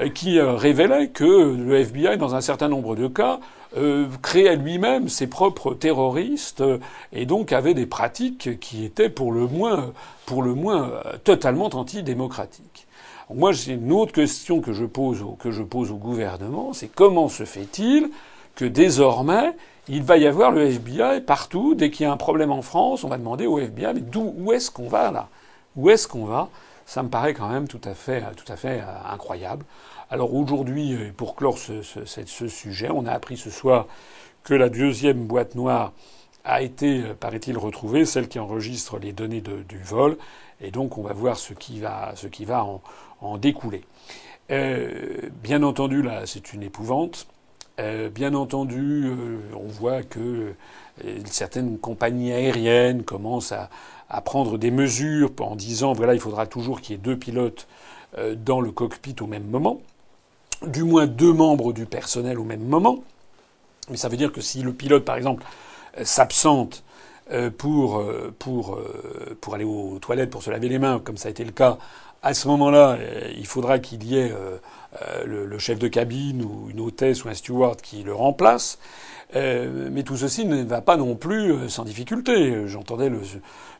Euh, 0.00 0.08
qui 0.08 0.40
euh, 0.40 0.54
révélait 0.54 1.08
que 1.08 1.24
le 1.24 1.76
FBI, 1.76 2.18
dans 2.18 2.34
un 2.34 2.40
certain 2.40 2.68
nombre 2.68 2.96
de 2.96 3.06
cas, 3.06 3.38
euh, 3.76 4.08
créait 4.22 4.56
lui-même 4.56 5.08
ses 5.08 5.28
propres 5.28 5.72
terroristes 5.72 6.64
et 7.12 7.26
donc 7.26 7.52
avait 7.52 7.74
des 7.74 7.86
pratiques 7.86 8.58
qui 8.58 8.84
étaient 8.84 9.08
pour 9.08 9.30
le 9.30 9.46
moins, 9.46 9.92
pour 10.26 10.42
le 10.42 10.54
moins 10.54 10.90
totalement 11.22 11.66
antidémocratiques. 11.66 12.83
Moi, 13.32 13.52
j'ai 13.52 13.72
une 13.72 13.92
autre 13.92 14.12
question 14.12 14.60
que 14.60 14.72
je 14.72 14.84
pose 14.84 15.22
au, 15.22 15.32
que 15.32 15.50
je 15.50 15.62
pose 15.62 15.90
au 15.90 15.96
gouvernement, 15.96 16.72
c'est 16.72 16.88
comment 16.88 17.28
se 17.28 17.44
fait-il 17.44 18.10
que 18.54 18.64
désormais 18.64 19.56
il 19.88 20.02
va 20.02 20.16
y 20.18 20.26
avoir 20.26 20.50
le 20.50 20.66
FBI 20.66 21.22
partout? 21.22 21.74
Dès 21.74 21.90
qu'il 21.90 22.04
y 22.04 22.06
a 22.06 22.12
un 22.12 22.16
problème 22.16 22.52
en 22.52 22.62
France, 22.62 23.04
on 23.04 23.08
va 23.08 23.18
demander 23.18 23.46
au 23.46 23.58
FBI 23.58 23.94
mais 23.94 24.00
d'où 24.00 24.34
où 24.36 24.52
est-ce 24.52 24.70
qu'on 24.70 24.88
va 24.88 25.10
là? 25.10 25.28
Où 25.76 25.90
est-ce 25.90 26.06
qu'on 26.06 26.24
va? 26.26 26.48
Ça 26.86 27.02
me 27.02 27.08
paraît 27.08 27.34
quand 27.34 27.48
même 27.48 27.66
tout 27.66 27.80
à 27.84 27.94
fait, 27.94 28.22
tout 28.36 28.50
à 28.52 28.56
fait 28.56 28.80
euh, 28.80 29.12
incroyable. 29.12 29.64
Alors 30.10 30.34
aujourd'hui, 30.34 30.94
euh, 30.94 31.12
pour 31.16 31.34
clore 31.34 31.58
ce, 31.58 31.82
sujet, 32.48 32.90
on 32.90 33.06
a 33.06 33.12
appris 33.12 33.36
ce 33.36 33.50
soir 33.50 33.86
que 34.42 34.54
la 34.54 34.68
deuxième 34.68 35.24
boîte 35.24 35.54
noire 35.54 35.92
a 36.44 36.60
été, 36.60 37.02
euh, 37.02 37.14
paraît-il, 37.14 37.56
retrouvée, 37.56 38.04
celle 38.04 38.28
qui 38.28 38.38
enregistre 38.38 38.98
les 38.98 39.12
données 39.12 39.40
du 39.40 39.82
vol, 39.82 40.18
et 40.60 40.70
donc 40.70 40.98
on 40.98 41.02
va 41.02 41.12
voir 41.12 41.36
ce 41.36 41.54
qui 41.54 41.80
va, 41.80 42.12
ce 42.16 42.26
qui 42.26 42.44
va 42.44 42.64
en, 42.64 42.82
découler. 43.38 43.82
bien 44.48 45.62
entendu, 45.62 46.02
là, 46.02 46.22
c'est 46.26 46.52
une 46.52 46.62
épouvante. 46.62 47.26
bien 48.14 48.34
entendu, 48.34 49.10
on 49.54 49.68
voit 49.68 50.02
que 50.02 50.54
certaines 51.26 51.78
compagnies 51.78 52.32
aériennes 52.32 53.02
commencent 53.02 53.52
à, 53.52 53.70
à 54.08 54.20
prendre 54.20 54.58
des 54.58 54.70
mesures 54.70 55.30
en 55.40 55.56
disant 55.56 55.92
voilà, 55.92 56.14
il 56.14 56.20
faudra 56.20 56.46
toujours 56.46 56.80
qu'il 56.80 56.92
y 56.92 56.94
ait 56.94 57.02
deux 57.02 57.16
pilotes 57.16 57.66
euh, 58.18 58.34
dans 58.36 58.60
le 58.60 58.70
cockpit 58.70 59.16
au 59.20 59.26
même 59.26 59.46
moment, 59.46 59.80
du 60.66 60.84
moins 60.84 61.06
deux 61.06 61.32
membres 61.32 61.72
du 61.72 61.86
personnel 61.86 62.38
au 62.38 62.44
même 62.44 62.64
moment. 62.64 63.02
Mais 63.90 63.96
ça 63.96 64.08
veut 64.08 64.16
dire 64.16 64.32
que 64.32 64.40
si 64.40 64.62
le 64.62 64.72
pilote, 64.72 65.04
par 65.04 65.16
exemple, 65.16 65.44
euh, 65.98 66.04
s'absente 66.04 66.84
euh, 67.32 67.50
pour, 67.50 68.04
pour, 68.38 68.78
pour 69.40 69.54
aller 69.54 69.64
aux 69.64 69.98
toilettes, 69.98 70.30
pour 70.30 70.42
se 70.42 70.50
laver 70.50 70.68
les 70.68 70.78
mains, 70.78 71.00
comme 71.02 71.16
ça 71.16 71.28
a 71.28 71.30
été 71.30 71.44
le 71.44 71.52
cas, 71.52 71.78
à 72.24 72.34
ce 72.34 72.48
moment-là, 72.48 72.98
il 73.36 73.46
faudra 73.46 73.78
qu'il 73.78 74.02
y 74.04 74.18
ait 74.18 74.32
le, 75.24 75.58
chef 75.58 75.78
de 75.78 75.88
cabine 75.88 76.42
ou 76.42 76.70
une 76.70 76.80
hôtesse 76.80 77.24
ou 77.24 77.28
un 77.28 77.34
steward 77.34 77.80
qui 77.80 78.02
le 78.02 78.14
remplace. 78.14 78.78
mais 79.34 80.02
tout 80.04 80.16
ceci 80.16 80.46
ne 80.46 80.64
va 80.64 80.80
pas 80.80 80.96
non 80.96 81.14
plus 81.14 81.68
sans 81.68 81.84
difficulté. 81.84 82.66
J'entendais 82.66 83.10
le, 83.10 83.20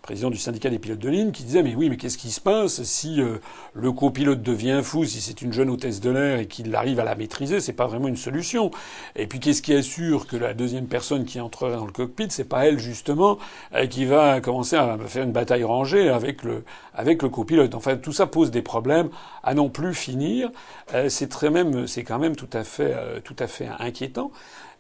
président 0.05 0.29
du 0.29 0.37
syndicat 0.37 0.69
des 0.69 0.79
pilotes 0.79 0.99
de 0.99 1.09
ligne, 1.09 1.33
qui 1.33 1.45
disait 1.45 1.63
mais 1.63 1.75
oui, 1.75 1.89
mais 1.89 1.97
qu'est-ce 1.97 2.19
qui 2.19 2.31
se 2.31 2.41
passe 2.41 2.83
si 2.83 3.23
euh, 3.23 3.39
le 3.73 3.91
copilote 3.91 4.43
devient 4.43 4.83
fou, 4.85 5.07
si 5.07 5.23
c'est 5.23 5.41
une 5.41 5.51
jeune 5.51 5.71
hôtesse 5.71 6.01
de 6.03 6.11
l'air 6.11 6.41
et 6.41 6.47
qu'il 6.47 6.75
arrive 6.77 7.01
à 7.01 7.05
la 7.05 7.15
maîtriser, 7.15 7.59
c'est 7.59 7.73
pas 7.73 7.87
vraiment 7.87 8.09
une 8.09 8.17
solution. 8.19 8.71
Et 9.17 9.27
puis 9.27 9.41
qu'est-ce 9.41 9.63
qui 9.63 9.73
assure 9.73 10.27
que 10.27 10.37
la 10.37 10.53
deuxième 10.53 10.89
personne 10.89 11.25
qui 11.25 11.41
entrerait 11.41 11.73
dans 11.73 11.87
le 11.87 11.93
cockpit, 11.93 12.27
c'est 12.29 12.45
pas 12.45 12.67
elle 12.67 12.79
justement 12.79 13.39
euh, 13.75 13.87
qui 13.87 14.05
va 14.05 14.43
commencer 14.43 14.77
à 14.77 14.99
faire 15.07 15.25
une 15.25 15.33
bataille 15.33 15.65
rangée 15.65 16.11
avec 16.11 16.43
le 16.43 16.65
avec 16.93 17.23
le 17.23 17.31
copilote? 17.31 17.75
Enfin, 17.75 17.97
tout 17.97 18.13
ça 18.13 18.27
pose 18.27 18.51
des 18.51 18.63
problèmes 18.63 19.09
à 19.43 19.55
non 19.55 19.71
plus 19.71 19.95
finir. 19.95 20.51
Euh, 20.93 21.09
c'est 21.09 21.29
très 21.29 21.49
même, 21.49 21.87
c'est 21.87 22.05
quand 22.05 22.19
même 22.19 22.37
tout 22.37 22.51
à 22.53 22.63
fait 22.63 22.95
tout 23.25 23.37
à 23.39 23.47
fait 23.47 23.71
inquiétant. 23.79 24.33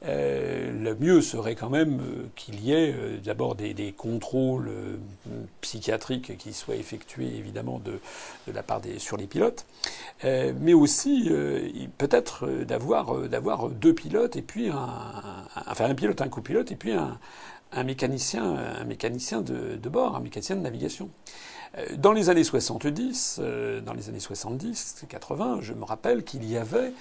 Euh, 0.07 0.71
le 0.79 0.95
mieux 0.95 1.23
serait 1.23 1.55
quand 1.55 1.71
même 1.71 2.01
euh, 2.01 2.27
qu'il 2.37 2.61
y 2.61 2.73
ait 2.73 2.93
euh, 2.93 3.17
d'abord 3.25 3.55
des, 3.55 3.73
des, 3.73 3.93
contrôles 3.93 4.71
psychiatriques 5.61 6.37
qui 6.39 6.53
soient 6.53 6.77
effectués 6.77 7.37
évidemment 7.37 7.79
de, 7.79 8.01
de 8.47 8.53
la 8.53 8.63
part 8.63 8.81
des 8.81 8.99
sur 8.99 9.17
les 9.17 9.27
pilotes, 9.27 9.67
mais 10.23 10.75
aussi 10.75 11.31
peut-être 11.99 12.49
d'avoir 12.65 13.29
d'avoir 13.29 13.69
deux 13.69 13.95
pilotes 13.95 14.37
et 14.37 14.43
puis 14.43 14.69
un, 14.69 15.47
enfin 15.67 15.87
un 15.87 15.95
pilote, 15.95 16.21
un 16.21 16.29
copilote 16.29 16.73
et 16.73 16.77
puis 16.77 16.93
un, 16.93 17.19
un 17.73 17.85
mécanicien, 17.85 18.45
un 18.45 18.85
mécanicien 18.85 19.41
de, 19.41 19.77
de, 19.77 19.89
bord, 19.89 20.17
un 20.17 20.21
mécanicien 20.21 20.57
de 20.57 20.63
navigation. 20.63 21.11
Dans 21.97 22.13
les 22.13 22.31
années 22.31 22.45
70, 22.45 23.41
dans 23.85 23.95
les 23.95 24.09
années 24.09 24.21
70, 24.21 25.07
80, 25.09 25.59
je 25.61 25.73
me 25.73 25.85
rappelle 25.85 26.23
qu'il 26.23 26.49
y 26.49 26.57
avait 26.57 26.93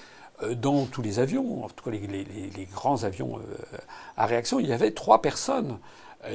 euh, 0.42 0.56
dans 0.56 0.86
tous 0.86 1.02
les 1.02 1.20
avions, 1.20 1.64
en 1.64 1.70
tout 1.70 1.90
cas 1.90 1.92
les, 1.92 2.68
grands 2.72 3.04
avions 3.04 3.38
euh, 3.38 3.78
à 4.18 4.26
réaction, 4.26 4.60
il 4.60 4.68
y 4.68 4.74
avait 4.74 4.92
trois 4.92 5.22
personnes 5.22 5.74
euh, 5.74 5.78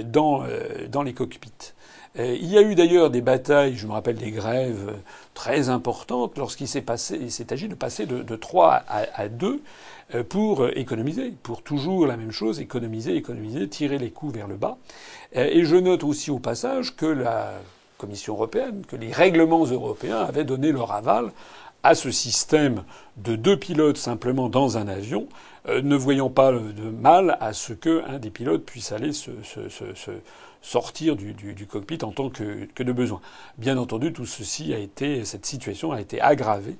dans, 0.05 0.44
dans 0.90 1.03
les 1.03 1.12
cockpits. 1.12 1.72
Il 2.16 2.46
y 2.46 2.59
a 2.59 2.62
eu 2.62 2.74
d'ailleurs 2.74 3.11
des 3.11 3.20
batailles, 3.20 3.77
je 3.77 3.87
me 3.87 3.92
rappelle 3.92 4.16
des 4.16 4.31
grèves 4.31 4.96
très 5.35 5.68
importantes 5.68 6.37
lorsqu'il 6.37 6.66
s'est 6.66 6.83
passé, 6.83 7.16
il 7.20 7.31
s'est 7.31 7.53
agi 7.53 7.68
de 7.68 7.74
passer 7.74 8.07
de, 8.07 8.22
de 8.22 8.37
3 8.37 8.83
à, 8.88 9.29
2 9.29 9.62
pour 10.29 10.66
économiser, 10.68 11.33
pour 11.42 11.62
toujours 11.62 12.07
la 12.07 12.16
même 12.16 12.33
chose, 12.33 12.61
économiser, 12.61 13.14
économiser, 13.14 13.68
tirer 13.68 13.98
les 13.98 14.11
coûts 14.11 14.31
vers 14.31 14.48
le 14.48 14.57
bas. 14.57 14.79
Et 15.33 15.64
je 15.64 15.77
note 15.77 16.03
aussi 16.03 16.31
au 16.31 16.38
passage 16.38 16.96
que 16.96 17.07
la 17.07 17.53
Commission 17.98 18.35
européenne, 18.35 18.83
que 18.88 18.96
les 18.96 19.12
règlements 19.12 19.66
européens 19.66 20.20
avaient 20.20 20.44
donné 20.44 20.72
leur 20.72 20.92
aval 20.92 21.33
à 21.83 21.94
ce 21.94 22.11
système 22.11 22.85
de 23.16 23.37
deux 23.37 23.59
pilotes 23.59 23.98
simplement 23.98 24.48
dans 24.48 24.79
un 24.79 24.88
avion, 24.88 25.27
euh, 25.27 25.29
ne 25.69 25.97
voyant 25.97 26.31
pas 26.31 26.53
de 26.53 26.91
mal 26.91 27.37
à 27.41 27.53
ce 27.53 27.73
qu'un 27.73 28.19
des 28.19 28.31
pilotes 28.31 28.65
puisse 28.65 28.93
aller 28.93 29.13
se, 29.13 29.31
sortir 30.63 31.17
du, 31.17 31.67
cockpit 31.67 31.99
en 32.03 32.13
tant 32.13 32.31
que, 32.31 32.83
de 32.83 32.93
besoin. 32.93 33.21
Bien 33.59 33.79
entendu, 33.79 34.13
tout 34.13 34.27
ceci 34.27 34.75
a 34.75 34.79
été, 34.79 35.25
cette 35.25 35.47
situation 35.47 35.93
a 35.93 36.01
été 36.01 36.21
aggravée 36.21 36.77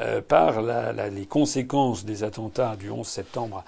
euh, 0.00 0.20
par 0.20 0.62
les 1.10 1.26
conséquences 1.26 2.04
des 2.04 2.22
attentats 2.22 2.76
du 2.76 2.90
11 2.90 3.06
septembre 3.06 3.64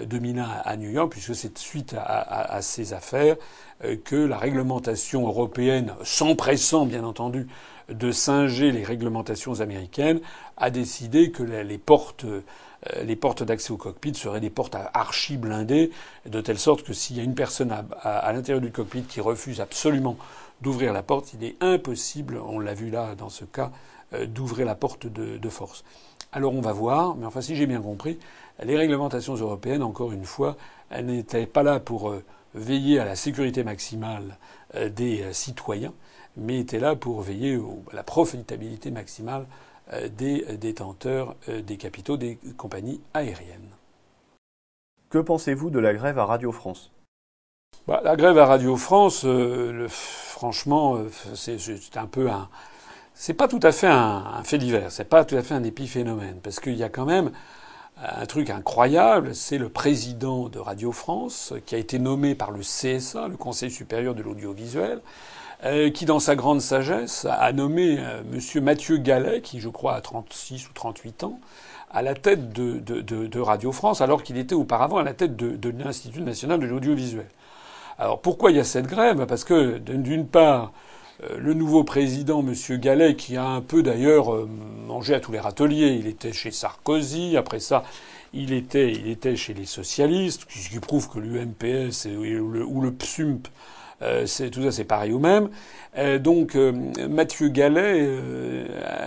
2001 0.00 0.42
euh, 0.42 0.46
à 0.64 0.76
New 0.76 0.90
York, 0.90 1.10
puisque 1.10 1.34
c'est 1.34 1.58
suite 1.58 1.94
à, 1.98 2.62
ces 2.62 2.92
affaires 2.92 3.36
que 4.04 4.16
la 4.16 4.38
réglementation 4.38 5.26
européenne, 5.26 5.94
s'empressant 6.04 6.86
bien 6.86 7.04
entendu 7.04 7.48
de 7.88 8.12
singer 8.12 8.70
les 8.70 8.84
réglementations 8.84 9.60
américaines, 9.60 10.20
a 10.56 10.70
décidé 10.70 11.30
que 11.30 11.42
les 11.42 11.78
portes 11.78 12.24
euh, 12.24 12.44
les 13.02 13.16
portes 13.16 13.42
d'accès 13.42 13.72
au 13.72 13.76
cockpit 13.76 14.14
seraient 14.14 14.40
des 14.40 14.50
portes 14.50 14.76
archi 14.94 15.36
blindées, 15.36 15.90
de 16.26 16.40
telle 16.40 16.58
sorte 16.58 16.82
que 16.82 16.92
s'il 16.92 17.16
y 17.16 17.20
a 17.20 17.22
une 17.22 17.34
personne 17.34 17.72
à, 18.02 18.32
l'intérieur 18.32 18.60
du 18.60 18.72
cockpit 18.72 19.02
qui 19.02 19.20
refuse 19.20 19.60
absolument 19.60 20.16
d'ouvrir 20.60 20.92
la 20.92 21.02
porte, 21.02 21.32
il 21.34 21.44
est 21.44 21.56
impossible, 21.60 22.40
on 22.44 22.58
l'a 22.58 22.74
vu 22.74 22.90
là 22.90 23.14
dans 23.14 23.28
ce 23.28 23.44
cas, 23.44 23.70
euh, 24.14 24.26
d'ouvrir 24.26 24.66
la 24.66 24.74
porte 24.74 25.06
de, 25.06 25.48
force. 25.48 25.84
Alors 26.32 26.54
on 26.54 26.60
va 26.60 26.72
voir, 26.72 27.16
mais 27.16 27.26
enfin 27.26 27.40
si 27.40 27.56
j'ai 27.56 27.66
bien 27.66 27.80
compris, 27.80 28.18
les 28.62 28.76
réglementations 28.76 29.34
européennes, 29.34 29.82
encore 29.82 30.12
une 30.12 30.24
fois, 30.24 30.56
elles 30.90 31.06
n'étaient 31.06 31.46
pas 31.46 31.62
là 31.62 31.80
pour 31.80 32.10
euh, 32.10 32.24
veiller 32.54 32.98
à 32.98 33.04
la 33.04 33.16
sécurité 33.16 33.64
maximale 33.64 34.38
des 34.90 35.22
citoyens, 35.32 35.92
mais 36.36 36.58
était 36.58 36.78
là 36.78 36.96
pour 36.96 37.20
veiller 37.20 37.60
à 37.92 37.96
la 37.96 38.02
profitabilité 38.02 38.90
maximale 38.90 39.42
euh, 39.42 39.46
des 40.08 40.56
détenteurs 40.56 41.36
euh, 41.48 41.62
des 41.62 41.76
capitaux 41.76 42.16
des 42.16 42.38
compagnies 42.56 43.00
aériennes. 43.14 43.70
Que 45.10 45.18
pensez-vous 45.18 45.70
de 45.70 45.78
la 45.78 45.92
grève 45.92 46.18
à 46.18 46.24
Radio 46.24 46.52
France? 46.52 46.90
Bah, 47.86 48.00
La 48.04 48.16
grève 48.16 48.38
à 48.38 48.46
Radio 48.46 48.76
France, 48.76 49.22
euh, 49.24 49.86
franchement, 49.88 50.98
c'est 51.34 51.96
un 51.96 52.06
peu 52.06 52.30
un. 52.30 52.48
C'est 53.14 53.34
pas 53.34 53.48
tout 53.48 53.60
à 53.62 53.72
fait 53.72 53.88
un, 53.88 54.24
un 54.36 54.42
fait 54.42 54.58
divers, 54.58 54.90
c'est 54.90 55.04
pas 55.04 55.24
tout 55.24 55.36
à 55.36 55.42
fait 55.42 55.54
un 55.54 55.64
épiphénomène, 55.64 56.40
parce 56.42 56.60
qu'il 56.60 56.74
y 56.74 56.82
a 56.82 56.88
quand 56.88 57.04
même 57.04 57.30
un 58.02 58.26
truc 58.26 58.50
incroyable, 58.50 59.34
c'est 59.34 59.58
le 59.58 59.68
président 59.68 60.48
de 60.48 60.58
Radio 60.58 60.92
France, 60.92 61.52
qui 61.66 61.74
a 61.74 61.78
été 61.78 61.98
nommé 61.98 62.34
par 62.34 62.50
le 62.50 62.60
CSA, 62.60 63.28
le 63.28 63.36
Conseil 63.36 63.70
supérieur 63.70 64.14
de 64.14 64.22
l'audiovisuel, 64.22 65.00
euh, 65.64 65.90
qui, 65.90 66.06
dans 66.06 66.18
sa 66.18 66.34
grande 66.34 66.60
sagesse, 66.60 67.26
a 67.30 67.52
nommé 67.52 67.96
euh, 67.98 68.22
Monsieur 68.30 68.60
Mathieu 68.60 68.96
Gallet, 68.96 69.40
qui, 69.42 69.60
je 69.60 69.68
crois, 69.68 69.94
a 69.94 70.00
36 70.00 70.68
ou 70.68 70.72
38 70.74 71.24
ans, 71.24 71.38
à 71.90 72.02
la 72.02 72.14
tête 72.14 72.52
de, 72.52 72.78
de, 72.80 73.00
de, 73.00 73.40
Radio 73.40 73.70
France, 73.70 74.00
alors 74.00 74.22
qu'il 74.22 74.38
était 74.38 74.54
auparavant 74.54 74.96
à 74.96 75.04
la 75.04 75.14
tête 75.14 75.36
de, 75.36 75.68
l'Institut 75.70 76.22
national 76.22 76.58
de 76.58 76.66
l'audiovisuel. 76.66 77.28
Alors 77.98 78.20
pourquoi 78.20 78.50
il 78.50 78.56
y 78.56 78.60
a 78.60 78.64
cette 78.64 78.86
grève? 78.86 79.26
Parce 79.26 79.44
que 79.44 79.76
d'une 79.78 80.26
part, 80.26 80.72
le 81.36 81.52
nouveau 81.52 81.84
président, 81.84 82.40
M. 82.40 82.54
Gallet, 82.78 83.14
qui 83.14 83.36
a 83.36 83.44
un 83.44 83.60
peu 83.60 83.82
d'ailleurs 83.82 84.46
mangé 84.86 85.14
à 85.14 85.20
tous 85.20 85.32
les 85.32 85.38
râteliers. 85.38 85.98
Il 86.00 86.06
était 86.06 86.32
chez 86.32 86.50
Sarkozy, 86.50 87.36
après 87.36 87.60
ça, 87.60 87.84
il 88.32 88.52
était, 88.52 88.90
il 88.90 89.08
était 89.08 89.36
chez 89.36 89.52
les 89.52 89.66
socialistes, 89.66 90.46
ce 90.48 90.70
qui 90.70 90.80
prouve 90.80 91.08
que 91.10 91.18
l'UMPS 91.18 92.06
ou 92.06 92.22
le, 92.22 92.64
ou 92.64 92.80
le 92.80 92.90
PSUMP, 92.90 93.48
c'est, 94.26 94.50
tout 94.50 94.62
ça 94.62 94.72
c'est 94.72 94.84
pareil 94.84 95.12
au 95.12 95.18
même. 95.18 95.48
donc 96.20 96.56
Mathieu 97.08 97.48
Gallet, 97.48 98.08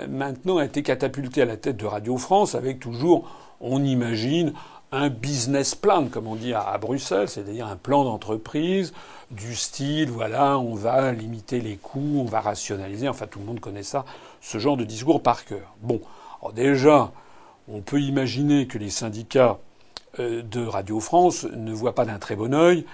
maintenant, 0.10 0.58
a 0.58 0.66
été 0.66 0.84
catapulté 0.84 1.42
à 1.42 1.46
la 1.46 1.58
tête 1.58 1.78
de 1.78 1.86
Radio 1.86 2.18
France 2.18 2.56
avec 2.56 2.80
toujours, 2.80 3.30
on 3.60 3.84
imagine, 3.84 4.54
un 4.92 5.10
business 5.10 5.76
plan, 5.76 6.08
comme 6.08 6.28
on 6.28 6.36
dit 6.36 6.54
à, 6.54 6.78
Bruxelles, 6.78 7.28
c'est-à-dire 7.28 7.68
un 7.68 7.76
plan 7.76 8.04
d'entreprise 8.04 8.94
du 9.32 9.56
style, 9.56 10.10
voilà, 10.10 10.58
on 10.58 10.76
va 10.76 11.12
limiter 11.12 11.60
les 11.60 11.76
coûts, 11.76 12.20
on 12.22 12.26
va 12.26 12.40
rationaliser, 12.40 13.10
enfin 13.10 13.28
tout 13.28 13.40
le 13.40 13.46
monde 13.46 13.60
connaît 13.60 13.84
ça, 13.84 14.06
ce 14.42 14.58
genre 14.58 14.78
de 14.78 14.86
discours 14.86 15.22
par 15.22 15.46
cœur. 15.46 15.76
Bon, 15.82 16.00
déjà, 16.54 17.12
on 17.68 17.82
peut 17.82 18.00
imaginer 18.00 18.68
que 18.68 18.78
les 18.78 18.90
syndicats 18.90 19.58
euh, 20.20 20.42
de 20.44 20.66
Radio 20.66 21.00
France 21.00 21.46
ne 21.56 21.74
voient 21.74 21.96
pas 21.96 22.06
d'un 22.06 22.20
très 22.20 22.36
bon 22.36 22.54
œil 22.54 22.86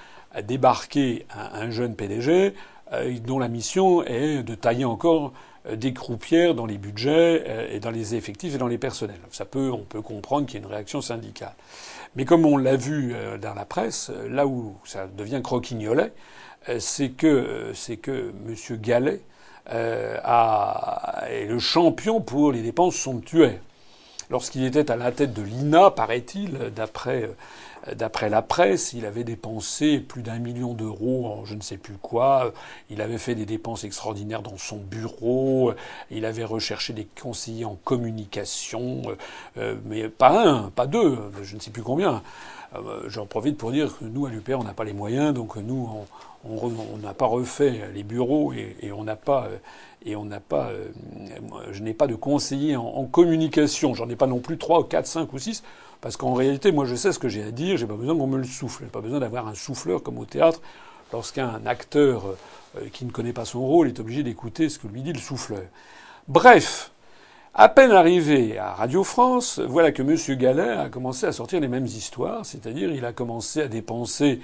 débarquer 0.41 1.25
un, 1.53 1.69
jeune 1.71 1.95
PDG 1.95 2.53
euh, 2.93 3.19
dont 3.19 3.39
la 3.39 3.47
mission 3.47 4.03
est 4.03 4.43
de 4.43 4.55
tailler 4.55 4.86
encore 4.86 5.34
euh, 5.67 5.75
des 5.75 5.93
croupières 5.93 6.55
dans 6.55 6.65
les 6.65 6.77
budgets 6.77 7.73
et 7.73 7.79
dans 7.79 7.91
les 7.91 8.15
effectifs 8.15 8.55
et 8.55 8.57
dans 8.57 8.67
les 8.67 8.77
personnels. 8.77 9.19
Ça 9.32 9.45
peut, 9.45 9.71
on 9.71 9.84
peut 9.84 10.01
comprendre 10.01 10.45
qu'il 10.45 10.59
y 10.59 10.63
ait 10.63 10.65
une 10.65 10.71
réaction 10.71 11.01
syndicale. 11.01 11.53
Mais 12.15 12.25
comme 12.25 12.45
on 12.45 12.57
l'a 12.57 12.75
vu 12.75 13.13
euh, 13.13 13.38
dans 13.38 13.53
la 13.53 13.65
presse, 13.65 14.11
euh, 14.13 14.27
là 14.29 14.45
où 14.45 14.75
ça 14.84 15.07
devient 15.07 15.41
croquignolet, 15.41 16.11
euh, 16.69 16.79
c'est 16.79 17.09
que 17.09 17.71
c'est 17.73 17.97
que 17.97 18.34
M. 18.47 18.77
Gallet 18.79 19.21
a, 19.67 21.23
est 21.29 21.45
le 21.45 21.59
champion 21.59 22.19
pour 22.19 22.51
les 22.51 22.61
dépenses 22.61 22.95
somptuaires. 22.95 23.59
Lorsqu'il 24.29 24.65
était 24.65 24.91
à 24.91 24.95
la 24.95 25.11
tête 25.11 25.34
de 25.34 25.41
l'INA, 25.41 25.91
paraît-il, 25.91 26.57
d'après 26.75 27.29
D'après 27.95 28.29
la 28.29 28.43
presse, 28.43 28.93
il 28.93 29.05
avait 29.07 29.23
dépensé 29.23 29.99
plus 29.99 30.21
d'un 30.21 30.38
million 30.38 30.73
d'euros 30.73 31.25
en 31.25 31.45
je 31.45 31.55
ne 31.55 31.61
sais 31.61 31.77
plus 31.77 31.95
quoi. 31.95 32.53
Il 32.89 33.01
avait 33.01 33.17
fait 33.17 33.34
des 33.34 33.45
dépenses 33.45 33.84
extraordinaires 33.84 34.43
dans 34.43 34.57
son 34.57 34.77
bureau. 34.77 35.73
Il 36.11 36.25
avait 36.25 36.43
recherché 36.43 36.93
des 36.93 37.07
conseillers 37.21 37.65
en 37.65 37.75
communication, 37.84 39.01
euh, 39.57 39.75
mais 39.86 40.09
pas 40.09 40.47
un, 40.47 40.69
pas 40.69 40.86
deux, 40.86 41.17
je 41.41 41.55
ne 41.55 41.59
sais 41.59 41.71
plus 41.71 41.82
combien. 41.84 42.21
Euh, 42.75 43.03
j'en 43.07 43.25
profite 43.25 43.57
pour 43.57 43.71
dire 43.71 43.97
que 43.97 44.05
nous, 44.05 44.25
à 44.25 44.29
l'UPR, 44.29 44.59
on 44.59 44.63
n'a 44.63 44.73
pas 44.73 44.84
les 44.84 44.93
moyens, 44.93 45.34
donc 45.34 45.55
nous, 45.57 45.89
on 46.45 46.97
n'a 46.97 47.13
pas 47.13 47.25
refait 47.25 47.89
les 47.93 48.03
bureaux 48.03 48.53
et, 48.53 48.91
on 48.91 49.03
n'a 49.03 49.15
pas 49.15 49.47
et 50.05 50.15
on 50.15 50.25
n'a 50.25 50.39
pas, 50.39 50.69
euh, 50.69 50.88
je 51.71 51.84
n'ai 51.84 51.93
pas 51.93 52.07
de 52.07 52.15
conseiller 52.15 52.75
en 52.75 53.05
communication. 53.05 53.93
J'en 53.93 54.09
ai 54.09 54.15
pas 54.15 54.27
non 54.27 54.39
plus 54.39 54.57
trois, 54.57 54.88
quatre, 54.88 55.07
cinq 55.07 55.34
ou 55.34 55.39
six. 55.39 55.63
Parce 56.01 56.17
qu'en 56.17 56.33
réalité, 56.33 56.71
moi, 56.71 56.85
je 56.85 56.95
sais 56.95 57.11
ce 57.11 57.19
que 57.19 57.29
j'ai 57.29 57.43
à 57.43 57.51
dire, 57.51 57.77
j'ai 57.77 57.85
pas 57.85 57.95
besoin 57.95 58.17
qu'on 58.17 58.27
me 58.27 58.37
le 58.37 58.43
souffle. 58.43 58.83
J'ai 58.83 58.89
pas 58.89 59.01
besoin 59.01 59.19
d'avoir 59.19 59.47
un 59.47 59.53
souffleur 59.53 60.01
comme 60.01 60.17
au 60.17 60.25
théâtre, 60.25 60.61
lorsqu'un 61.13 61.61
acteur 61.65 62.35
euh, 62.77 62.87
qui 62.91 63.05
ne 63.05 63.11
connaît 63.11 63.33
pas 63.33 63.45
son 63.45 63.65
rôle 63.65 63.87
est 63.87 63.99
obligé 63.99 64.23
d'écouter 64.23 64.69
ce 64.69 64.79
que 64.79 64.87
lui 64.87 65.01
dit 65.01 65.13
le 65.13 65.19
souffleur. 65.19 65.63
Bref, 66.27 66.91
à 67.53 67.67
peine 67.67 67.91
arrivé 67.91 68.57
à 68.57 68.73
Radio 68.73 69.03
France, 69.03 69.59
voilà 69.59 69.91
que 69.91 70.01
M. 70.01 70.37
Gallet 70.37 70.69
a 70.69 70.89
commencé 70.89 71.25
à 71.25 71.33
sortir 71.33 71.59
les 71.59 71.67
mêmes 71.67 71.85
histoires, 71.85 72.45
c'est-à-dire 72.45 72.91
il 72.91 73.03
a 73.03 73.11
commencé 73.11 73.61
à 73.61 73.67
dépenser 73.67 74.39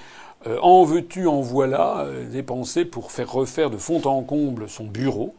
euh, 0.46 0.60
en 0.62 0.84
veux-tu, 0.84 1.26
en 1.28 1.40
voilà, 1.40 2.02
euh, 2.02 2.30
dépenser 2.30 2.86
pour 2.86 3.12
faire 3.12 3.32
refaire 3.32 3.70
de 3.70 3.78
fond 3.78 4.02
en 4.06 4.22
comble 4.24 4.70
son 4.70 4.84
bureau, 4.84 5.36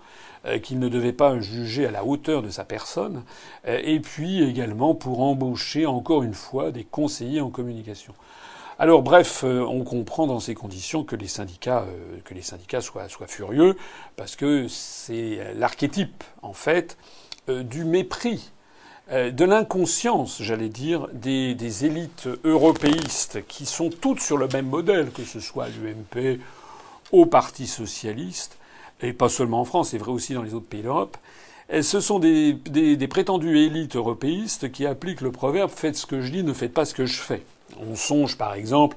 qu'il 0.62 0.78
ne 0.78 0.88
devait 0.88 1.12
pas 1.12 1.40
juger 1.40 1.86
à 1.86 1.90
la 1.90 2.04
hauteur 2.04 2.42
de 2.42 2.50
sa 2.50 2.64
personne, 2.64 3.22
euh, 3.66 3.80
et 3.82 4.00
puis 4.00 4.42
également 4.42 4.94
pour 4.94 5.20
embaucher 5.20 5.86
encore 5.86 6.22
une 6.22 6.34
fois 6.34 6.70
des 6.70 6.84
conseillers 6.84 7.40
en 7.40 7.50
communication. 7.50 8.14
Alors 8.78 9.02
bref, 9.02 9.42
euh, 9.44 9.64
on 9.64 9.82
comprend 9.82 10.26
dans 10.26 10.40
ces 10.40 10.54
conditions 10.54 11.02
que 11.02 11.16
les 11.16 11.26
syndicats, 11.26 11.86
que 12.24 12.34
les 12.34 12.42
syndicats 12.42 12.80
soient, 12.80 13.08
soient 13.08 13.26
furieux, 13.26 13.76
parce 14.16 14.36
que 14.36 14.68
c'est 14.68 15.54
l'archétype, 15.56 16.22
en 16.42 16.52
fait, 16.52 16.96
du 17.48 17.84
mépris, 17.84 18.50
de 19.10 19.44
l'inconscience, 19.44 20.42
j'allais 20.42 20.68
dire, 20.68 21.08
des, 21.14 21.54
des, 21.54 21.86
élites 21.86 22.28
européistes 22.44 23.46
qui 23.48 23.64
sont 23.64 23.88
toutes 23.88 24.20
sur 24.20 24.36
le 24.36 24.48
même 24.48 24.66
modèle, 24.66 25.10
que 25.12 25.24
ce 25.24 25.40
soit 25.40 25.68
l'UMP, 25.68 26.38
au 27.10 27.26
Parti 27.26 27.66
socialiste, 27.66 28.57
et 29.02 29.12
pas 29.12 29.28
seulement 29.28 29.60
en 29.60 29.64
France, 29.64 29.90
c'est 29.90 29.98
vrai 29.98 30.12
aussi 30.12 30.34
dans 30.34 30.42
les 30.42 30.54
autres 30.54 30.66
pays 30.66 30.82
d'Europe, 30.82 31.16
ce 31.82 32.00
sont 32.00 32.18
des, 32.18 33.08
prétendues 33.08 33.58
élites 33.58 33.96
européistes 33.96 34.72
qui 34.72 34.86
appliquent 34.86 35.20
le 35.20 35.32
proverbe 35.32 35.70
faites 35.70 35.96
ce 35.96 36.06
que 36.06 36.20
je 36.20 36.32
dis, 36.32 36.42
ne 36.42 36.52
faites 36.52 36.72
pas 36.72 36.84
ce 36.84 36.94
que 36.94 37.06
je 37.06 37.18
fais. 37.18 37.42
On 37.78 37.94
songe 37.94 38.38
par 38.38 38.54
exemple 38.54 38.96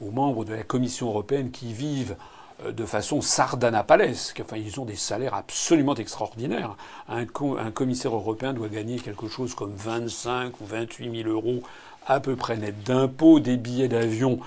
aux 0.00 0.10
membres 0.10 0.44
de 0.44 0.52
la 0.52 0.62
Commission 0.62 1.08
européenne 1.08 1.50
qui 1.50 1.72
vivent 1.72 2.16
euh, 2.64 2.72
de 2.72 2.84
façon 2.84 3.20
sardanapalesque. 3.20 4.42
Enfin, 4.44 4.56
ils 4.56 4.80
ont 4.80 4.84
des 4.84 4.96
salaires 4.96 5.34
absolument 5.34 5.94
extraordinaires. 5.94 6.76
Un, 7.08 7.22
un, 7.22 7.70
commissaire 7.70 8.14
européen 8.14 8.52
doit 8.52 8.68
gagner 8.68 8.98
quelque 8.98 9.28
chose 9.28 9.54
comme 9.54 9.74
25 9.76 10.60
ou 10.60 10.66
28 10.66 11.22
000 11.22 11.28
euros 11.28 11.62
à 12.06 12.20
peu 12.20 12.36
près 12.36 12.56
net 12.56 12.82
d'impôts, 12.84 13.38
des 13.38 13.56
billets 13.56 13.88
d'avion 13.88 14.40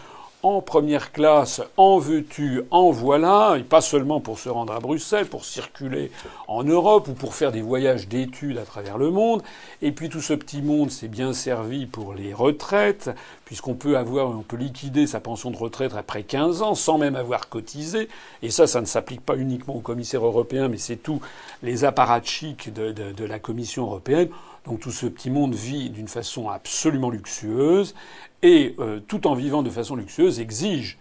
en 0.44 0.62
première 0.62 1.12
classe, 1.12 1.62
en 1.78 2.00
veux-tu, 2.00 2.62
en 2.72 2.90
voilà, 2.90 3.56
et 3.60 3.64
pas 3.64 3.82
seulement 3.82 4.20
pour 4.20 4.40
se 4.40 4.50
rendre 4.50 4.74
à 4.74 4.80
Bruxelles, 4.80 5.28
pour 5.28 5.46
circuler 5.46 6.12
en 6.48 6.64
Europe 6.64 7.08
ou 7.08 7.14
pour 7.14 7.36
faire 7.36 7.52
des 7.52 7.62
voyages 7.62 8.08
d'études 8.08 8.58
à 8.58 8.64
travers 8.64 8.98
le 8.98 9.12
monde. 9.12 9.44
Et 9.82 9.92
puis 9.92 10.10
tout 10.10 10.22
ce 10.22 10.34
petit 10.34 10.62
monde 10.62 10.90
s'est 10.90 11.08
bien 11.08 11.34
servi 11.34 11.86
pour 11.86 12.14
les 12.14 12.34
retraites, 12.34 13.12
puisqu'on 13.46 13.76
peut 13.76 13.98
avoir, 13.98 14.30
on 14.30 14.42
peut 14.42 14.58
liquider 14.58 15.08
sa 15.08 15.20
pension 15.20 15.52
de 15.52 15.58
retraite 15.58 15.94
après 15.96 16.24
15 16.24 16.62
ans 16.62 16.76
sans 16.76 16.98
même 16.98 17.16
avoir 17.16 17.50
cotisé. 17.50 18.10
Et 18.42 18.50
ça, 18.50 18.68
ça 18.68 18.82
ne 18.82 18.86
s'applique 18.86 19.22
pas 19.22 19.36
uniquement 19.36 19.76
aux 19.76 19.82
commissaires 19.82 20.26
européens, 20.26 20.68
mais 20.68 20.78
c'est 20.78 20.98
tous 20.98 21.22
les 21.62 21.84
apparatchiks 21.84 22.74
de, 22.74 22.92
de, 22.92 23.12
de 23.12 23.26
la 23.26 23.40
Commission 23.40 23.84
européenne. 23.84 24.30
Donc 24.66 24.80
tout 24.80 24.92
ce 24.92 25.08
petit 25.08 25.30
monde 25.30 25.56
vit 25.56 25.90
d'une 25.90 26.08
façon 26.08 26.50
absolument 26.50 27.10
luxueuse 27.10 27.96
et 28.44 28.76
euh, 28.80 29.00
tout 29.08 29.28
en 29.28 29.34
vivant 29.34 29.64
de 29.64 29.70
façon 29.70 29.96
luxueuse 29.96 30.40
exige 30.40 30.98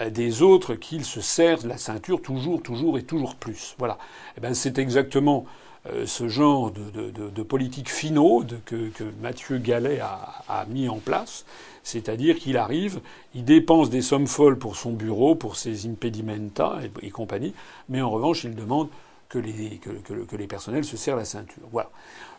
euh, 0.00 0.10
des 0.10 0.42
autres 0.42 0.74
qu'ils 0.74 1.04
se 1.04 1.20
serrent 1.20 1.66
la 1.66 1.78
ceinture 1.78 2.20
toujours, 2.20 2.62
toujours 2.62 2.98
et 2.98 3.04
toujours 3.04 3.36
plus. 3.36 3.76
Voilà. 3.78 3.98
Eh 4.36 4.40
ben 4.40 4.54
c'est 4.54 4.78
exactement 4.78 5.46
euh, 5.86 6.06
ce 6.06 6.28
genre 6.28 6.72
de, 6.72 7.42
politique 7.42 7.90
finaux 7.90 8.42
que, 8.64 8.90
Mathieu 9.20 9.58
Gallet 9.58 10.00
a, 10.00 10.42
a, 10.48 10.64
mis 10.64 10.88
en 10.88 10.96
place, 10.96 11.44
c'est-à-dire 11.82 12.38
qu'il 12.38 12.56
arrive, 12.56 13.00
il 13.34 13.44
dépense 13.44 13.90
des 13.90 14.00
sommes 14.00 14.26
folles 14.26 14.58
pour 14.58 14.76
son 14.76 14.92
bureau, 14.92 15.34
pour 15.34 15.56
ses 15.56 15.86
impedimenta 15.86 16.78
et, 17.02 17.10
compagnie, 17.10 17.52
mais 17.90 18.00
en 18.00 18.10
revanche 18.10 18.44
il 18.44 18.54
demande 18.54 18.88
que 19.28 19.38
les, 19.38 20.46
personnels 20.46 20.84
se 20.84 20.96
serrent 20.96 21.16
la 21.16 21.24
ceinture. 21.24 21.62
Voilà. 21.72 21.90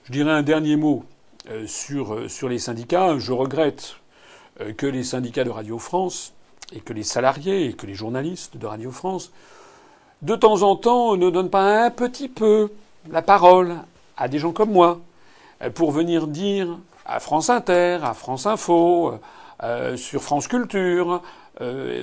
Je 0.03 0.11
dirais 0.11 0.31
un 0.31 0.43
dernier 0.43 0.75
mot 0.75 1.03
sur, 1.65 2.29
sur 2.29 2.49
les 2.49 2.59
syndicats. 2.59 3.17
Je 3.17 3.31
regrette 3.31 3.97
euh, 4.61 4.71
que 4.71 4.86
les 4.86 5.03
syndicats 5.03 5.43
de 5.43 5.49
Radio 5.49 5.77
France 5.77 6.33
et 6.71 6.79
que 6.79 6.93
les 6.93 7.03
salariés 7.03 7.65
et 7.65 7.73
que 7.73 7.86
les 7.86 7.93
journalistes 7.93 8.55
de 8.55 8.65
Radio 8.65 8.89
France, 8.89 9.33
de 10.21 10.33
temps 10.36 10.61
en 10.61 10.77
temps, 10.77 11.17
ne 11.17 11.29
donnent 11.29 11.49
pas 11.49 11.83
un 11.83 11.91
petit 11.91 12.29
peu 12.29 12.71
la 13.11 13.21
parole 13.21 13.75
à 14.15 14.29
des 14.29 14.39
gens 14.39 14.53
comme 14.53 14.71
moi 14.71 15.01
euh, 15.61 15.69
pour 15.69 15.91
venir 15.91 16.27
dire 16.27 16.79
à 17.05 17.19
France 17.19 17.49
Inter, 17.49 17.99
à 18.01 18.13
France 18.13 18.45
Info, 18.45 19.15
euh, 19.61 19.97
sur 19.97 20.23
France 20.23 20.47
Culture, 20.47 21.21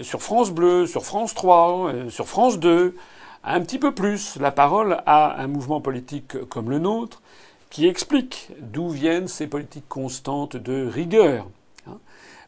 sur 0.03 0.23
France 0.23 0.51
Bleu, 0.51 0.87
sur 0.87 1.05
France 1.05 1.35
3, 1.35 1.93
sur 2.09 2.27
France 2.27 2.59
2, 2.59 2.97
un 3.45 3.61
petit 3.61 3.79
peu 3.79 3.93
plus 3.93 4.37
la 4.37 4.51
parole 4.51 5.03
à 5.07 5.41
un 5.41 5.47
mouvement 5.47 5.81
politique 5.81 6.45
comme 6.49 6.71
le 6.71 6.79
nôtre 6.79 7.23
qui 7.71 7.87
explique 7.87 8.51
d'où 8.61 8.89
viennent 8.89 9.29
ces 9.29 9.47
politiques 9.47 9.89
constantes 9.89 10.57
de 10.57 10.87
rigueur. 10.87 11.49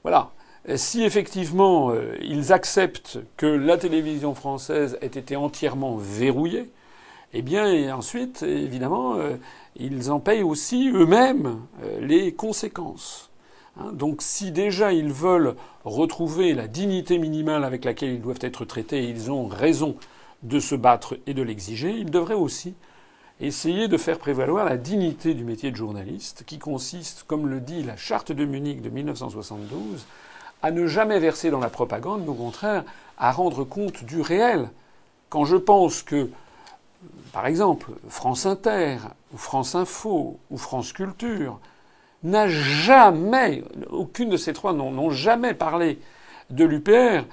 Voilà. 0.03 0.31
Si 0.77 1.03
effectivement 1.03 1.91
euh, 1.91 2.17
ils 2.23 2.53
acceptent 2.53 3.19
que 3.37 3.47
la 3.47 3.77
télévision 3.77 4.35
française 4.35 4.99
ait 5.03 5.07
été 5.07 5.37
entièrement 5.37 5.97
verrouillée, 5.97 6.71
eh 7.35 7.43
bien 7.43 7.95
ensuite, 7.95 8.43
évidemment, 8.43 9.17
euh, 9.17 9.37
ils 9.77 10.11
en 10.11 10.21
payent 10.21 10.43
aussi 10.43 10.91
eux-mêmes 10.95 11.59
euh, 11.83 12.01
les 12.01 12.33
conséquences. 12.33 13.31
Hein. 13.77 13.91
donc 13.93 14.23
si 14.23 14.53
déjà 14.53 14.93
ils 14.93 15.13
veulent 15.13 15.57
retrouver 15.85 16.55
la 16.55 16.69
dignité 16.69 17.19
minimale 17.19 17.65
avec 17.65 17.85
laquelle 17.85 18.11
ils 18.11 18.21
doivent 18.23 18.39
être 18.41 18.65
traités, 18.65 19.03
ils 19.03 19.33
ont 19.33 19.47
raison 19.47 19.97
de 20.45 20.61
se 20.61 20.75
battre 20.75 21.19
et 21.27 21.35
de 21.35 21.43
l'exiger, 21.43 21.91
ils 21.91 22.11
devraient 22.11 22.35
aussi 22.35 22.75
essayer 23.41 23.89
de 23.89 23.97
faire 23.97 24.19
prévaloir 24.19 24.65
la 24.65 24.77
dignité 24.77 25.35
du 25.35 25.45
métier 25.45 25.71
de 25.71 25.77
journaliste, 25.77 26.45
qui 26.47 26.59
consiste, 26.59 27.25
comme 27.27 27.49
le 27.49 27.61
dit 27.61 27.83
la 27.83 27.97
charte 27.97 28.31
de 28.31 28.45
Munich 28.45 28.81
de 28.81 28.91
1972, 28.91 30.07
à 30.63 30.71
ne 30.71 30.87
jamais 30.87 31.19
verser 31.19 31.51
dans 31.51 31.61
la 31.61 31.69
propagande, 31.69 32.23
mais 32.23 32.31
au 32.31 32.35
contraire 32.35 32.85
à 33.19 33.33
rendre 33.33 33.65
compte 33.65 34.05
du 34.05 34.21
réel. 34.21 34.71
Quand 35.29 35.45
je 35.45 35.57
pense 35.57 36.03
que 36.03 36.31
par 37.33 37.47
exemple, 37.47 37.91
France 38.09 38.47
Inter, 38.47 38.99
ou 39.33 39.37
France 39.37 39.75
Info, 39.75 40.39
ou 40.51 40.57
France 40.57 40.93
Culture, 40.93 41.59
n'a 42.23 42.49
jamais, 42.49 43.65
aucune 43.91 44.31
de 44.31 44.37
ces 44.37 44.53
trois 44.53 44.73
n'ont 44.73 45.11
jamais 45.11 45.53
parlé 45.53 45.99
de 46.51 46.65
l'UPR. 46.65 47.25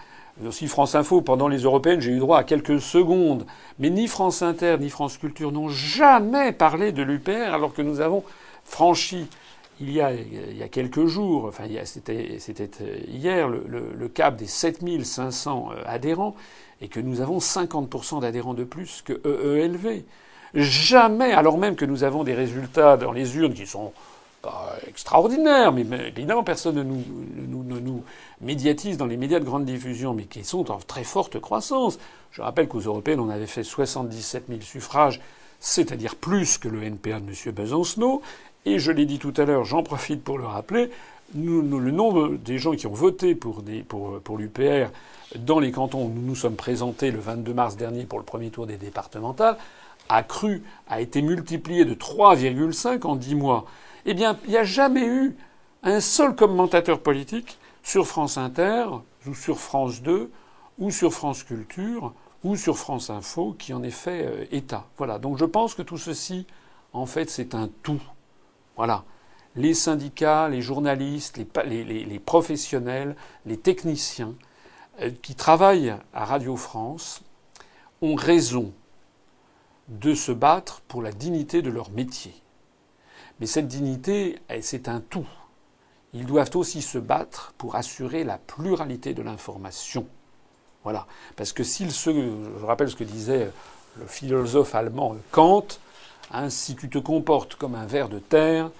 Aussi 0.47 0.67
France 0.67 0.95
Info, 0.95 1.21
pendant 1.21 1.47
les 1.47 1.59
européennes, 1.59 2.01
j'ai 2.01 2.11
eu 2.11 2.19
droit 2.19 2.39
à 2.39 2.43
quelques 2.43 2.81
secondes. 2.81 3.45
Mais 3.79 3.89
ni 3.89 4.07
France 4.07 4.41
Inter, 4.41 4.77
ni 4.79 4.89
France 4.89 5.17
Culture 5.17 5.51
n'ont 5.51 5.69
jamais 5.69 6.51
parlé 6.51 6.91
de 6.91 7.03
l'UPR, 7.03 7.53
alors 7.53 7.73
que 7.73 7.81
nous 7.81 8.01
avons 8.01 8.23
franchi, 8.63 9.27
il 9.79 9.91
y 9.91 10.01
a, 10.01 10.13
il 10.13 10.57
y 10.57 10.63
a 10.63 10.67
quelques 10.67 11.05
jours, 11.05 11.45
enfin, 11.45 11.63
c'était 11.85 12.39
hier, 13.07 13.49
le, 13.49 14.07
cap 14.07 14.35
des 14.35 14.47
7500 14.47 15.69
euh, 15.71 15.83
adhérents, 15.85 16.35
et 16.81 16.87
que 16.87 16.99
nous 16.99 17.21
avons 17.21 17.37
50% 17.37 18.21
d'adhérents 18.21 18.53
de 18.53 18.63
plus 18.63 19.03
que 19.03 19.13
EELV. 19.25 20.03
Jamais, 20.53 21.31
alors 21.31 21.57
même 21.57 21.75
que 21.75 21.85
nous 21.85 22.03
avons 22.03 22.23
des 22.23 22.33
résultats 22.33 22.97
dans 22.97 23.11
les 23.11 23.37
urnes 23.37 23.53
qui 23.53 23.65
sont 23.65 23.93
pas 24.41 24.75
extraordinaires, 24.87 25.71
mais 25.71 25.85
évidemment 26.07 26.43
personne 26.43 26.75
ne 26.75 26.83
nous, 26.83 28.03
médiatise 28.41 28.97
dans 28.97 29.05
les 29.05 29.17
médias 29.17 29.39
de 29.39 29.45
grande 29.45 29.65
diffusion, 29.65 30.13
mais 30.13 30.25
qui 30.25 30.43
sont 30.43 30.71
en 30.71 30.77
très 30.77 31.03
forte 31.03 31.39
croissance. 31.39 31.99
Je 32.31 32.41
rappelle 32.41 32.67
qu'aux 32.67 32.79
européennes, 32.79 33.19
on 33.19 33.29
avait 33.29 33.47
fait 33.47 33.63
77 33.63 34.45
000 34.49 34.61
suffrages, 34.61 35.21
c'est-à-dire 35.59 36.15
plus 36.15 36.57
que 36.57 36.67
le 36.67 36.83
NPA 36.83 37.19
de 37.19 37.29
M. 37.29 37.53
Besancenot. 37.53 38.21
Et 38.65 38.79
je 38.79 38.91
l'ai 38.91 39.05
dit 39.05 39.19
tout 39.19 39.33
à 39.37 39.45
l'heure, 39.45 39.65
j'en 39.65 39.83
profite 39.83 40.23
pour 40.23 40.37
le 40.37 40.45
rappeler, 40.45 40.91
nous, 41.33 41.61
le 41.61 41.91
nombre 41.91 42.35
des 42.35 42.57
gens 42.57 42.73
qui 42.73 42.87
ont 42.87 42.93
voté 42.93 43.35
pour 43.35 43.63
l'UPR 44.37 44.89
dans 45.39 45.59
les 45.59 45.71
cantons 45.71 46.03
où 46.05 46.09
nous 46.09 46.21
nous 46.21 46.35
sommes 46.35 46.57
présentés 46.57 47.09
le 47.09 47.19
22 47.19 47.53
mars 47.53 47.77
dernier 47.77 48.03
pour 48.03 48.19
le 48.19 48.25
premier 48.25 48.49
tour 48.49 48.67
des 48.67 48.77
départementales 48.77 49.57
a 50.09 50.23
cru, 50.23 50.63
a 50.89 50.99
été 50.99 51.21
multiplié 51.21 51.85
de 51.85 51.93
3,5 51.93 53.05
en 53.05 53.15
10 53.15 53.35
mois. 53.35 53.65
Eh 54.05 54.13
bien, 54.13 54.37
il 54.45 54.51
n'y 54.51 54.57
a 54.57 54.63
jamais 54.63 55.05
eu 55.05 55.35
un 55.83 56.01
seul 56.01 56.35
commentateur 56.35 56.99
politique 56.99 57.57
sur 57.83 58.07
France 58.07 58.37
Inter, 58.37 58.85
ou 59.27 59.33
sur 59.33 59.59
France 59.59 60.01
2, 60.01 60.31
ou 60.79 60.91
sur 60.91 61.13
France 61.13 61.43
Culture, 61.43 62.13
ou 62.43 62.55
sur 62.55 62.77
France 62.77 63.09
Info 63.09 63.55
qui 63.57 63.73
en 63.73 63.83
ait 63.83 63.91
fait 63.91 64.25
euh, 64.25 64.45
état. 64.51 64.87
Voilà. 64.97 65.19
Donc 65.19 65.37
je 65.37 65.45
pense 65.45 65.75
que 65.75 65.81
tout 65.81 65.97
ceci, 65.97 66.47
en 66.93 67.05
fait, 67.05 67.29
c'est 67.29 67.55
un 67.55 67.69
tout. 67.83 68.01
Voilà. 68.75 69.03
Les 69.55 69.73
syndicats, 69.73 70.49
les 70.49 70.61
journalistes, 70.61 71.39
les, 71.65 71.83
les 71.83 72.19
professionnels, 72.19 73.15
les 73.45 73.57
techniciens 73.57 74.33
euh, 75.01 75.11
qui 75.21 75.35
travaillent 75.35 75.95
à 76.13 76.25
Radio 76.25 76.55
France 76.55 77.21
ont 78.01 78.15
raison 78.15 78.71
de 79.89 80.13
se 80.13 80.31
battre 80.31 80.81
pour 80.87 81.01
la 81.01 81.11
dignité 81.11 81.61
de 81.61 81.69
leur 81.69 81.91
métier. 81.91 82.33
Mais 83.39 83.45
cette 83.45 83.67
dignité, 83.67 84.39
c'est 84.61 84.87
un 84.87 85.01
tout. 85.01 85.27
Ils 86.13 86.25
doivent 86.25 86.55
aussi 86.55 86.81
se 86.81 86.97
battre 86.97 87.53
pour 87.57 87.75
assurer 87.75 88.23
la 88.23 88.37
pluralité 88.37 89.13
de 89.13 89.21
l'information. 89.21 90.05
Voilà. 90.83 91.07
Parce 91.35 91.53
que 91.53 91.63
s'ils 91.63 91.91
se. 91.91 92.11
Je 92.11 92.65
rappelle 92.65 92.89
ce 92.89 92.95
que 92.95 93.03
disait 93.03 93.49
le 93.99 94.05
philosophe 94.05 94.75
allemand 94.75 95.15
Kant 95.31 95.67
hein, 96.31 96.49
si 96.49 96.75
tu 96.75 96.89
te 96.89 96.97
comportes 96.97 97.55
comme 97.55 97.75
un 97.75 97.85
ver 97.85 98.09
de 98.09 98.19
terre, 98.19 98.71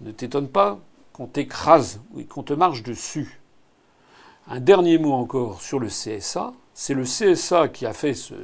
ne 0.00 0.10
t'étonne 0.10 0.48
pas 0.48 0.78
qu'on 1.12 1.26
t'écrase 1.26 2.00
ou 2.14 2.22
qu'on 2.24 2.42
te 2.42 2.52
marche 2.52 2.82
dessus. 2.82 3.40
Un 4.48 4.60
dernier 4.60 4.98
mot 4.98 5.12
encore 5.12 5.60
sur 5.60 5.78
le 5.78 5.88
CSA. 5.88 6.52
C'est 6.74 6.94
le 6.94 7.04
CSA 7.04 7.68
qui 7.68 7.84
a 7.84 7.92
fait 7.92 8.14
ce, 8.14 8.34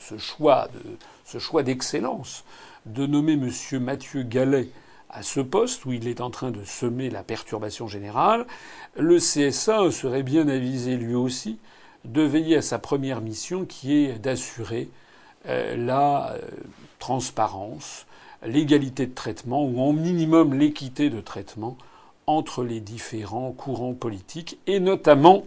ce 0.00 0.18
choix, 0.18 0.68
de, 0.74 0.80
ce 1.24 1.38
choix 1.38 1.62
d'excellence 1.62 2.44
de 2.84 3.06
nommer 3.06 3.34
M. 3.34 3.50
Mathieu 3.80 4.22
Gallet 4.22 4.68
à 5.10 5.22
ce 5.22 5.40
poste 5.40 5.84
où 5.84 5.92
il 5.92 6.08
est 6.08 6.20
en 6.20 6.30
train 6.30 6.50
de 6.50 6.64
semer 6.64 7.10
la 7.10 7.22
perturbation 7.22 7.88
générale. 7.88 8.46
Le 8.96 9.18
CSA 9.18 9.90
serait 9.90 10.22
bien 10.22 10.48
avisé 10.48 10.96
lui 10.96 11.14
aussi 11.14 11.58
de 12.04 12.22
veiller 12.22 12.56
à 12.56 12.62
sa 12.62 12.78
première 12.78 13.20
mission 13.20 13.64
qui 13.64 13.94
est 13.94 14.18
d'assurer 14.18 14.88
euh, 15.48 15.76
la 15.76 16.32
euh, 16.32 16.40
transparence, 16.98 18.06
l'égalité 18.44 19.06
de 19.06 19.14
traitement 19.14 19.64
ou 19.64 19.80
en 19.80 19.92
minimum 19.92 20.54
l'équité 20.54 21.10
de 21.10 21.20
traitement 21.20 21.76
entre 22.26 22.64
les 22.64 22.80
différents 22.80 23.52
courants 23.52 23.94
politiques 23.94 24.58
et 24.66 24.80
notamment 24.80 25.44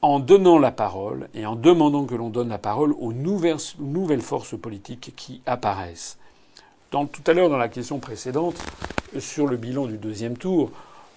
en 0.00 0.18
donnant 0.18 0.58
la 0.58 0.72
parole 0.72 1.28
et 1.34 1.46
en 1.46 1.54
demandant 1.54 2.04
que 2.06 2.14
l'on 2.14 2.28
donne 2.28 2.48
la 2.48 2.58
parole 2.58 2.92
aux 2.98 3.12
nouvelles, 3.12 4.20
forces 4.20 4.58
politiques 4.58 5.12
qui 5.16 5.42
apparaissent. 5.46 6.18
Tout 6.92 7.22
à 7.26 7.32
l'heure, 7.32 7.48
dans 7.48 7.56
la 7.56 7.68
question 7.68 7.98
précédente, 7.98 8.54
sur 9.18 9.46
le 9.46 9.56
bilan 9.56 9.86
du 9.86 9.96
deuxième 9.96 10.36
tour, 10.36 10.70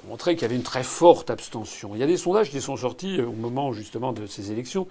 on 0.05 0.11
montrait 0.11 0.35
qu'il 0.35 0.43
y 0.43 0.45
avait 0.45 0.55
une 0.55 0.63
très 0.63 0.83
forte 0.83 1.29
abstention. 1.29 1.91
Il 1.95 1.99
y 1.99 2.03
a 2.03 2.07
des 2.07 2.15
sondages 2.15 2.49
qui 2.49 2.61
sont 2.61 2.77
sortis 2.77 3.19
au 3.19 3.33
moment 3.33 3.73
justement 3.73 4.13
de 4.13 4.25
ces 4.25 4.53
élections 4.53 4.87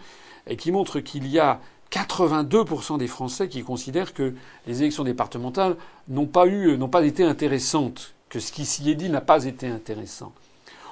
et 0.46 0.56
qui 0.56 0.72
montrent 0.72 1.00
qu'il 1.00 1.26
y 1.26 1.38
a 1.38 1.60
82% 1.90 2.98
des 2.98 3.06
Français 3.06 3.48
qui 3.48 3.62
considèrent 3.62 4.12
que 4.12 4.34
les 4.66 4.82
élections 4.82 5.04
départementales 5.04 5.76
n'ont 6.08 6.26
pas 6.26 6.46
eu, 6.46 6.76
n'ont 6.76 6.88
pas 6.88 7.04
été 7.04 7.24
intéressantes, 7.24 8.12
que 8.28 8.38
ce 8.38 8.52
qui 8.52 8.66
s'y 8.66 8.90
est 8.90 8.94
dit 8.94 9.08
n'a 9.08 9.22
pas 9.22 9.46
été 9.46 9.66
intéressant. 9.68 10.32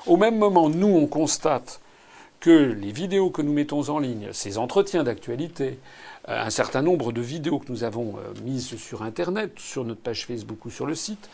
Au 0.06 0.16
même 0.16 0.38
moment, 0.38 0.70
nous, 0.70 0.88
on 0.88 1.06
constate 1.06 1.81
que 2.42 2.50
les 2.50 2.90
vidéos 2.90 3.30
que 3.30 3.40
nous 3.40 3.52
mettons 3.52 3.88
en 3.88 4.00
ligne, 4.00 4.30
ces 4.32 4.58
entretiens 4.58 5.04
d'actualité, 5.04 5.78
euh, 6.28 6.44
un 6.44 6.50
certain 6.50 6.82
nombre 6.82 7.12
de 7.12 7.20
vidéos 7.20 7.60
que 7.60 7.70
nous 7.70 7.84
avons 7.84 8.16
euh, 8.18 8.34
mises 8.44 8.76
sur 8.76 9.02
Internet, 9.02 9.52
sur 9.60 9.84
notre 9.84 10.00
page 10.00 10.26
Facebook 10.26 10.66
ou 10.66 10.70
sur 10.70 10.84
le 10.84 10.96
site, 10.96 11.30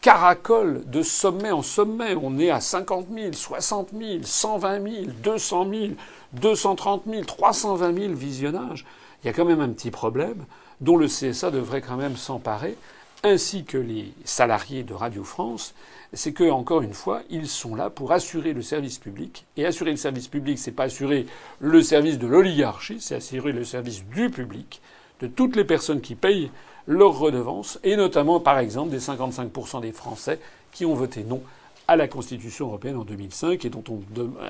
caracolent 0.00 0.84
de 0.86 1.02
sommet 1.02 1.50
en 1.50 1.62
sommet. 1.62 2.14
On 2.14 2.38
est 2.38 2.50
à 2.50 2.60
50 2.60 3.08
000, 3.12 3.32
60 3.32 3.88
000, 3.98 4.22
120 4.22 4.82
000, 4.88 5.06
200 5.24 5.68
000, 5.68 5.86
230 6.34 7.02
000, 7.10 7.24
320 7.24 8.00
000 8.00 8.12
visionnages. 8.14 8.86
Il 9.22 9.26
y 9.26 9.30
a 9.30 9.32
quand 9.32 9.44
même 9.44 9.60
un 9.60 9.70
petit 9.70 9.90
problème 9.90 10.44
dont 10.80 10.96
le 10.96 11.08
CSA 11.08 11.50
devrait 11.50 11.80
quand 11.80 11.96
même 11.96 12.16
s'emparer, 12.16 12.76
ainsi 13.24 13.64
que 13.64 13.78
les 13.78 14.12
salariés 14.24 14.84
de 14.84 14.94
Radio 14.94 15.24
France, 15.24 15.74
c'est 16.12 16.32
que, 16.32 16.50
encore 16.50 16.82
une 16.82 16.92
fois, 16.92 17.22
ils 17.30 17.48
sont 17.48 17.74
là 17.74 17.90
pour 17.90 18.12
assurer 18.12 18.52
le 18.52 18.62
service 18.62 18.98
public. 18.98 19.46
Et 19.56 19.64
assurer 19.64 19.90
le 19.90 19.96
service 19.96 20.28
public, 20.28 20.58
c'est 20.58 20.72
pas 20.72 20.84
assurer 20.84 21.26
le 21.60 21.82
service 21.82 22.18
de 22.18 22.26
l'oligarchie, 22.26 23.00
c'est 23.00 23.14
assurer 23.14 23.52
le 23.52 23.64
service 23.64 24.04
du 24.04 24.30
public, 24.30 24.82
de 25.20 25.26
toutes 25.26 25.56
les 25.56 25.64
personnes 25.64 26.00
qui 26.00 26.14
payent 26.14 26.50
leurs 26.86 27.18
redevances, 27.18 27.78
et 27.84 27.96
notamment, 27.96 28.40
par 28.40 28.58
exemple, 28.58 28.90
des 28.90 28.98
55% 28.98 29.80
des 29.80 29.92
Français 29.92 30.38
qui 30.72 30.84
ont 30.84 30.94
voté 30.94 31.22
non 31.22 31.42
à 31.88 31.96
la 31.96 32.08
Constitution 32.08 32.66
européenne 32.66 32.96
en 32.96 33.04
2005 33.04 33.64
et 33.64 33.70
dont 33.70 33.84
on, 33.88 34.00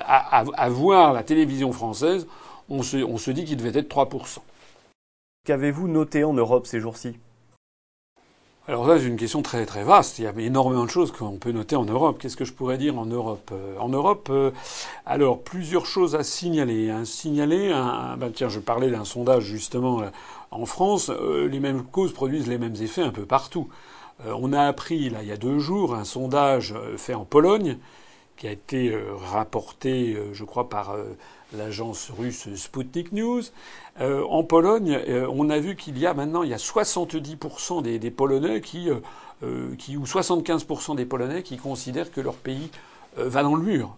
à, 0.05 0.69
voir 0.69 1.13
la 1.13 1.23
télévision 1.23 1.71
française, 1.71 2.27
on 2.69 2.83
se, 2.83 2.97
on 2.97 3.17
se 3.17 3.31
dit 3.31 3.43
qu'il 3.43 3.57
devait 3.57 3.77
être 3.77 3.93
3%. 3.93 4.39
Qu'avez-vous 5.45 5.87
noté 5.87 6.23
en 6.23 6.33
Europe 6.33 6.67
ces 6.67 6.79
jours-ci? 6.79 7.15
Alors 8.65 8.87
ça, 8.87 8.97
c'est 8.97 9.07
une 9.07 9.17
question 9.17 9.41
très 9.41 9.65
très 9.65 9.83
vaste. 9.83 10.19
Il 10.19 10.23
y 10.23 10.27
a 10.27 10.33
énormément 10.37 10.85
de 10.85 10.89
choses 10.89 11.11
qu'on 11.11 11.35
peut 11.35 11.51
noter 11.51 11.75
en 11.75 11.83
Europe. 11.83 12.17
Qu'est-ce 12.17 12.37
que 12.37 12.45
je 12.45 12.53
pourrais 12.53 12.77
dire 12.77 12.97
en 12.97 13.05
Europe 13.05 13.51
euh, 13.51 13.77
En 13.77 13.89
Europe, 13.89 14.29
euh, 14.31 14.51
alors 15.05 15.43
plusieurs 15.43 15.85
choses 15.85 16.15
à 16.15 16.23
signaler. 16.23 16.89
Un 16.89 17.03
signaler, 17.03 17.73
un, 17.73 18.15
ben 18.15 18.31
tiens, 18.33 18.47
je 18.47 18.61
parlais 18.61 18.89
d'un 18.89 19.03
sondage 19.03 19.43
justement 19.43 20.01
euh, 20.01 20.09
en 20.51 20.65
France. 20.65 21.09
les 21.09 21.59
mêmes 21.59 21.83
causes 21.83 22.13
produisent 22.13 22.47
les 22.47 22.57
mêmes 22.57 22.75
effets 22.79 23.01
un 23.01 23.11
peu 23.11 23.25
partout. 23.25 23.67
on 24.27 24.53
a 24.53 24.61
appris 24.61 25.09
là 25.09 25.23
il 25.23 25.27
y 25.27 25.31
a 25.31 25.37
deux 25.37 25.57
jours 25.57 25.95
un 25.95 26.03
sondage 26.03 26.75
fait 26.95 27.15
en 27.15 27.25
Pologne 27.25 27.79
qui 28.37 28.47
a 28.47 28.51
été 28.51 28.95
rapporté, 29.31 30.15
je 30.31 30.43
crois, 30.43 30.69
par 30.69 30.95
l'agence 31.57 32.11
russe 32.17 32.53
Sputnik 32.55 33.11
News. 33.11 33.43
Euh, 34.01 34.23
en 34.23 34.43
Pologne, 34.43 34.99
euh, 35.07 35.27
on 35.31 35.49
a 35.49 35.59
vu 35.59 35.75
qu'il 35.75 35.97
y 35.97 36.05
a 36.05 36.13
maintenant 36.13 36.43
il 36.43 36.49
y 36.49 36.53
a 36.53 36.57
70% 36.57 37.81
des, 37.81 38.11
Polonais 38.11 38.61
qui, 38.61 38.89
euh, 38.89 39.75
ou 39.89 40.05
75% 40.05 40.95
des 40.95 41.05
Polonais 41.05 41.43
qui 41.43 41.57
considèrent 41.57 42.11
que 42.11 42.21
leur 42.21 42.35
pays 42.35 42.69
va 43.15 43.43
dans 43.43 43.55
le 43.55 43.61
mur, 43.61 43.95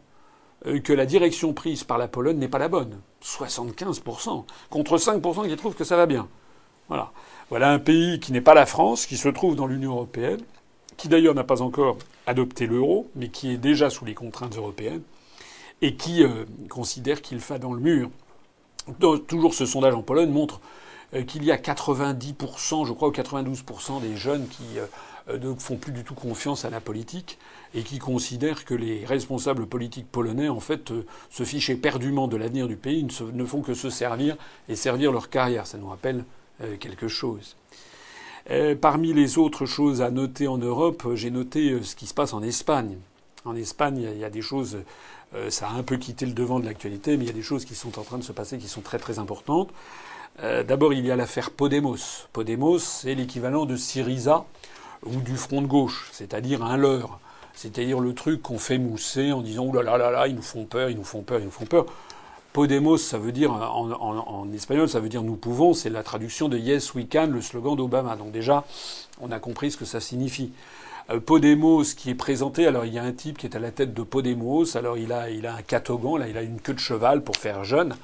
que 0.84 0.92
la 0.92 1.06
direction 1.06 1.54
prise 1.54 1.86
par 1.86 1.98
la 1.98 2.10
Pologne 2.10 2.38
n'est 2.38 2.50
pas 2.50 2.60
la 2.60 2.68
bonne. 2.68 3.00
75% 3.24 4.44
contre 4.70 4.98
5% 4.98 5.48
qui 5.48 5.56
trouvent 5.56 5.76
que 5.76 5.86
ça 5.86 5.96
va 5.96 6.06
bien. 6.06 6.28
Voilà. 6.90 7.12
Voilà 7.50 7.72
un 7.72 7.80
pays 7.80 8.20
qui 8.20 8.34
n'est 8.34 8.42
pas 8.42 8.56
la 8.56 8.66
France, 8.66 9.06
qui 9.06 9.16
se 9.16 9.30
trouve 9.30 9.56
dans 9.56 9.68
l'Union 9.68 9.92
européenne, 9.92 10.42
qui 10.98 11.08
d'ailleurs 11.08 11.36
n'a 11.36 11.46
pas 11.46 11.62
encore 11.62 11.98
adopté 12.28 12.68
l'euro, 12.68 13.10
mais 13.16 13.30
qui 13.30 13.52
est 13.52 13.58
déjà 13.58 13.90
sous 13.90 14.04
les 14.04 14.16
contraintes 14.16 14.58
européennes 14.58 15.04
et 15.82 15.96
qui 15.96 16.24
euh, 16.24 16.46
considère 16.70 17.22
qu'il 17.22 17.40
va 17.40 17.60
dans 17.60 17.74
le 17.74 17.80
mur. 17.80 18.10
toujours 19.28 19.54
ce 19.54 19.66
sondage 19.66 19.94
en 19.94 20.02
Pologne 20.02 20.30
montre 20.30 20.62
euh, 21.14 21.24
qu'il 21.24 21.44
y 21.44 21.52
a 21.52 21.58
90%, 21.58 22.86
je 22.86 22.94
crois, 22.94 23.10
ou 23.10 23.12
92% 23.12 24.02
des 24.02 24.16
jeunes 24.16 24.48
qui 24.48 24.64
euh, 24.78 25.38
ne 25.38 25.54
font 25.56 25.78
plus 25.78 25.92
du 25.92 26.04
tout 26.04 26.16
confiance 26.16 26.66
à 26.66 26.70
la 26.70 26.80
politique 26.80 27.38
et 27.74 27.84
qui 27.84 28.00
considèrent 28.00 28.64
que 28.64 28.74
les 28.74 29.06
responsables 29.06 29.66
politiques 29.66 30.10
polonais, 30.10 30.50
en 30.50 30.60
fait, 30.60 30.94
se 31.30 31.44
fichent 31.44 31.70
éperdument 31.70 32.28
de 32.28 32.38
l'avenir 32.38 32.68
du 32.68 32.78
pays, 32.78 33.06
ne, 33.34 33.46
font 33.46 33.62
que 33.62 33.74
se 33.74 33.90
servir 33.90 34.38
et 34.70 34.76
servir 34.76 35.12
leur 35.12 35.30
carrière. 35.30 35.68
Ça 35.68 35.78
nous 35.78 35.90
rappelle 35.90 36.24
quelque 36.80 37.10
chose. 37.10 37.58
parmi 38.80 39.12
les 39.12 39.38
autres 39.38 39.66
choses 39.66 40.02
à 40.02 40.10
noter 40.10 40.48
en 40.48 40.58
Europe, 40.58 41.06
j'ai 41.16 41.32
noté 41.32 41.84
ce 41.84 41.98
qui 41.98 42.06
se 42.06 42.14
passe 42.14 42.32
en 42.32 42.42
Espagne. 42.42 42.96
En 43.46 43.56
Espagne, 43.56 44.10
il 44.14 44.20
y 44.20 44.26
a 44.26 44.30
des 44.30 44.42
choses, 44.42 44.78
ça 45.50 45.70
a 45.70 45.74
un 45.74 45.84
peu 45.84 45.98
quitté 45.98 46.26
le 46.26 46.34
devant 46.34 46.60
de 46.60 46.66
l'actualité, 46.66 47.16
mais 47.16 47.26
il 47.26 47.28
y 47.28 47.32
a 47.32 47.34
des 47.34 47.44
choses 47.44 47.64
qui 47.64 47.76
sont 47.76 48.00
en 48.00 48.04
train 48.04 48.18
de 48.18 48.24
se 48.24 48.32
passer 48.32 48.58
qui 48.58 48.68
sont 48.68 48.82
très 48.82 48.98
très 48.98 49.20
importantes. 49.20 49.70
D'abord, 50.42 50.94
il 50.94 51.06
y 51.06 51.12
a 51.12 51.16
l'affaire 51.16 51.52
Podemos. 51.52 52.28
Podemos, 52.34 52.80
c'est 52.80 53.14
l'équivalent 53.14 53.66
de 53.66 53.76
Syriza 53.76 54.46
ou 55.06 55.18
du 55.22 55.38
front 55.38 55.62
de 55.62 55.68
gauche, 55.68 56.10
c'est-à-dire 56.12 56.64
un 56.64 56.78
leurre. 56.78 57.20
C'est-à-dire 57.54 58.00
le 58.00 58.14
truc 58.14 58.42
qu'on 58.42 58.60
fait 58.60 58.78
mousser 58.78 59.32
en 59.32 59.42
disant 59.42 59.66
Ouh 59.66 59.74
là 59.74 59.82
là 59.82 59.98
là 59.98 60.12
là, 60.12 60.28
ils 60.28 60.36
nous 60.36 60.42
font 60.42 60.66
peur, 60.66 60.90
ils 60.90 60.98
nous 60.98 61.06
font 61.06 61.22
peur, 61.22 61.40
ils 61.40 61.46
nous 61.46 61.52
font 61.52 61.66
peur. 61.66 61.86
Podemos, 62.52 62.98
ça 62.98 63.18
veut 63.18 63.34
dire, 63.34 63.52
en, 63.52 64.52
espagnol, 64.54 64.88
ça 64.88 65.02
veut 65.02 65.10
dire 65.10 65.24
nous 65.24 65.36
pouvons, 65.36 65.74
c'est 65.74 65.90
la 65.90 66.04
traduction 66.04 66.48
de 66.48 66.58
Yes 66.58 66.94
We 66.94 67.06
Can, 67.10 67.28
le 67.28 67.42
slogan 67.42 67.76
d'Obama. 67.76 68.16
Donc 68.16 68.32
déjà, 68.32 68.64
on 69.20 69.32
a 69.32 69.40
compris 69.40 69.72
ce 69.72 69.78
que 69.78 69.84
ça 69.84 70.00
signifie. 70.00 70.52
Euh, 71.12 71.20
Podemos 71.20 71.84
qui 71.96 72.10
est 72.10 72.16
présenté, 72.16 72.66
alors 72.66 72.86
il 72.86 72.94
y 72.94 72.98
a 72.98 73.04
un 73.04 73.12
type 73.12 73.38
qui 73.38 73.46
est 73.46 73.56
à 73.56 73.60
la 73.60 73.70
tête 73.70 73.94
de 73.94 74.02
Podemos, 74.02 74.76
alors 74.76 74.98
il 74.98 75.12
a, 75.12 75.30
il 75.30 75.46
a 75.46 75.54
un 75.54 75.62
catogan, 75.62 76.18
là 76.18 76.28
il 76.28 76.36
a 76.36 76.42
une 76.42 76.60
queue 76.60 76.74
de 76.74 76.80
cheval 76.80 77.24
pour 77.24 77.38
faire 77.38 77.64
jeune. 77.64 77.96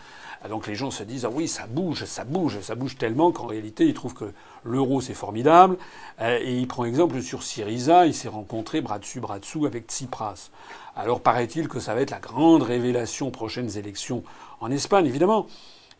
Ah, 0.43 0.49
donc 0.49 0.67
les 0.67 0.75
gens 0.75 0.91
se 0.91 1.01
disent 1.01 1.25
ah 1.25 1.31
oui 1.33 1.47
ça 1.47 1.65
bouge, 1.67 2.05
ça 2.05 2.23
bouge, 2.23 2.59
ça 2.61 2.75
bouge 2.75 2.97
tellement 2.97 3.31
qu'en 3.31 3.47
réalité 3.47 3.85
ils 3.85 3.95
trouvent 3.95 4.13
que 4.13 4.31
l'euro 4.63 5.01
c'est 5.01 5.15
formidable. 5.15 5.77
Euh, 6.19 6.39
et 6.43 6.55
il 6.59 6.67
prend 6.67 6.85
exemple 6.85 7.21
sur 7.23 7.41
Syriza, 7.41 8.05
il 8.05 8.13
s'est 8.13 8.27
rencontré 8.27 8.81
bras 8.81 8.99
dessus 8.99 9.19
bras 9.19 9.39
dessous 9.39 9.65
avec 9.65 9.87
Tsipras. 9.87 10.51
Alors 10.95 11.21
paraît-il 11.21 11.67
que 11.67 11.79
ça 11.79 11.95
va 11.95 12.01
être 12.01 12.11
la 12.11 12.19
grande 12.19 12.61
révélation 12.61 13.31
prochaines 13.31 13.77
élections 13.77 14.23
en 14.59 14.69
Espagne, 14.69 15.07
évidemment. 15.07 15.47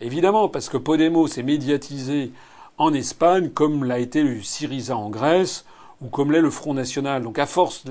Évidemment, 0.01 0.49
parce 0.49 0.69
que 0.69 0.77
Podemos 0.77 1.27
est 1.27 1.43
médiatisé 1.43 2.31
en 2.77 2.93
Espagne 2.93 3.49
comme 3.49 3.85
l'a 3.85 3.97
été 3.97 4.41
Syriza 4.43 4.95
en 4.95 5.09
Grèce 5.09 5.65
ou 6.01 6.07
comme 6.07 6.31
l'est 6.31 6.41
le 6.41 6.49
Front 6.49 6.73
National. 6.73 7.23
Donc 7.23 7.39
à 7.39 7.45
force, 7.45 7.83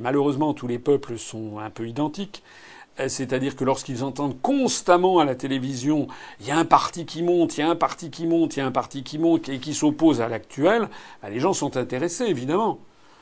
malheureusement, 0.00 0.54
tous 0.54 0.66
les 0.66 0.78
peuples 0.78 1.18
sont 1.18 1.58
un 1.58 1.70
peu 1.70 1.88
identiques. 1.88 2.42
Euh, 3.00 3.08
c'est-à-dire 3.08 3.56
que 3.56 3.64
lorsqu'ils 3.64 4.02
entendent 4.04 4.40
constamment 4.40 5.18
à 5.18 5.24
la 5.24 5.34
télévision, 5.34 6.08
il 6.40 6.46
y 6.46 6.50
a 6.50 6.58
un 6.58 6.64
parti 6.64 7.06
qui 7.06 7.22
monte, 7.22 7.56
il 7.56 7.60
y 7.60 7.62
a 7.62 7.70
un 7.70 7.76
parti 7.76 8.10
qui 8.10 8.26
monte, 8.26 8.56
il 8.56 8.60
y 8.60 8.62
a 8.62 8.66
un 8.66 8.72
parti 8.72 9.02
qui 9.02 9.18
monte 9.18 9.48
et 9.48 9.58
qui 9.58 9.74
s'oppose 9.74 10.20
à 10.20 10.28
l'actuel, 10.28 10.88
ben, 11.22 11.30
les 11.30 11.40
gens 11.40 11.52
sont 11.52 11.76
intéressés, 11.76 12.24
évidemment. 12.24 12.78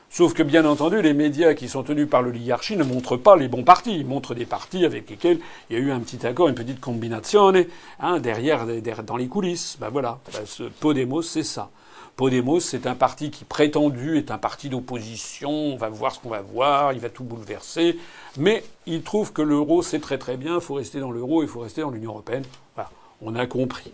Sauf 0.09 0.33
que, 0.33 0.41
bien 0.41 0.63
entendu, 0.63 1.01
les 1.01 1.13
médias 1.13 1.53
qui 1.53 1.67
sont 1.67 1.83
tenus 1.83 2.09
par 2.09 2.21
l'oligarchie 2.21 2.77
ne 2.77 2.85
montrent 2.85 3.17
pas 3.17 3.35
les 3.35 3.49
bons 3.49 3.63
partis. 3.63 3.93
Ils 3.93 4.05
montrent 4.05 4.33
des 4.33 4.45
partis 4.45 4.85
avec 4.85 5.09
lesquels 5.09 5.39
il 5.69 5.77
y 5.77 5.79
a 5.79 5.83
eu 5.83 5.91
un 5.91 5.99
petit 5.99 6.25
accord, 6.25 6.47
une 6.47 6.55
petite 6.55 6.79
combinaison 6.79 7.51
hein, 7.99 8.19
derrière, 8.19 8.65
dans 9.03 9.17
les 9.17 9.27
coulisses. 9.27 9.77
Ben 9.81 9.89
voilà, 9.89 10.19
ben, 10.33 10.45
ce 10.45 10.63
Podemos, 10.63 11.21
c'est 11.21 11.43
ça. 11.43 11.69
Podemos, 12.17 12.59
c'est 12.61 12.87
un 12.87 12.95
parti 12.95 13.29
qui 13.29 13.45
prétendu 13.45 14.17
est 14.17 14.31
un 14.31 14.39
parti 14.39 14.69
d'opposition. 14.69 15.51
On 15.51 15.77
va 15.77 15.87
voir 15.89 16.15
ce 16.15 16.19
qu'on 16.19 16.29
va 16.29 16.41
voir. 16.41 16.91
Il 16.93 16.99
va 16.99 17.11
tout 17.11 17.23
bouleverser. 17.23 17.99
Mais 18.37 18.63
il 18.87 19.03
trouve 19.03 19.33
que 19.33 19.43
l'euro, 19.43 19.83
c'est 19.83 19.99
très 19.99 20.17
très 20.17 20.35
bien. 20.35 20.55
Il 20.55 20.61
faut 20.61 20.73
rester 20.73 20.99
dans 20.99 21.11
l'euro. 21.11 21.43
Il 21.43 21.47
faut 21.47 21.59
rester 21.59 21.81
dans 21.81 21.91
l'Union 21.91 22.09
européenne. 22.09 22.43
Voilà. 22.73 22.89
On 23.21 23.35
a 23.35 23.45
compris. 23.45 23.93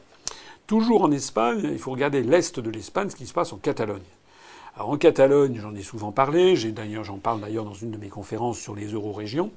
Toujours 0.67 1.01
en 1.01 1.11
Espagne, 1.11 1.67
il 1.69 1.77
faut 1.77 1.91
regarder 1.91 2.23
l'est 2.23 2.61
de 2.61 2.69
l'Espagne, 2.69 3.09
ce 3.09 3.17
qui 3.17 3.27
se 3.27 3.33
passe 3.33 3.51
en 3.51 3.57
Catalogne. 3.57 3.99
Alors 4.77 4.91
en 4.91 4.97
Catalogne, 4.97 5.59
j'en 5.61 5.75
ai 5.75 5.81
souvent 5.81 6.13
parlé. 6.13 6.55
J'ai 6.55 6.71
d'ailleurs, 6.71 7.03
j'en 7.03 7.17
parle 7.17 7.41
d'ailleurs 7.41 7.65
dans 7.65 7.73
une 7.73 7.91
de 7.91 7.97
mes 7.97 8.07
conférences 8.07 8.57
sur 8.57 8.73
les 8.73 8.87
euro-régions. 8.93 9.51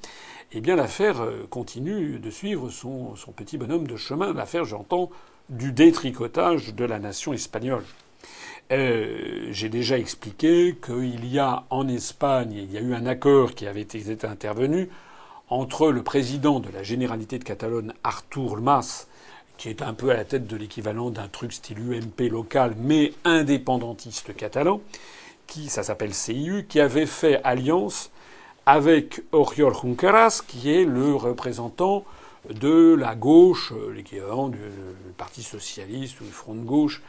Eh 0.51 0.61
bien, 0.61 0.75
l'affaire 0.75 1.23
euh, 1.23 1.47
continue 1.49 2.19
de 2.19 2.31
suivre 2.31 2.69
son, 2.71 3.15
son 3.15 3.31
petit 3.31 3.59
bonhomme 3.59 3.87
de 3.87 3.97
chemin. 3.97 4.33
L'affaire, 4.33 4.65
j'entends, 4.65 5.09
du 5.51 5.71
détricotage 5.71 6.75
de 6.75 6.85
la 6.85 6.99
nation 6.99 7.33
espagnole. 7.33 7.85
Euh, 8.73 9.47
j'ai 9.53 9.69
déjà 9.69 9.97
expliqué 9.97 10.77
qu'il 10.85 11.25
y 11.33 11.39
a 11.39 11.65
en 11.71 11.87
Espagne, 11.87 12.53
il 12.53 12.73
y 12.73 12.79
a 12.79 12.81
eu 12.81 12.95
un 12.95 13.07
accord 13.07 13.55
qui 13.55 13.65
avait 13.67 13.83
été 13.83 14.03
intervenu 14.27 14.89
entre 15.49 15.93
le 15.93 16.03
président 16.03 16.59
de 16.59 16.69
la 16.73 16.83
Généralité 16.83 17.39
de 17.39 17.45
Catalogne, 17.45 17.93
Artur 18.03 18.61
Mas, 18.61 19.07
qui 19.57 19.69
est 19.69 19.83
un 19.83 19.95
peu 19.95 20.11
à 20.11 20.15
la 20.15 20.25
tête 20.25 20.49
de 20.49 20.57
l'équivalent 20.57 21.11
d'un 21.11 21.29
truc 21.29 21.53
style 21.53 21.79
UMP 21.79 22.29
local, 22.29 22.75
mais 22.77 23.13
indépendantiste 23.25 24.35
catalan, 24.35 24.81
qui, 25.47 25.69
ça 25.69 25.85
s'appelle 25.85 26.13
CIU, 26.13 26.67
qui 26.69 26.81
avait 26.81 27.07
fait 27.07 27.41
alliance 27.45 28.11
avec 28.67 29.23
Oriol 29.31 29.75
Junqueras, 29.75 30.43
qui 30.45 30.73
est 30.73 30.85
le 30.85 31.15
représentant 31.15 32.05
de 32.51 32.97
la 32.99 33.15
gauche, 33.15 33.73
l'équivalent 33.95 34.49
du 34.49 34.59
Parti 35.17 35.45
socialiste 35.45 36.21
ou 36.21 36.25
du 36.25 36.33
Front 36.33 36.55
de 36.57 36.65
gauche 36.65 37.01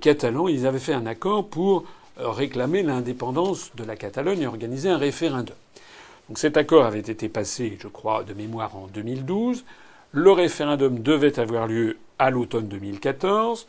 catalans, 0.00 0.48
ils 0.48 0.66
avaient 0.66 0.78
fait 0.78 0.92
un 0.92 1.06
accord 1.06 1.48
pour 1.48 1.84
euh, 2.18 2.30
réclamer 2.30 2.82
l'indépendance 2.82 3.70
de 3.76 3.84
la 3.84 3.96
Catalogne 3.96 4.42
et 4.42 4.46
organiser 4.46 4.88
un 4.88 4.98
référendum. 4.98 5.56
Donc 6.28 6.38
cet 6.38 6.56
accord 6.56 6.84
avait 6.84 7.00
été 7.00 7.28
passé, 7.28 7.78
je 7.80 7.88
crois, 7.88 8.22
de 8.22 8.34
mémoire 8.34 8.76
en 8.76 8.86
2012. 8.88 9.64
Le 10.12 10.32
référendum 10.32 11.00
devait 11.00 11.38
avoir 11.38 11.66
lieu 11.66 11.98
à 12.18 12.30
l'automne 12.30 12.68
2014. 12.68 13.66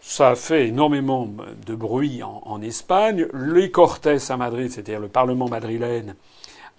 Ça 0.00 0.30
a 0.30 0.34
fait 0.34 0.68
énormément 0.68 1.28
de 1.66 1.74
bruit 1.74 2.22
en, 2.22 2.62
Espagne. 2.62 3.26
Les 3.34 3.70
Cortes 3.70 4.06
à 4.06 4.36
Madrid, 4.36 4.70
c'est-à-dire 4.70 5.00
le 5.00 5.08
Parlement 5.08 5.48
madrilène, 5.48 6.14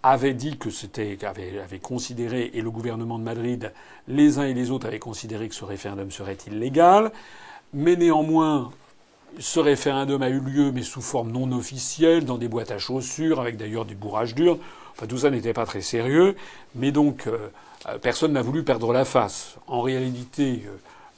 avait 0.03 0.33
dit 0.33 0.57
que 0.57 0.69
c'était, 0.69 1.17
avait, 1.25 1.59
avait, 1.59 1.79
considéré, 1.79 2.51
et 2.53 2.61
le 2.61 2.71
gouvernement 2.71 3.19
de 3.19 3.23
Madrid, 3.23 3.73
les 4.07 4.39
uns 4.39 4.45
et 4.45 4.53
les 4.53 4.71
autres 4.71 4.87
avaient 4.87 4.99
considéré 4.99 5.49
que 5.49 5.55
ce 5.55 5.65
référendum 5.65 6.11
serait 6.11 6.37
illégal. 6.47 7.11
Mais 7.73 7.95
néanmoins, 7.95 8.71
ce 9.37 9.59
référendum 9.59 10.21
a 10.23 10.29
eu 10.29 10.39
lieu, 10.39 10.71
mais 10.71 10.81
sous 10.81 11.01
forme 11.01 11.31
non 11.31 11.51
officielle, 11.51 12.25
dans 12.25 12.37
des 12.37 12.47
boîtes 12.47 12.71
à 12.71 12.79
chaussures, 12.79 13.39
avec 13.39 13.57
d'ailleurs 13.57 13.85
du 13.85 13.95
bourrage 13.95 14.33
dur. 14.33 14.57
Enfin, 14.93 15.05
tout 15.05 15.19
ça 15.19 15.29
n'était 15.29 15.53
pas 15.53 15.65
très 15.65 15.81
sérieux. 15.81 16.35
Mais 16.73 16.91
donc, 16.91 17.27
euh, 17.27 17.49
euh, 17.87 17.97
personne 17.99 18.33
n'a 18.33 18.41
voulu 18.41 18.63
perdre 18.63 18.91
la 18.91 19.05
face. 19.05 19.57
En 19.67 19.81
réalité, 19.81 20.63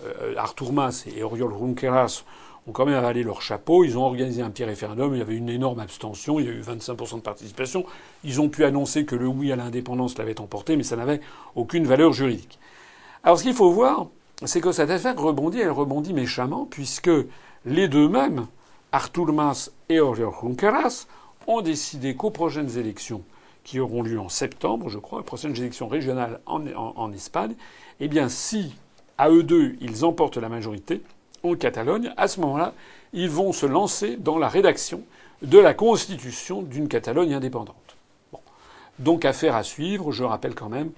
euh, 0.03 0.35
Artur 0.35 0.73
Mas 0.73 1.05
et 1.07 1.23
Oriol 1.23 1.53
Junqueras 1.57 2.23
ont 2.67 2.73
quand 2.73 2.85
même 2.85 2.95
avalé 2.95 3.23
leur 3.23 3.41
chapeau. 3.41 3.85
Ils 3.85 3.97
ont 3.97 4.03
organisé 4.03 4.41
un 4.41 4.49
petit 4.49 4.65
référendum. 4.65 5.15
Il 5.15 5.19
y 5.19 5.21
avait 5.21 5.35
une 5.35 5.49
énorme 5.49 5.79
abstention. 5.79 6.39
Il 6.39 6.45
y 6.45 6.49
a 6.49 6.51
eu 6.51 6.61
25% 6.61 7.15
de 7.15 7.21
participation. 7.21 7.85
Ils 8.23 8.41
ont 8.41 8.49
pu 8.49 8.65
annoncer 8.65 9.05
que 9.05 9.15
le 9.15 9.25
oui 9.25 9.53
à 9.53 9.55
l'indépendance 9.55 10.17
l'avait 10.17 10.39
emporté, 10.39 10.75
mais 10.75 10.83
ça 10.83 10.97
n'avait 10.97 11.21
aucune 11.55 11.85
valeur 11.85 12.11
juridique. 12.11 12.59
Alors, 13.23 13.39
ce 13.39 13.43
qu'il 13.43 13.53
faut 13.53 13.71
voir, 13.71 14.07
c'est 14.45 14.61
que 14.61 14.71
cette 14.71 14.89
affaire 14.89 15.19
rebondit, 15.19 15.59
elle 15.59 15.71
rebondit 15.71 16.13
méchamment, 16.13 16.65
puisque 16.65 17.11
les 17.65 17.87
deux 17.87 18.09
mêmes, 18.09 18.47
Artur 18.91 19.31
Mas 19.31 19.71
et 19.89 19.99
Oriol 19.99 20.33
Junqueras, 20.41 21.05
ont 21.47 21.61
décidé 21.61 22.15
qu'aux 22.15 22.31
prochaines 22.31 22.77
élections, 22.77 23.23
qui 23.63 23.79
auront 23.79 24.01
lieu 24.01 24.19
en 24.19 24.29
septembre, 24.29 24.89
je 24.89 24.97
crois, 24.97 25.19
les 25.19 25.25
prochaines 25.25 25.55
élections 25.55 25.87
régionales 25.87 26.39
en, 26.45 27.11
Espagne, 27.13 27.53
eh 27.99 28.07
bien, 28.07 28.29
si 28.29 28.73
à 29.17 29.29
eux 29.29 29.43
deux, 29.43 29.75
ils 29.81 30.03
emportent 30.03 30.37
la 30.37 30.49
majorité 30.49 31.01
en 31.43 31.55
Catalogne, 31.55 32.13
à 32.17 32.27
ce 32.27 32.39
moment-là, 32.41 32.73
ils 33.13 33.29
vont 33.29 33.51
se 33.51 33.65
lancer 33.65 34.15
dans 34.17 34.39
la 34.39 34.47
rédaction 34.47 35.01
de 35.41 35.59
la 35.59 35.73
constitution 35.73 36.61
d'une 36.61 36.87
Catalogne 36.87 37.33
indépendante. 37.33 37.75
Donc, 38.99 39.25
affaire 39.25 39.55
à 39.55 39.63
suivre. 39.63 40.11
Je 40.11 40.23
rappelle 40.23 40.55
quand 40.55 40.69
même 40.69 40.91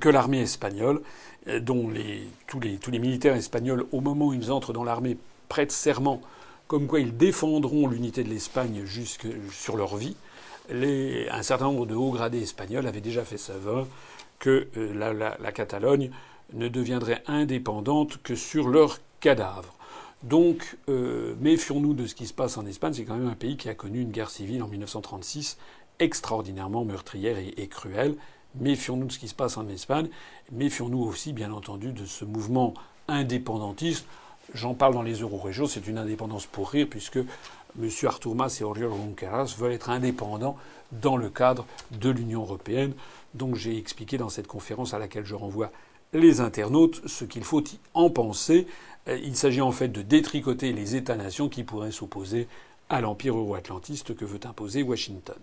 que 0.00 0.08
l'armée 0.08 0.40
espagnole 0.40 1.00
euh, 1.48 1.60
dont 1.60 1.90
tous, 2.46 2.60
les, 2.60 2.98
militaires 2.98 3.36
espagnols, 3.36 3.86
au 3.92 4.00
moment 4.00 4.28
où 4.28 4.34
ils 4.34 4.50
entrent 4.50 4.72
dans 4.72 4.84
l'armée, 4.84 5.16
prêtent 5.48 5.72
serment 5.72 6.20
comme 6.66 6.86
quoi 6.88 6.98
ils 6.98 7.16
défendront 7.16 7.86
l'unité 7.86 8.24
de 8.24 8.28
l'Espagne 8.28 8.82
jusque 8.84 9.28
sur 9.52 9.76
leur 9.76 9.96
vie. 9.96 10.16
un 10.70 11.42
certain 11.42 11.66
nombre 11.66 11.86
de 11.86 11.94
hauts 11.94 12.10
gradés 12.10 12.42
espagnols 12.42 12.88
avaient 12.88 13.00
déjà 13.00 13.24
fait 13.24 13.38
savoir 13.38 13.86
que 14.40 14.66
euh, 14.76 15.14
la, 15.14 15.52
Catalogne 15.52 16.10
ne 16.52 16.68
deviendrait 16.68 17.22
indépendante 17.26 18.20
que 18.22 18.34
sur 18.34 18.68
leurs 18.68 18.98
cadavres. 19.20 19.74
Donc, 20.24 20.76
euh, 20.88 21.34
méfions-nous 21.40 21.94
de 21.94 22.06
ce 22.06 22.14
qui 22.16 22.26
se 22.26 22.34
passe 22.34 22.56
en 22.58 22.66
Espagne. 22.66 22.94
C'est 22.94 23.04
quand 23.04 23.16
même 23.16 23.28
un 23.28 23.36
pays 23.36 23.56
qui 23.56 23.68
a 23.68 23.74
connu 23.74 24.00
une 24.00 24.10
guerre 24.10 24.30
civile 24.30 24.62
en 24.62 24.68
1936 24.68 25.58
extraordinairement 25.98 26.84
meurtrière 26.84 27.38
et 27.38 27.68
cruelle. 27.68 28.16
Méfions-nous 28.60 29.06
de 29.06 29.12
ce 29.12 29.18
qui 29.18 29.28
se 29.28 29.34
passe 29.34 29.56
en 29.56 29.68
Espagne. 29.68 30.08
Méfions-nous 30.52 31.02
aussi, 31.02 31.32
bien 31.32 31.52
entendu, 31.52 31.92
de 31.92 32.06
ce 32.06 32.24
mouvement 32.24 32.74
indépendantiste. 33.08 34.06
J'en 34.54 34.74
parle 34.74 34.94
dans 34.94 35.02
les 35.02 35.20
euro-régions. 35.20 35.66
C'est 35.66 35.86
une 35.86 35.98
indépendance 35.98 36.46
pour 36.46 36.70
rire, 36.70 36.86
puisque 36.88 37.18
M. 37.78 37.90
Artur 38.04 38.34
Mas 38.34 38.60
et 38.60 38.64
Oriol 38.64 38.90
Junqueras 38.92 39.54
veulent 39.58 39.72
être 39.72 39.90
indépendants 39.90 40.56
dans 40.92 41.16
le 41.16 41.28
cadre 41.28 41.66
de 41.90 42.10
l'Union 42.10 42.42
européenne. 42.42 42.92
Donc 43.34 43.56
j'ai 43.56 43.76
expliqué 43.76 44.18
dans 44.18 44.28
cette 44.28 44.46
conférence 44.46 44.94
à 44.94 44.98
laquelle 44.98 45.26
je 45.26 45.34
renvoie 45.34 45.70
les 46.12 46.40
internautes 46.40 47.02
ce 47.06 47.24
qu'il 47.24 47.44
faut 47.44 47.62
en 47.92 48.08
penser. 48.08 48.66
Il 49.08 49.36
s'agit 49.36 49.60
en 49.60 49.72
fait 49.72 49.88
de 49.88 50.02
détricoter 50.02 50.72
les 50.72 50.96
États-nations 50.96 51.48
qui 51.48 51.64
pourraient 51.64 51.92
s'opposer 51.92 52.48
à 52.88 53.00
l'empire 53.00 53.36
euro-atlantiste 53.36 54.14
que 54.14 54.24
veut 54.24 54.40
imposer 54.44 54.82
Washington. 54.82 55.36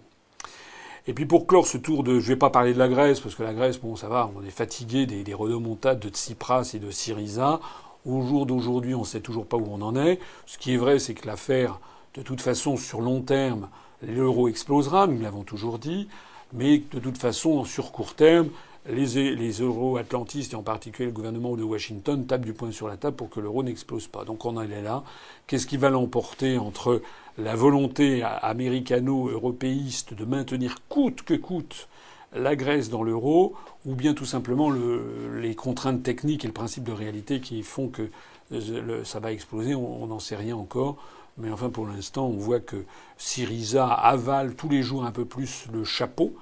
Et 1.06 1.14
puis 1.14 1.26
pour 1.26 1.48
clore 1.48 1.68
ce 1.68 1.78
tour 1.78 2.04
de, 2.04 2.20
je 2.20 2.28
vais 2.30 2.38
pas 2.38 2.50
parler 2.50 2.74
de 2.74 2.80
la 2.80 2.88
Grèce 2.88 3.20
parce 3.20 3.36
que 3.36 3.44
la 3.44 3.54
Grèce, 3.54 3.78
bon, 3.80 3.96
ça 3.98 4.08
va, 4.08 4.32
on 4.38 4.44
est 4.46 4.52
fatigué 4.52 5.06
des, 5.06 5.24
des 5.24 5.34
redemontades 5.34 6.00
de 6.00 6.10
Tsipras 6.10 6.72
et 6.74 6.80
de 6.80 6.92
Syriza. 6.92 7.60
Au 8.06 8.22
jour 8.22 8.46
d'aujourd'hui, 8.46 8.96
on 8.96 9.02
ne 9.02 9.06
sait 9.06 9.20
toujours 9.20 9.46
pas 9.46 9.58
où 9.58 9.68
on 9.70 9.82
en 9.82 9.96
est. 9.96 10.20
Ce 10.46 10.58
qui 10.58 10.74
est 10.74 10.78
vrai, 10.78 11.00
c'est 11.00 11.14
que 11.14 11.28
l'affaire, 11.28 11.80
de 12.16 12.22
toute 12.22 12.42
façon, 12.42 12.78
sur 12.78 13.02
long 13.02 13.22
terme, 13.22 13.68
l'euro 14.02 14.48
explosera, 14.48 15.08
nous 15.08 15.22
l'avons 15.22 15.44
toujours 15.44 15.78
dit. 15.78 16.08
Mais 16.54 16.82
de 16.92 17.00
toute 17.00 17.18
façon, 17.18 17.66
sur 17.66 17.92
court 17.92 18.14
terme, 18.14 18.50
les, 18.90 19.36
les 19.36 19.52
euro-atlantistes, 19.62 20.54
et 20.54 20.56
en 20.56 20.64
particulier 20.64 21.08
le 21.08 21.14
gouvernement 21.14 21.56
de 21.56 21.64
Washington, 21.64 22.26
tapent 22.26 22.46
du 22.46 22.54
poing 22.54 22.72
sur 22.72 22.88
la 22.88 22.98
table 22.98 23.16
pour 23.16 23.30
que 23.30 23.40
l'euro 23.40 23.64
n'explose 23.64 24.08
pas. 24.08 24.24
Donc 24.24 24.46
on 24.46 24.58
en 24.58 24.62
est 24.62 24.82
là. 24.82 25.04
Qu'est-ce 25.48 25.68
qui 25.68 25.78
va 25.78 25.90
l'emporter 25.90 26.58
entre 26.58 27.02
la 27.38 27.56
volonté 27.56 28.24
américano-européiste 28.24 30.14
de 30.14 30.26
maintenir 30.26 30.78
coûte 30.90 31.24
que 31.24 31.34
coûte 31.34 31.88
la 32.36 32.56
Grèce 32.56 32.90
dans 32.90 33.04
l'euro, 33.04 33.54
ou 33.86 33.96
bien 33.96 34.14
tout 34.14 34.26
simplement 34.26 34.70
le, 34.70 35.40
les 35.40 35.56
contraintes 35.56 36.04
techniques 36.04 36.44
et 36.44 36.48
le 36.48 36.54
principe 36.54 36.84
de 36.84 36.92
réalité 36.92 37.40
qui 37.40 37.62
font 37.64 37.90
que 37.90 38.10
ça 39.04 39.20
va 39.20 39.32
exploser, 39.32 39.76
on 39.76 40.08
n'en 40.08 40.20
sait 40.20 40.36
rien 40.36 40.56
encore. 40.56 40.98
Mais 41.38 41.50
enfin, 41.50 41.70
pour 41.70 41.88
l'instant, 41.88 42.28
on 42.28 42.38
voit 42.38 42.60
que 42.60 42.86
Syriza 43.18 43.88
avale 43.88 44.56
tous 44.56 44.70
les 44.70 44.84
jours 44.84 45.06
un 45.06 45.12
peu 45.12 45.26
plus 45.26 45.66
le 45.74 45.84
chapeau. 45.84 46.34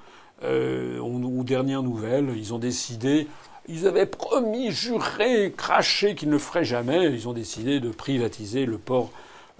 Euh, 0.42 0.98
aux 0.98 1.44
dernières 1.44 1.82
nouvelles, 1.82 2.32
ils 2.36 2.52
ont 2.52 2.58
décidé, 2.58 3.28
ils 3.68 3.86
avaient 3.86 4.06
promis, 4.06 4.70
juré, 4.70 5.54
craché 5.56 6.14
qu'ils 6.14 6.28
ne 6.28 6.34
le 6.34 6.38
feraient 6.38 6.64
jamais. 6.64 7.06
Ils 7.06 7.28
ont 7.28 7.32
décidé 7.32 7.80
de 7.80 7.90
privatiser 7.90 8.66
le 8.66 8.76
port, 8.76 9.10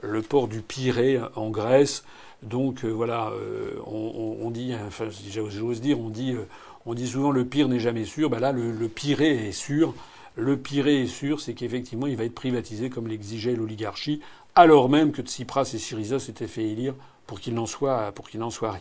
le 0.02 0.22
port 0.22 0.48
du 0.48 0.60
Pirée 0.60 1.20
en 1.36 1.50
Grèce. 1.50 2.04
Donc 2.42 2.84
euh, 2.84 2.88
voilà, 2.88 3.30
euh, 3.30 3.74
on, 3.86 4.50
dit, 4.50 4.74
enfin 4.86 5.06
j'ose 5.30 5.80
dire, 5.80 6.00
on 6.00 6.08
dit, 6.10 6.32
euh, 6.32 6.46
on 6.86 6.94
dit 6.94 7.06
souvent 7.06 7.30
le 7.30 7.44
pire 7.44 7.68
n'est 7.68 7.80
jamais 7.80 8.04
sûr. 8.04 8.28
Ben 8.28 8.40
là, 8.40 8.52
le, 8.52 8.72
le 8.72 8.88
Pirée 8.88 9.48
est 9.48 9.52
sûr. 9.52 9.94
Le 10.34 10.56
Pirée 10.56 11.02
est 11.02 11.06
sûr, 11.06 11.40
c'est 11.40 11.54
qu'effectivement, 11.54 12.06
il 12.06 12.16
va 12.16 12.24
être 12.24 12.34
privatisé 12.34 12.90
comme 12.90 13.06
l'exigeait 13.06 13.54
l'oligarchie, 13.54 14.20
alors 14.54 14.88
même 14.88 15.12
que 15.12 15.22
Tsipras 15.22 15.70
et 15.74 15.78
Syriza 15.78 16.18
s'étaient 16.18 16.46
fait 16.46 16.64
élire 16.64 16.94
pour 17.26 17.38
qu'il 17.38 17.54
n'en 17.54 17.66
soit, 17.66 18.12
pour 18.12 18.28
qu'il 18.28 18.40
n'en 18.40 18.50
soit 18.50 18.72
rien. 18.72 18.80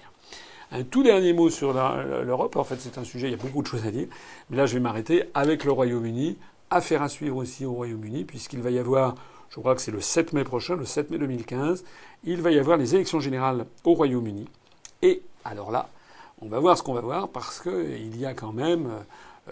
Un 0.72 0.84
tout 0.84 1.04
dernier 1.04 1.34
mot 1.34 1.50
sur 1.50 1.74
l'Europe. 1.74 2.56
En 2.56 2.64
fait, 2.64 2.78
c'est 2.80 2.98
un 2.98 3.04
sujet, 3.04 3.28
il 3.28 3.32
y 3.32 3.34
a 3.34 3.38
beaucoup 3.38 3.62
de 3.62 3.68
choses 3.68 3.86
à 3.86 3.92
dire. 3.92 4.08
Mais 4.50 4.56
là, 4.56 4.66
je 4.66 4.74
vais 4.74 4.80
m'arrêter 4.80 5.26
avec 5.34 5.66
le 5.66 5.72
Royaume-Uni. 5.74 6.38
Affaire 6.70 7.02
à 7.02 7.10
suivre 7.10 7.36
aussi 7.36 7.66
au 7.66 7.74
Royaume-Uni, 7.74 8.24
puisqu'il 8.24 8.62
va 8.62 8.72
y 8.72 8.80
avoir, 8.80 9.16
je 9.52 9.60
crois 9.60 9.76
que 9.76 9.82
c'est 9.82 9.92
le 9.92 10.02
7 10.02 10.34
mai 10.34 10.44
prochain, 10.44 10.76
le 10.76 10.86
7 10.86 11.12
mai 11.12 11.20
2015, 11.20 11.84
il 12.24 12.42
va 12.42 12.52
y 12.52 12.58
avoir 12.58 12.78
les 12.78 12.96
élections 12.96 13.20
générales 13.20 13.66
au 13.84 13.94
Royaume-Uni. 13.94 14.48
Et 15.04 15.22
alors 15.46 15.72
là, 15.72 15.90
on 16.42 16.48
va 16.48 16.60
voir 16.60 16.78
ce 16.78 16.84
qu'on 16.84 16.94
va 16.94 17.02
voir, 17.02 17.30
parce 17.30 17.62
qu'il 17.62 18.18
y 18.18 18.26
a 18.26 18.34
quand 18.34 18.54
même 18.54 18.90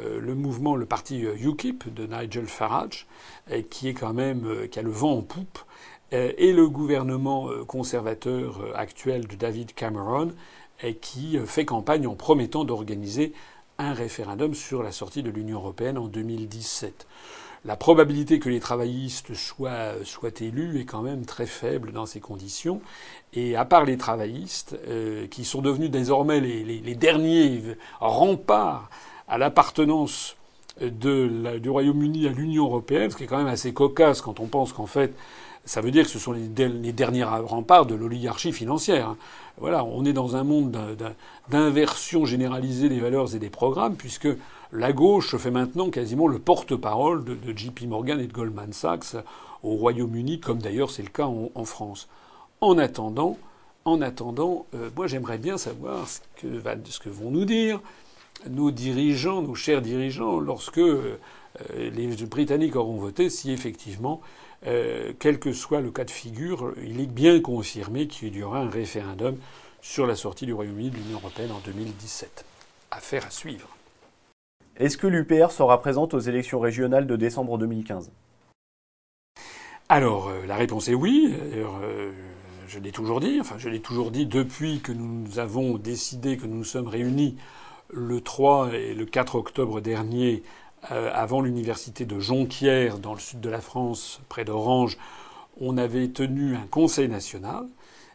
euh, 0.02 0.20
le 0.20 0.34
mouvement, 0.34 0.76
le 0.76 0.86
parti 0.88 1.20
UKIP 1.22 1.94
de 1.94 2.08
Nigel 2.08 2.48
Farage, 2.48 3.06
euh, 3.52 3.62
qui 3.70 3.90
est 3.90 3.94
quand 3.94 4.14
même, 4.14 4.46
euh, 4.46 4.68
qui 4.68 4.80
a 4.80 4.82
le 4.82 4.90
vent 4.90 5.18
en 5.18 5.22
poupe, 5.22 5.60
et 6.12 6.54
le 6.54 6.68
gouvernement 6.68 7.50
conservateur 7.68 8.64
actuel 8.74 9.28
de 9.28 9.36
David 9.36 9.76
Cameron, 9.76 10.32
qui 11.02 11.38
euh, 11.38 11.46
fait 11.46 11.66
campagne 11.66 12.08
en 12.08 12.16
promettant 12.16 12.64
d'organiser 12.64 13.34
un 13.78 13.94
référendum 13.94 14.54
sur 14.54 14.84
la 14.84 14.92
sortie 14.92 15.24
de 15.24 15.30
l'Union 15.30 15.60
européenne 15.60 15.98
en 15.98 16.08
2017. 16.08 17.08
La 17.66 17.76
probabilité 17.76 18.40
que 18.40 18.50
les 18.50 18.60
travaillistes 18.60 19.34
soient, 19.34 19.94
soient 20.06 20.30
élus 20.40 20.80
est 20.80 20.86
quand 20.86 21.02
même 21.02 21.26
très 21.26 21.46
faible 21.46 21.92
dans 21.92 22.06
ces 22.06 22.20
conditions. 22.20 22.82
Et 23.34 23.56
à 23.56 23.66
part 23.66 23.86
les 23.86 23.98
travaillistes, 23.98 24.78
euh, 24.88 25.28
qui 25.28 25.44
sont 25.44 25.62
devenus 25.62 25.92
désormais 25.92 26.40
les, 26.40 26.64
les, 26.64 26.80
les 26.80 26.96
derniers 26.96 27.62
remparts 28.00 28.90
à 29.28 29.38
l'appartenance 29.38 30.36
du 30.82 31.70
Royaume-Uni 31.70 32.28
à 32.28 32.32
l'Union 32.32 32.66
européenne, 32.66 33.12
ce 33.12 33.18
qui 33.18 33.24
est 33.24 33.28
quand 33.28 33.38
même 33.38 33.48
assez 33.48 33.74
cocasse 33.74 34.22
quand 34.22 34.40
on 34.40 34.48
pense 34.48 34.74
qu'en 34.74 34.86
fait, 34.86 35.14
ça 35.66 35.82
veut 35.82 35.92
dire 35.92 36.06
que 36.06 36.10
ce 36.10 36.20
sont 36.20 36.32
les, 36.32 36.48
derniers 36.48 37.24
remparts 37.24 37.86
de 37.86 37.96
l'oligarchie 37.96 38.52
financière. 38.52 39.10
Hein. 39.10 39.18
Voilà, 39.58 39.84
on 39.84 40.06
est 40.06 40.14
dans 40.14 40.36
un 40.36 40.44
monde 40.44 40.78
d'inversion 41.50 42.26
généralisée 42.26 42.90
des 42.90 43.00
valeurs 43.00 43.36
et 43.36 43.40
des 43.40 43.50
programmes, 43.50 43.96
puisque 43.96 44.30
la 44.72 44.94
gauche 44.94 45.36
fait 45.38 45.52
maintenant 45.52 45.90
quasiment 45.90 46.28
le 46.28 46.40
porte-parole 46.40 47.24
de, 47.24 47.58
JP 47.58 47.88
Morgan 47.88 48.20
et 48.20 48.28
de 48.28 48.34
Goldman 48.34 48.72
Sachs 48.72 49.16
au 49.64 49.76
Royaume-Uni, 49.76 50.40
comme 50.40 50.60
d'ailleurs 50.60 50.92
c'est 50.92 51.02
le 51.02 51.10
cas 51.10 51.26
en, 51.26 51.66
France. 51.66 52.08
En 52.62 52.78
attendant, 52.78 53.38
en 53.86 54.02
attendant, 54.02 54.68
euh, 54.76 54.90
moi 54.96 55.08
j'aimerais 55.08 55.38
bien 55.38 55.58
savoir 55.58 56.08
ce 56.08 56.20
que, 57.00 57.10
vont 57.10 57.32
nous 57.32 57.46
dire 57.46 57.82
nos 58.50 58.72
dirigeants, 58.72 59.42
nos 59.42 59.56
chers 59.56 59.82
dirigeants, 59.82 60.40
lorsque 60.40 60.78
euh, 60.78 61.18
les 61.76 62.08
Britanniques 62.26 62.76
auront 62.76 62.98
voté, 62.98 63.30
si 63.30 63.52
effectivement 63.52 64.22
euh, 64.68 65.14
quel 65.20 65.40
que 65.40 65.52
soit 65.52 65.82
le 65.82 65.90
cas 65.92 66.06
de 66.06 66.12
figure, 66.12 66.74
il 66.84 67.02
est 67.02 67.08
bien 67.08 67.42
confirmé 67.42 68.08
qu'il 68.08 68.36
y 68.36 68.44
aura 68.44 68.60
un 68.60 68.70
référendum 68.70 69.36
sur 69.82 70.06
la 70.06 70.16
sortie 70.16 70.46
du 70.46 70.54
Royaume-Uni 70.54 70.92
de 70.92 70.96
l'Union 70.98 71.18
européenne 71.18 71.52
en 71.52 71.60
2017. 71.66 72.46
Affaire 72.92 73.26
à 73.26 73.32
suivre. 73.32 73.68
Est-ce 74.80 74.98
que 74.98 75.08
l'UPR 75.08 75.52
sera 75.52 75.82
présente 75.82 76.14
aux 76.14 76.20
élections 76.20 76.62
régionales 76.62 77.06
de 77.06 77.18
décembre 77.18 77.58
2015 77.58 78.12
Alors, 79.90 80.30
euh, 80.30 80.46
la 80.48 80.56
réponse 80.56 80.88
est 80.88 80.94
oui. 80.94 81.36
Euh, 81.54 82.14
je 82.66 82.80
l'ai 82.80 82.94
toujours 82.94 83.20
dit. 83.20 83.40
Enfin, 83.42 83.58
je 83.58 83.68
l'ai 83.68 83.82
toujours 83.82 84.10
dit 84.10 84.26
depuis 84.26 84.80
que 84.80 84.94
nous 84.94 85.38
avons 85.38 85.78
décidé 85.78 86.38
que 86.38 86.46
nous 86.46 86.56
nous 86.56 86.64
sommes 86.64 86.88
réunis 86.88 87.36
le 87.90 88.22
3 88.22 88.74
et 88.74 88.94
le 88.94 89.06
4 89.06 89.36
octobre 89.36 89.82
dernier 89.82 90.44
euh, 90.92 91.12
avant 91.14 91.42
l'université 91.42 92.06
de 92.06 92.18
Jonquière, 92.18 93.00
dans 93.00 93.14
le 93.14 93.20
sud 93.20 93.42
de 93.42 93.50
la 93.50 93.60
France, 93.60 94.22
près 94.30 94.46
d'Orange, 94.46 94.98
on 95.60 95.78
avait 95.78 96.08
tenu 96.08 96.56
un 96.56 96.68
conseil 96.72 97.10
national 97.10 97.66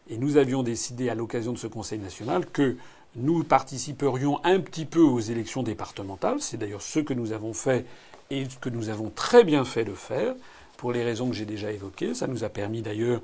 et 0.08 0.16
nous 0.16 0.38
avions 0.38 0.62
décidé 0.62 1.10
à 1.10 1.14
l'occasion 1.14 1.52
de 1.52 1.58
ce 1.58 1.66
conseil 1.66 1.98
national 1.98 2.46
que 2.46 2.78
nous 3.16 3.44
participerions 3.44 4.40
un 4.44 4.60
petit 4.60 4.84
peu 4.84 5.00
aux 5.00 5.20
élections 5.20 5.62
départementales. 5.62 6.40
C'est 6.40 6.56
d'ailleurs 6.56 6.82
ce 6.82 7.00
que 7.00 7.14
nous 7.14 7.32
avons 7.32 7.52
fait 7.52 7.86
et 8.30 8.46
que 8.60 8.68
nous 8.68 8.88
avons 8.88 9.10
très 9.10 9.44
bien 9.44 9.64
fait 9.64 9.84
de 9.84 9.94
faire 9.94 10.34
pour 10.76 10.92
les 10.92 11.04
raisons 11.04 11.28
que 11.28 11.34
j'ai 11.34 11.44
déjà 11.44 11.72
évoquées. 11.72 12.14
Ça 12.14 12.26
nous 12.26 12.44
a 12.44 12.48
permis 12.48 12.82
d'ailleurs 12.82 13.20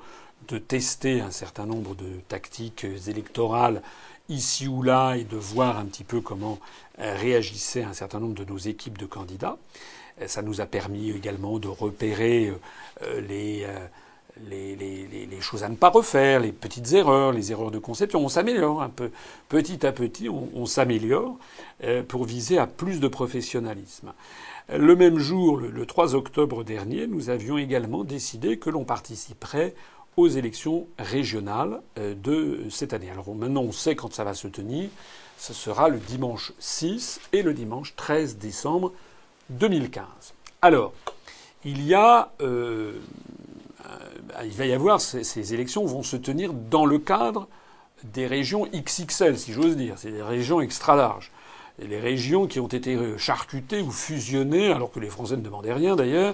de 0.47 0.57
tester 0.57 1.21
un 1.21 1.31
certain 1.31 1.65
nombre 1.65 1.95
de 1.95 2.19
tactiques 2.27 2.85
électorales 3.07 3.81
ici 4.29 4.67
ou 4.67 4.81
là 4.81 5.15
et 5.15 5.23
de 5.23 5.35
voir 5.37 5.77
un 5.77 5.85
petit 5.85 6.03
peu 6.03 6.21
comment 6.21 6.59
euh, 6.99 7.15
réagissaient 7.15 7.83
un 7.83 7.93
certain 7.93 8.19
nombre 8.19 8.33
de 8.33 8.45
nos 8.45 8.57
équipes 8.57 8.97
de 8.97 9.05
candidats. 9.05 9.57
Euh, 10.21 10.27
ça 10.27 10.41
nous 10.41 10.61
a 10.61 10.65
permis 10.65 11.11
également 11.11 11.59
de 11.59 11.67
repérer 11.67 12.53
euh, 13.03 13.21
les, 13.21 13.67
les, 14.49 15.41
choses 15.41 15.63
à 15.63 15.69
ne 15.69 15.75
pas 15.75 15.89
refaire, 15.89 16.39
les 16.39 16.51
petites 16.51 16.93
erreurs, 16.93 17.31
les 17.31 17.51
erreurs 17.51 17.71
de 17.71 17.79
conception. 17.79 18.19
On 18.19 18.29
s'améliore 18.29 18.81
un 18.81 18.89
peu. 18.89 19.11
Petit 19.49 19.85
à 19.85 19.91
petit, 19.91 20.29
on, 20.29 20.65
s'améliore 20.65 21.37
pour 22.07 22.25
viser 22.25 22.57
à 22.57 22.67
plus 22.67 22.99
de 22.99 23.07
professionnalisme. 23.07 24.13
Le 24.69 24.95
même 24.95 25.17
jour, 25.17 25.57
le 25.57 25.85
3 25.85 26.15
octobre 26.15 26.63
dernier, 26.63 27.07
nous 27.07 27.29
avions 27.29 27.57
également 27.57 28.03
décidé 28.03 28.57
que 28.57 28.69
l'on 28.69 28.83
participerait 28.83 29.73
aux 30.17 30.27
élections 30.27 30.87
régionales 30.99 31.81
euh, 31.97 32.15
de 32.15 32.69
cette 32.69 32.93
année. 32.93 33.09
Alors 33.09 33.33
maintenant 33.33 33.61
on 33.61 33.71
sait 33.71 33.95
quand 33.95 34.13
ça 34.13 34.23
va 34.23 34.33
se 34.33 34.47
tenir. 34.47 34.89
Ce 35.37 35.53
sera 35.53 35.89
le 35.89 35.97
dimanche 35.97 36.53
6 36.59 37.21
et 37.33 37.41
le 37.41 37.53
dimanche 37.53 37.95
13 37.95 38.37
décembre 38.37 38.93
2015. 39.49 40.05
Alors, 40.61 40.93
il 41.65 41.83
y 41.85 41.95
a, 41.95 42.31
euh, 42.41 42.45
euh, 42.45 42.99
il 44.43 44.51
va 44.51 44.65
y 44.65 44.73
avoir 44.73 45.01
ces, 45.01 45.53
élections 45.53 45.85
vont 45.85 46.03
se 46.03 46.15
tenir 46.15 46.53
dans 46.53 46.85
le 46.85 46.99
cadre 46.99 47.47
des 48.03 48.27
régions 48.27 48.67
XXL, 48.73 49.37
si 49.37 49.53
j'ose 49.53 49.77
dire, 49.77 49.95
c'est 49.97 50.11
des 50.11 50.23
régions 50.23 50.61
extra 50.61 50.95
larges, 50.95 51.31
et 51.81 51.87
les 51.87 51.99
régions 51.99 52.47
qui 52.47 52.59
ont 52.59 52.67
été 52.67 52.97
charcutées 53.17 53.81
ou 53.81 53.91
fusionnées, 53.91 54.71
alors 54.71 54.91
que 54.91 54.99
les 54.99 55.09
Français 55.09 55.37
ne 55.37 55.41
demandaient 55.41 55.73
rien 55.73 55.95
d'ailleurs, 55.95 56.33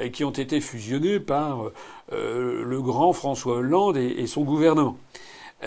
et 0.00 0.10
qui 0.10 0.24
ont 0.24 0.30
été 0.30 0.60
fusionnés 0.60 1.20
par 1.20 1.70
euh, 2.12 2.64
le 2.64 2.82
grand 2.82 3.12
François 3.12 3.56
Hollande 3.56 3.96
et, 3.96 4.26
son 4.26 4.42
gouvernement. 4.42 4.96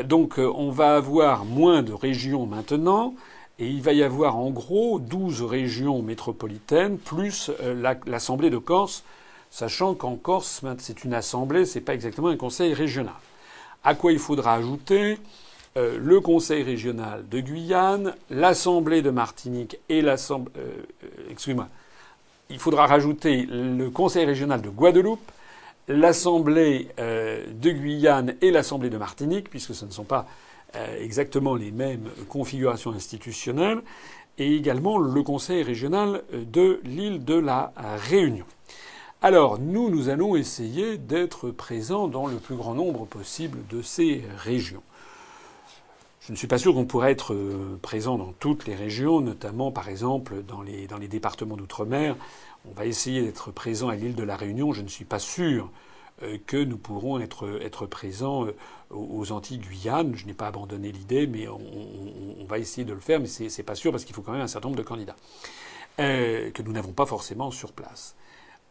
Donc 0.04 0.38
euh, 0.38 0.52
on 0.56 0.70
va 0.70 0.96
avoir 0.96 1.46
moins 1.46 1.82
de 1.82 1.94
régions 1.94 2.46
maintenant, 2.46 3.14
et 3.60 3.68
il 3.68 3.82
va 3.82 3.94
y 3.94 4.04
avoir 4.04 4.38
en 4.38 4.52
gros 4.52 5.00
12 5.00 5.44
régions 5.44 6.02
métropolitaines, 6.02 6.98
plus 6.98 7.50
euh, 7.62 7.96
l'Assemblée 8.06 8.50
de 8.50 8.58
Corse, 8.58 9.04
sachant 9.52 9.96
qu'en 9.96 10.16
Corse, 10.16 10.64
c'est 10.80 11.04
une 11.04 11.14
assemblée, 11.14 11.66
c'est 11.66 11.82
pas 11.82 11.94
exactement 11.94 12.30
un 12.30 12.38
conseil 12.38 12.74
régional. 12.74 13.14
À 13.84 13.96
quoi 13.96 14.12
il 14.12 14.20
faudra 14.20 14.54
ajouter 14.54 15.18
le 15.76 16.20
Conseil 16.22 16.64
régional 16.64 17.30
de 17.30 17.40
Guyane, 17.40 18.16
l'Assemblée 18.32 19.04
de 19.04 19.12
Martinique 19.12 19.78
et 19.90 20.02
l'Assemblée. 20.02 20.52
excusez-moi 21.30 21.70
il 22.50 22.60
faudra 22.60 22.88
rajouter 22.88 23.46
le 23.50 23.90
Conseil 23.90 24.26
régional 24.26 24.62
de 24.62 24.70
Guadeloupe, 24.70 25.32
l'Assemblée 25.88 26.90
euh, 27.00 27.46
de 27.54 27.72
Guyane 27.72 28.36
et 28.42 28.52
l'Assemblée 28.52 28.90
de 28.90 28.98
Martinique, 28.98 29.50
puisque 29.50 29.74
ce 29.74 29.86
ne 29.86 29.92
sont 29.92 30.04
pas 30.04 30.26
euh, 30.76 31.04
exactement 31.04 31.56
les 31.56 31.72
mêmes 31.72 32.10
configurations 32.30 32.92
institutionnelles, 32.92 33.82
et 34.38 34.56
également 34.56 34.98
le 34.98 35.24
Conseil 35.24 35.64
régional 35.64 36.22
de 36.32 36.80
l'île 36.84 37.26
de 37.26 37.36
la 37.36 37.74
Réunion. 38.10 38.46
Alors, 39.24 39.58
nous, 39.58 39.90
nous 39.90 40.10
allons 40.10 40.36
essayer 40.36 41.00
d'être 41.00 41.50
présents 41.50 42.08
dans 42.08 42.28
le 42.28 42.38
plus 42.38 42.56
grand 42.56 42.76
nombre 42.76 43.08
possible 43.08 43.66
de 43.68 43.82
ces 43.82 44.24
régions. 44.38 44.84
Je 46.22 46.32
ne 46.32 46.38
suis 46.38 46.46
pas 46.46 46.60
sûr 46.60 46.76
qu'on 46.76 46.86
pourrait 46.86 47.14
être 47.14 47.34
euh, 47.34 47.80
présent 47.82 48.20
dans 48.20 48.32
toutes 48.34 48.68
les 48.68 48.76
régions, 48.76 49.20
notamment 49.20 49.72
par 49.72 49.90
exemple 49.90 50.44
dans 50.44 50.62
les, 50.62 51.08
départements 51.08 51.58
d'outre-mer. 51.58 52.16
On 52.70 52.74
va 52.74 52.86
essayer 52.86 53.24
d'être 53.24 53.50
présent 53.50 53.90
à 53.90 53.96
l'île 53.96 54.14
de 54.14 54.22
la 54.22 54.36
Réunion. 54.36 54.72
Je 54.72 54.84
ne 54.84 54.88
suis 54.88 55.06
pas 55.06 55.18
sûr 55.18 55.72
euh, 56.22 56.38
que 56.46 56.64
nous 56.64 56.78
pourrons 56.78 57.20
être, 57.20 57.88
présents 57.88 58.46
euh, 58.46 58.56
aux 58.92 59.32
Antilles 59.32 59.58
Guyane. 59.58 60.14
Je 60.16 60.28
n'ai 60.28 60.36
pas 60.36 60.46
abandonné 60.46 60.92
l'idée, 60.92 61.26
mais 61.26 61.48
on, 61.48 62.46
va 62.48 62.60
essayer 62.60 62.86
de 62.86 62.94
le 62.94 63.00
faire, 63.00 63.20
mais 63.20 63.28
c'est 63.28 63.64
pas 63.64 63.76
sûr 63.76 63.92
parce 63.92 64.06
qu'il 64.06 64.14
faut 64.14 64.22
quand 64.22 64.34
même 64.34 64.42
un 64.42 64.48
certain 64.48 64.68
nombre 64.68 64.78
de 64.78 64.88
candidats 64.88 65.16
que 65.98 66.62
nous 66.62 66.72
n'avons 66.72 66.92
pas 66.92 67.08
forcément 67.08 67.50
sur 67.50 67.72
place. 67.72 68.16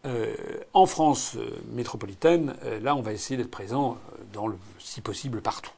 Euh, 0.04 0.34
en 0.72 0.86
France 0.86 1.36
métropolitaine, 1.72 2.54
là, 2.82 2.94
on 2.94 3.02
va 3.02 3.12
essayer 3.12 3.36
d'être 3.36 3.50
présent 3.50 3.98
dans 4.32 4.46
le, 4.46 4.56
si 4.78 5.00
possible 5.00 5.40
partout. 5.40 5.72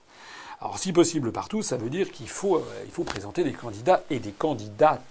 Alors, 0.61 0.79
si 0.79 0.93
possible 0.93 1.31
partout, 1.31 1.63
ça 1.63 1.77
veut 1.77 1.91
dire 1.91 2.11
qu'il 2.11 2.29
faut, 2.29 2.57
euh, 2.57 2.85
faut 2.91 3.05
présenter 3.05 3.45
des 3.45 3.53
candidats 3.53 4.03
et 4.11 4.19
des 4.19 4.33
candidates, 4.33 5.03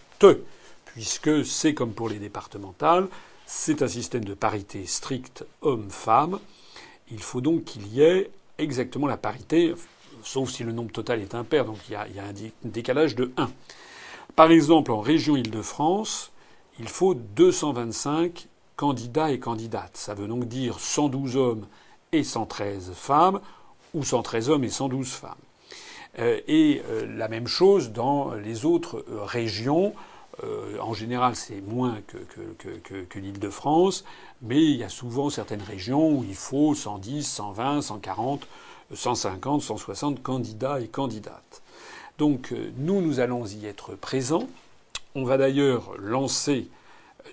puisque 0.86 1.46
c'est 1.46 1.74
comme 1.74 1.94
pour 1.94 2.10
les 2.10 2.20
départementales, 2.20 3.08
c'est 3.46 3.82
un 3.82 3.88
système 3.88 4.26
de 4.26 4.34
parité 4.34 4.86
stricte 4.86 5.46
homme-femme. 5.62 6.40
Il 7.12 7.22
faut 7.22 7.40
donc 7.40 7.64
qu'il 7.64 7.88
y 7.88 8.02
ait 8.02 8.30
exactement 8.58 9.08
la 9.08 9.16
parité, 9.16 9.74
sauf 10.22 10.50
si 10.50 10.64
le 10.64 10.74
nombre 10.74 10.92
total 10.92 11.22
est 11.22 11.34
impair, 11.34 11.64
donc 11.64 11.78
il 11.88 11.94
y 11.94 11.96
a, 11.96 12.08
il 12.10 12.16
y 12.16 12.20
a 12.20 12.26
un 12.26 12.34
décalage 12.66 13.16
de 13.16 13.32
1. 13.38 13.50
Par 14.36 14.52
exemple, 14.52 14.92
en 14.92 15.00
région 15.00 15.38
Île-de-France, 15.38 16.32
il 16.78 16.90
faut 16.90 17.14
225 17.14 18.48
candidats 18.78 19.32
et 19.32 19.40
candidates. 19.40 19.98
Ça 19.98 20.14
veut 20.14 20.28
donc 20.28 20.46
dire 20.46 20.80
112 20.80 21.36
hommes 21.36 21.68
et 22.14 22.24
113 22.24 22.94
femmes 22.94 23.42
ou 23.94 24.04
113 24.04 24.50
hommes 24.50 24.64
et 24.64 24.70
112 24.70 25.10
femmes. 25.10 25.36
Euh, 26.20 26.40
et 26.48 26.82
euh, 26.88 27.06
la 27.18 27.28
même 27.28 27.48
chose 27.48 27.92
dans 27.92 28.34
les 28.34 28.66
autres 28.66 29.04
euh, 29.10 29.24
régions. 29.24 29.94
en 30.80 30.94
général, 30.94 31.36
c'est 31.36 31.62
moins 31.62 31.98
que, 32.06 33.20
l'Île-de-France, 33.20 34.06
mais 34.44 34.64
il 34.64 34.78
y 34.78 34.84
a 34.84 34.90
souvent 34.90 35.32
certaines 35.32 35.64
régions 35.64 36.12
où 36.12 36.24
il 36.24 36.36
faut 36.36 36.76
110, 36.76 37.24
120, 37.24 37.82
140, 37.82 38.48
150, 38.94 39.62
160 39.64 40.22
candidats 40.22 40.80
et 40.80 40.88
candidates. 40.88 41.64
Donc 42.20 42.54
nous, 42.78 43.02
nous 43.02 43.20
allons 43.20 43.48
y 43.48 43.66
être 43.66 43.96
présents. 43.96 44.48
On 45.16 45.24
va 45.24 45.38
d'ailleurs 45.38 45.96
lancer 45.98 46.70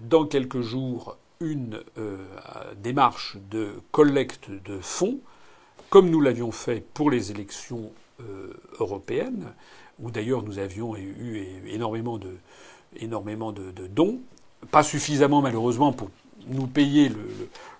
dans 0.00 0.24
quelques 0.24 0.62
jours 0.62 1.18
une 1.44 1.80
démarche 2.82 3.36
de 3.50 3.70
collecte 3.92 4.50
de 4.50 4.78
fonds 4.78 5.20
comme 5.94 6.10
nous 6.10 6.20
l'avions 6.20 6.50
fait 6.50 6.84
pour 6.92 7.08
les 7.08 7.30
élections 7.30 7.92
euh, 8.20 8.52
européennes, 8.80 9.52
où 10.00 10.10
d'ailleurs 10.10 10.42
nous 10.42 10.58
avions 10.58 10.96
eu 10.96 11.46
énormément 11.68 12.18
de, 12.18 12.36
énormément 12.96 13.52
de, 13.52 13.70
dons, 13.86 14.18
pas 14.72 14.82
suffisamment 14.82 15.40
malheureusement 15.40 15.92
pour 15.92 16.10
nous 16.48 16.66
payer 16.66 17.10
le, 17.10 17.28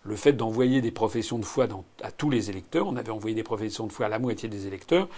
le, 0.05 0.15
fait 0.15 0.33
d'envoyer 0.33 0.81
des 0.81 0.93
professions 0.93 1.41
de 1.41 1.45
foi 1.45 1.67
à 2.03 2.12
tous 2.12 2.31
les 2.31 2.51
électeurs. 2.51 2.87
On 2.87 2.95
avait 2.95 3.11
envoyé 3.11 3.35
des 3.35 3.43
professions 3.43 3.89
de 3.89 3.93
foi 3.93 4.07
à 4.07 4.09
la 4.09 4.21
moitié 4.21 4.49
des 4.49 4.69
électeurs. 4.69 5.09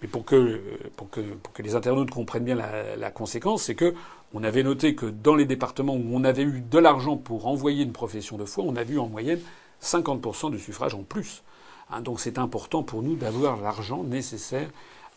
Mais 0.00 0.08
pour 0.08 0.24
que, 0.24 0.60
pour 0.96 1.10
que, 1.10 1.20
pour 1.20 1.52
que 1.52 1.62
les 1.62 1.76
internautes 1.76 2.10
comprennent 2.10 2.42
bien 2.42 2.56
la 2.56 3.10
conséquence, 3.12 3.62
c'est 3.62 3.76
que 3.76 3.94
on 4.34 4.44
avait 4.44 4.62
noté 4.62 4.94
que 4.94 5.06
dans 5.06 5.34
les 5.34 5.44
départements 5.44 5.94
où 5.94 6.04
on 6.12 6.24
avait 6.24 6.42
eu 6.42 6.60
de 6.60 6.78
l'argent 6.78 7.16
pour 7.16 7.46
envoyer 7.46 7.84
une 7.84 7.92
profession 7.92 8.36
de 8.38 8.44
foi, 8.44 8.64
on 8.66 8.76
a 8.76 8.84
vu 8.84 8.98
en 8.98 9.08
moyenne 9.08 9.40
50% 9.82 10.50
de 10.50 10.58
suffrages 10.58 10.94
en 10.94 11.02
plus. 11.02 11.42
Hein, 11.90 12.00
donc 12.00 12.20
c'est 12.20 12.38
important 12.38 12.82
pour 12.82 13.02
nous 13.02 13.16
d'avoir 13.16 13.60
l'argent 13.60 14.02
nécessaire 14.04 14.68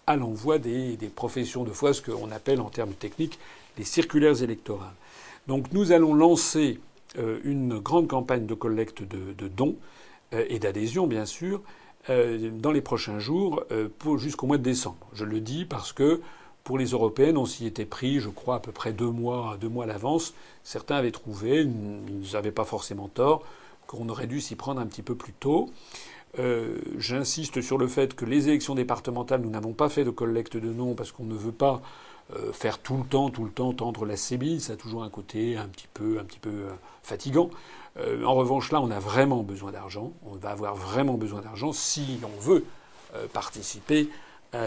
à 0.07 0.15
l'envoi 0.15 0.59
des, 0.59 0.97
professions 1.15 1.63
de 1.63 1.71
foi, 1.71 1.93
ce 1.93 2.01
qu'on 2.01 2.31
appelle 2.31 2.61
en 2.61 2.69
termes 2.69 2.93
techniques 2.93 3.39
les 3.77 3.83
circulaires 3.85 4.43
électorales. 4.43 4.93
Donc 5.47 5.71
nous 5.73 5.91
allons 5.91 6.13
lancer 6.13 6.79
euh, 7.17 7.39
une 7.43 7.79
grande 7.79 8.07
campagne 8.07 8.45
de 8.45 8.53
collecte 8.53 9.03
de, 9.03 9.47
dons 9.47 9.75
euh, 10.33 10.45
et 10.49 10.59
d'adhésion, 10.59 11.07
bien 11.07 11.25
sûr, 11.25 11.61
euh, 12.09 12.49
dans 12.51 12.71
les 12.71 12.81
prochains 12.81 13.19
jours, 13.19 13.63
jusqu'au 14.17 14.45
mois 14.45 14.57
de 14.57 14.63
décembre. 14.63 15.07
Je 15.13 15.25
le 15.25 15.39
dis 15.39 15.65
parce 15.65 15.91
que 15.91 16.21
pour 16.65 16.79
les 16.79 16.87
européennes, 16.87 17.37
on 17.37 17.45
s'y 17.45 17.67
était 17.67 17.85
pris, 17.85 18.19
je 18.19 18.27
crois, 18.27 18.55
à 18.55 18.59
peu 18.59 18.71
près 18.71 18.91
deux 18.91 19.11
mois, 19.11 19.55
deux 19.61 19.69
mois 19.69 19.83
à 19.83 19.87
l'avance. 19.87 20.33
Certains 20.63 20.95
avaient 20.95 21.11
trouvé, 21.11 21.61
ils 21.61 22.33
n'avaient 22.33 22.51
pas 22.51 22.65
forcément 22.65 23.07
tort, 23.07 23.43
qu'on 23.85 24.09
aurait 24.09 24.25
dû 24.25 24.41
s'y 24.41 24.55
prendre 24.55 24.81
un 24.81 24.87
petit 24.87 25.03
peu 25.03 25.13
plus 25.13 25.31
tôt. 25.31 25.69
Euh, 26.39 26.79
j'insiste 26.97 27.61
sur 27.61 27.77
le 27.77 27.87
fait 27.87 28.15
que 28.15 28.25
les 28.25 28.49
élections 28.49 28.73
départementales, 28.73 29.41
nous 29.41 29.51
n'avons 29.51 29.73
pas 29.73 29.89
fait 29.89 30.03
de 30.03 30.09
collecte 30.09 30.57
de 30.57 30.73
noms 30.73 30.95
parce 30.95 31.11
qu'on 31.11 31.25
ne 31.25 31.35
veut 31.35 31.51
pas 31.51 31.83
euh, 32.35 32.51
faire 32.51 32.79
tout 32.79 32.97
le 32.97 33.03
temps, 33.03 33.29
tout 33.29 33.45
le 33.45 33.51
temps 33.51 33.71
tendre 33.71 34.03
la 34.03 34.17
sébille. 34.17 34.59
Ça 34.59 34.73
a 34.73 34.75
toujours 34.75 35.03
un 35.03 35.09
côté 35.11 35.57
un 35.57 35.67
petit 35.67 35.87
peu, 35.93 36.17
un 36.19 36.25
peu 36.41 36.49
euh, 36.49 36.71
fatigant. 37.03 37.51
en 38.25 38.33
revanche, 38.33 38.71
là, 38.71 38.81
on 38.81 38.89
a 38.89 38.99
vraiment 38.99 39.43
besoin 39.43 39.71
d'argent. 39.71 40.13
On 40.25 40.33
va 40.33 40.49
avoir 40.49 40.75
vraiment 40.75 41.13
besoin 41.13 41.41
d'argent 41.41 41.71
si 41.73 42.19
on 42.23 42.41
veut 42.41 42.65
participer 43.31 44.09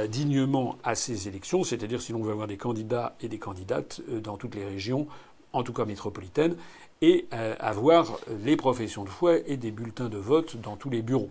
dignement 0.09 0.76
à 0.84 0.95
ces 0.95 1.28
élections, 1.28 1.64
c'est-à-dire 1.64 2.01
si 2.01 2.12
l'on 2.12 2.22
veut 2.22 2.32
avoir 2.32 2.47
des 2.47 2.57
candidats 2.57 3.16
et 3.20 3.28
des 3.28 3.39
candidates 3.39 4.01
dans 4.22 4.36
toutes 4.36 4.55
les 4.55 4.64
régions, 4.64 5.07
en 5.53 5.62
tout 5.62 5.72
cas 5.72 5.84
métropolitaines, 5.84 6.57
et 7.01 7.26
avoir 7.59 8.18
les 8.45 8.57
professions 8.57 9.05
de 9.05 9.09
foi 9.09 9.39
et 9.47 9.57
des 9.57 9.70
bulletins 9.70 10.09
de 10.09 10.18
vote 10.18 10.57
dans 10.57 10.76
tous 10.76 10.91
les 10.91 11.03
bureaux 11.03 11.30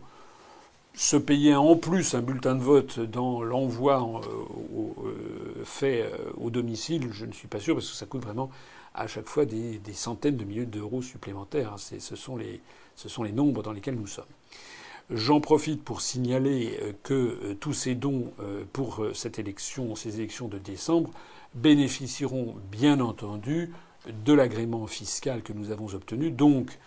se 0.97 1.15
payer 1.15 1.55
en 1.55 1.75
plus 1.75 2.15
un 2.15 2.21
bulletin 2.21 2.55
de 2.55 2.63
vote 2.63 2.99
dans 2.99 3.43
l'envoi 3.43 4.01
euh, 4.01 5.05
euh, 5.05 5.63
fait 5.63 6.01
euh, 6.01 6.31
au 6.37 6.49
domicile, 6.49 7.09
je 7.11 7.25
ne 7.25 7.31
suis 7.31 7.47
pas 7.47 7.59
sûr, 7.59 7.75
parce 7.75 7.91
que 7.91 7.95
ça 7.95 8.07
coûte 8.07 8.23
vraiment 8.23 8.49
à 8.95 9.05
chaque 9.05 9.27
fois 9.27 9.45
des, 9.45 9.79
centaines 9.93 10.37
de 10.37 10.43
milliers 10.43 10.65
d'euros 10.65 11.03
supplémentaires. 11.03 11.75
Les, 11.91 11.99
ce 11.99 12.15
sont 12.15 13.23
les 13.23 13.31
nombres 13.31 13.61
dans 13.61 13.73
lesquels 13.73 13.93
nous 13.93 14.07
sommes. 14.07 14.25
J'en 15.09 15.39
profite 15.39 15.83
pour 15.83 16.01
signaler 16.01 16.77
que 17.03 17.53
tous 17.61 17.71
ces 17.71 17.95
dons 17.95 18.31
pour 18.73 19.05
cette 19.13 19.39
élection, 19.39 19.95
ces 19.95 20.15
élections 20.15 20.49
de 20.49 20.57
décembre, 20.57 21.11
bénéficieront 21.55 22.55
bien 22.69 22.99
entendu 22.99 23.71
de 24.25 24.33
l'agrément 24.33 24.85
fiscal 24.85 25.43
que 25.43 25.53
nous 25.53 25.71
avons 25.71 25.93
obtenu. 25.93 26.29
Donc, 26.29 26.77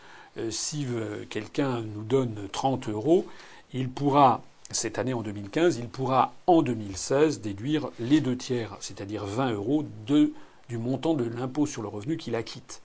si 0.50 0.86
quelqu'un 1.30 1.80
nous 1.80 2.02
donne 2.02 2.48
30 2.52 2.90
euros, 2.90 3.26
il 3.72 3.88
pourra, 3.88 4.42
cette 4.70 4.98
année 4.98 5.14
en 5.14 5.22
2015, 5.22 5.78
il 5.78 5.88
pourra 5.88 6.34
en 6.46 6.60
2016 6.60 7.40
déduire 7.40 7.88
les 7.98 8.20
deux 8.20 8.36
tiers, 8.36 8.76
c'est-à-dire 8.80 9.24
20 9.24 9.52
euros 9.52 9.82
du 10.06 10.78
montant 10.78 11.14
de 11.14 11.24
l'impôt 11.24 11.64
sur 11.64 11.80
le 11.80 11.88
revenu 11.88 12.18
qu'il 12.18 12.34
acquitte. 12.34 12.82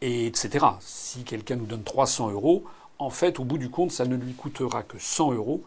Et 0.00 0.26
etc. 0.26 0.64
Si 0.80 1.24
quelqu'un 1.24 1.56
nous 1.56 1.66
donne 1.66 1.82
300 1.82 2.30
euros, 2.30 2.64
en 3.00 3.10
fait, 3.10 3.40
au 3.40 3.44
bout 3.44 3.58
du 3.58 3.70
compte, 3.70 3.90
ça 3.90 4.04
ne 4.04 4.14
lui 4.14 4.34
coûtera 4.34 4.82
que 4.82 4.98
100 4.98 5.32
euros 5.32 5.62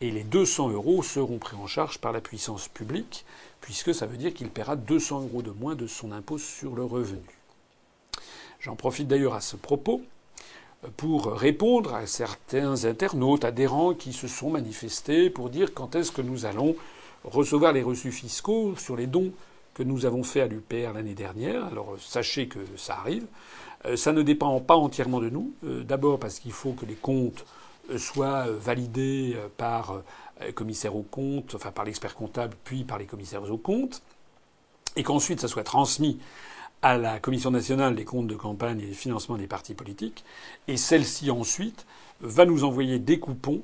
et 0.00 0.12
les 0.12 0.22
200 0.22 0.70
euros 0.70 1.02
seront 1.02 1.38
pris 1.38 1.56
en 1.56 1.66
charge 1.66 1.98
par 1.98 2.12
la 2.12 2.20
puissance 2.20 2.68
publique, 2.68 3.24
puisque 3.60 3.92
ça 3.92 4.06
veut 4.06 4.16
dire 4.16 4.32
qu'il 4.32 4.50
paiera 4.50 4.76
200 4.76 5.22
euros 5.22 5.42
de 5.42 5.50
moins 5.50 5.74
de 5.74 5.88
son 5.88 6.12
impôt 6.12 6.38
sur 6.38 6.76
le 6.76 6.84
revenu. 6.84 7.18
J'en 8.60 8.76
profite 8.76 9.08
d'ailleurs 9.08 9.34
à 9.34 9.40
ce 9.40 9.56
propos 9.56 10.02
pour 10.96 11.32
répondre 11.32 11.94
à 11.94 12.06
certains 12.06 12.84
internautes 12.84 13.44
adhérents 13.44 13.94
qui 13.94 14.12
se 14.12 14.28
sont 14.28 14.50
manifestés 14.50 15.28
pour 15.28 15.50
dire 15.50 15.74
quand 15.74 15.96
est-ce 15.96 16.12
que 16.12 16.22
nous 16.22 16.46
allons 16.46 16.76
recevoir 17.24 17.72
les 17.72 17.82
reçus 17.82 18.12
fiscaux 18.12 18.76
sur 18.76 18.96
les 18.96 19.08
dons 19.08 19.32
que 19.74 19.82
nous 19.82 20.06
avons 20.06 20.22
faits 20.22 20.44
à 20.44 20.46
l'UPR 20.46 20.92
l'année 20.94 21.14
dernière. 21.14 21.64
Alors 21.66 21.96
sachez 21.98 22.46
que 22.46 22.60
ça 22.76 22.94
arrive. 22.94 23.26
Euh, 23.84 23.96
ça 23.96 24.12
ne 24.12 24.22
dépend 24.22 24.58
pas 24.60 24.76
entièrement 24.76 25.20
de 25.20 25.30
nous. 25.30 25.52
Euh, 25.64 25.82
d'abord 25.82 26.18
parce 26.18 26.38
qu'il 26.38 26.52
faut 26.52 26.72
que 26.72 26.86
les 26.86 26.94
comptes 26.94 27.44
euh, 27.90 27.98
soient 27.98 28.46
validés 28.50 29.36
par 29.56 30.02
commissaire 30.54 30.94
aux 30.94 31.02
comptes, 31.02 31.54
enfin 31.54 31.70
par 31.70 31.86
l'expert 31.86 32.14
comptable, 32.14 32.54
puis 32.64 32.84
par 32.84 32.98
les 32.98 33.06
commissaires 33.06 33.50
aux 33.50 33.56
comptes, 33.56 34.02
et 34.94 35.02
qu'ensuite 35.02 35.40
ça 35.40 35.48
soit 35.48 35.64
transmis 35.64 36.18
à 36.82 36.98
la 36.98 37.18
Commission 37.20 37.50
nationale 37.50 37.96
des 37.96 38.04
comptes 38.04 38.26
de 38.26 38.34
campagne 38.34 38.80
et 38.80 38.86
des 38.86 38.92
financements 38.92 39.38
des 39.38 39.46
partis 39.46 39.72
politiques, 39.72 40.24
et 40.68 40.76
celle-ci 40.76 41.30
ensuite 41.30 41.86
va 42.20 42.44
nous 42.44 42.64
envoyer 42.64 42.98
des 42.98 43.18
coupons 43.18 43.62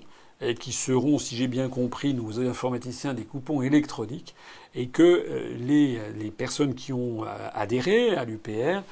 qui 0.59 0.73
seront, 0.73 1.19
si 1.19 1.37
j'ai 1.37 1.47
bien 1.47 1.69
compris, 1.69 2.15
nos 2.15 2.41
informaticiens, 2.41 3.13
des 3.13 3.25
coupons 3.25 3.61
électroniques, 3.61 4.35
et 4.75 4.89
que 4.89 5.27
les, 5.59 6.01
les 6.19 6.31
personnes 6.31 6.75
qui 6.75 6.95
ont 6.95 7.25
adhéré 7.53 8.17
à 8.17 8.25
l'UPR, 8.25 8.83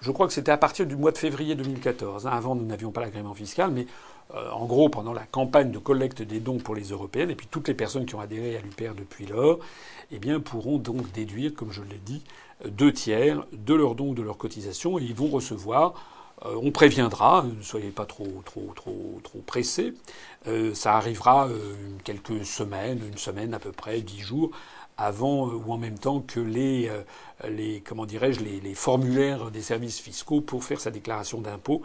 je 0.00 0.10
crois 0.10 0.26
que 0.26 0.32
c'était 0.32 0.52
à 0.52 0.56
partir 0.56 0.86
du 0.86 0.96
mois 0.96 1.12
de 1.12 1.18
février 1.18 1.54
2014. 1.54 2.26
Hein, 2.26 2.30
avant, 2.32 2.54
nous 2.54 2.66
n'avions 2.66 2.90
pas 2.90 3.00
l'agrément 3.00 3.34
fiscal, 3.34 3.70
mais 3.70 3.86
euh, 4.34 4.50
en 4.50 4.66
gros, 4.66 4.88
pendant 4.88 5.12
la 5.12 5.24
campagne 5.24 5.70
de 5.70 5.78
collecte 5.78 6.22
des 6.22 6.40
dons 6.40 6.58
pour 6.58 6.74
les 6.74 6.90
européennes, 6.90 7.30
et 7.30 7.34
puis 7.34 7.46
toutes 7.50 7.68
les 7.68 7.74
personnes 7.74 8.06
qui 8.06 8.14
ont 8.14 8.20
adhéré 8.20 8.56
à 8.56 8.60
l'UPR 8.60 8.94
depuis 8.96 9.26
lors, 9.26 9.58
eh 10.10 10.18
bien, 10.18 10.40
pourront 10.40 10.78
donc 10.78 11.10
déduire, 11.12 11.54
comme 11.54 11.72
je 11.72 11.82
l'ai 11.82 12.00
dit, 12.04 12.22
deux 12.64 12.92
tiers 12.92 13.46
de 13.52 13.74
leurs 13.74 13.94
dons 13.94 14.10
ou 14.10 14.14
de 14.14 14.22
leurs 14.22 14.38
cotisations 14.38 14.98
et 14.98 15.02
ils 15.02 15.14
vont 15.14 15.28
recevoir 15.28 15.94
Euh, 16.44 16.58
on 16.62 16.70
préviendra, 16.70 17.44
ne 17.44 17.62
soyez 17.62 17.90
pas 17.90 18.04
trop 18.04 18.42
trop 18.44 18.72
trop 18.74 19.20
trop 19.24 19.38
pressés. 19.40 19.94
Euh, 20.46 20.74
ça 20.74 20.94
arrivera 20.96 21.48
euh, 21.48 21.74
quelques 22.04 22.44
semaines, 22.44 23.00
une 23.06 23.16
semaine 23.18 23.54
à 23.54 23.58
peu 23.58 23.72
près, 23.72 24.00
dix 24.02 24.20
jours 24.20 24.50
avant 24.98 25.48
ou 25.48 25.72
en 25.72 25.78
même 25.78 25.98
temps 25.98 26.20
que 26.20 26.40
les, 26.40 26.90
les 27.48 27.82
comment 27.82 28.06
dirais-je 28.06 28.40
les, 28.40 28.74
formulaires 28.74 29.50
des 29.50 29.62
services 29.62 30.00
fiscaux 30.00 30.40
pour 30.40 30.64
faire 30.64 30.80
sa 30.80 30.90
déclaration 30.90 31.40
d'impôt. 31.40 31.82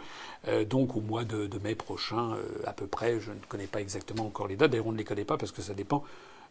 donc 0.68 0.96
au 0.96 1.00
mois 1.00 1.24
de, 1.24 1.48
mai 1.62 1.74
prochain 1.74 2.36
à 2.66 2.72
peu 2.72 2.86
près. 2.86 3.20
Je 3.20 3.30
ne 3.30 3.36
connais 3.48 3.66
pas 3.66 3.80
exactement 3.80 4.24
encore 4.26 4.48
les 4.48 4.56
dates. 4.56 4.70
D'ailleurs 4.70 4.86
on 4.86 4.92
ne 4.92 4.98
les 4.98 5.04
connaît 5.04 5.24
pas 5.24 5.36
parce 5.36 5.52
que 5.52 5.62
ça 5.62 5.74
dépend 5.74 6.04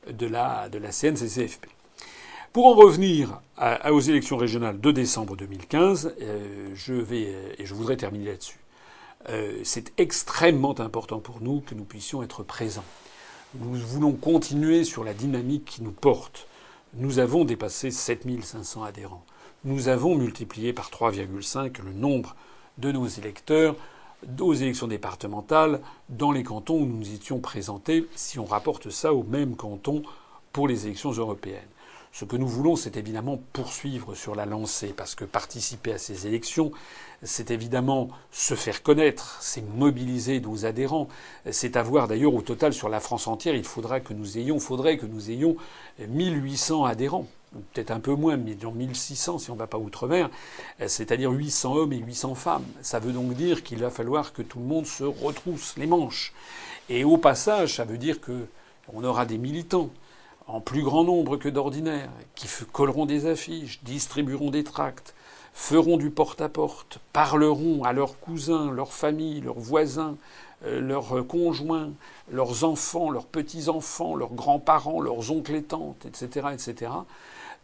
de 0.07 0.27
la 0.27 0.69
de 0.69 0.77
la 0.77 0.91
CNCCFP. 0.91 1.67
Pour 2.53 2.65
en 2.65 2.73
revenir 2.73 3.39
aux 3.89 4.01
élections 4.01 4.35
régionales 4.35 4.81
de 4.81 4.91
décembre 4.91 5.37
2015, 5.37 6.15
euh, 6.19 6.71
je 6.75 6.93
vais 6.93 7.27
euh, 7.29 7.53
et 7.57 7.65
je 7.65 7.73
voudrais 7.73 7.95
terminer 7.95 8.31
là-dessus. 8.31 8.59
Euh, 9.29 9.61
c'est 9.63 9.93
extrêmement 9.97 10.77
important 10.81 11.19
pour 11.19 11.39
nous 11.39 11.61
que 11.61 11.75
nous 11.75 11.85
puissions 11.85 12.23
être 12.23 12.43
présents. 12.43 12.83
Nous 13.55 13.75
voulons 13.75 14.11
continuer 14.11 14.83
sur 14.83 15.05
la 15.05 15.13
dynamique 15.13 15.63
qui 15.63 15.81
nous 15.81 15.93
porte. 15.93 16.45
Nous 16.95 17.19
avons 17.19 17.45
dépassé 17.45 17.89
7500 17.89 18.83
adhérents. 18.83 19.23
Nous 19.63 19.87
avons 19.87 20.15
multiplié 20.15 20.73
par 20.73 20.89
3,5 20.89 21.81
le 21.83 21.93
nombre 21.93 22.35
de 22.79 22.91
nos 22.91 23.07
électeurs 23.07 23.77
aux 24.41 24.53
élections 24.53 24.87
départementales 24.87 25.79
dans 26.09 26.33
les 26.33 26.43
cantons 26.43 26.81
où 26.81 26.85
nous 26.85 27.13
étions 27.13 27.39
présentés, 27.39 28.07
si 28.15 28.39
on 28.39 28.45
rapporte 28.45 28.89
ça 28.89 29.13
au 29.13 29.23
même 29.23 29.55
canton 29.55 30.03
pour 30.51 30.67
les 30.67 30.85
élections 30.85 31.11
européennes. 31.11 31.61
Ce 32.13 32.25
que 32.25 32.35
nous 32.35 32.47
voulons, 32.47 32.75
c'est 32.75 32.97
évidemment 32.97 33.41
poursuivre 33.53 34.15
sur 34.15 34.35
la 34.35 34.45
lancée, 34.45 34.93
parce 34.95 35.15
que 35.15 35.23
participer 35.23 35.93
à 35.93 35.97
ces 35.97 36.27
élections, 36.27 36.71
c'est 37.23 37.51
évidemment 37.51 38.09
se 38.31 38.53
faire 38.55 38.83
connaître, 38.83 39.37
c'est 39.41 39.61
mobiliser 39.61 40.41
nos 40.41 40.65
adhérents, 40.65 41.07
c'est 41.51 41.77
avoir 41.77 42.07
d'ailleurs 42.07 42.33
au 42.33 42.41
total 42.41 42.73
sur 42.73 42.89
la 42.89 42.99
France 42.99 43.27
entière, 43.27 43.55
il 43.55 43.63
faudra 43.63 44.01
que 44.01 44.13
nous 44.13 44.37
ayons, 44.37 44.59
faudrait 44.59 44.97
que 44.97 45.05
nous 45.05 45.31
ayons 45.31 45.55
1800 45.99 46.83
adhérents 46.83 47.27
peut-être 47.73 47.91
un 47.91 47.99
peu 47.99 48.15
moins, 48.15 48.37
mais 48.37 48.55
disons 48.55 48.71
1600 48.71 49.39
si 49.39 49.51
on 49.51 49.55
ne 49.55 49.59
va 49.59 49.67
pas 49.67 49.77
outre-mer, 49.77 50.29
c'est-à-dire 50.87 51.31
800 51.31 51.75
hommes 51.75 51.93
et 51.93 51.97
800 51.97 52.35
femmes. 52.35 52.65
Ça 52.81 52.99
veut 52.99 53.11
donc 53.11 53.33
dire 53.33 53.63
qu'il 53.63 53.79
va 53.79 53.89
falloir 53.89 54.33
que 54.33 54.41
tout 54.41 54.59
le 54.59 54.65
monde 54.65 54.85
se 54.85 55.03
retrousse 55.03 55.75
les 55.77 55.87
manches. 55.87 56.33
Et 56.89 57.03
au 57.03 57.17
passage, 57.17 57.75
ça 57.75 57.83
veut 57.83 57.97
dire 57.97 58.21
que 58.21 58.45
on 58.93 59.03
aura 59.03 59.25
des 59.25 59.37
militants 59.37 59.89
en 60.47 60.59
plus 60.59 60.83
grand 60.83 61.03
nombre 61.03 61.37
que 61.37 61.49
d'ordinaire, 61.49 62.09
qui 62.35 62.47
colleront 62.71 63.05
des 63.05 63.25
affiches, 63.25 63.81
distribueront 63.83 64.51
des 64.51 64.63
tracts, 64.63 65.13
feront 65.53 65.97
du 65.97 66.09
porte-à-porte, 66.09 66.99
parleront 67.13 67.83
à 67.83 67.93
leurs 67.93 68.19
cousins, 68.19 68.71
leurs 68.71 68.93
familles, 68.93 69.41
leurs 69.41 69.59
voisins, 69.59 70.15
euh, 70.65 70.79
leurs 70.79 71.25
conjoints, 71.27 71.91
leurs 72.31 72.63
enfants, 72.63 73.09
leurs 73.09 73.25
petits-enfants, 73.25 74.15
leurs 74.15 74.33
grands-parents, 74.33 75.01
leurs 75.01 75.31
oncles 75.31 75.55
et 75.55 75.63
tantes, 75.63 76.05
etc., 76.05 76.47
etc., 76.53 76.91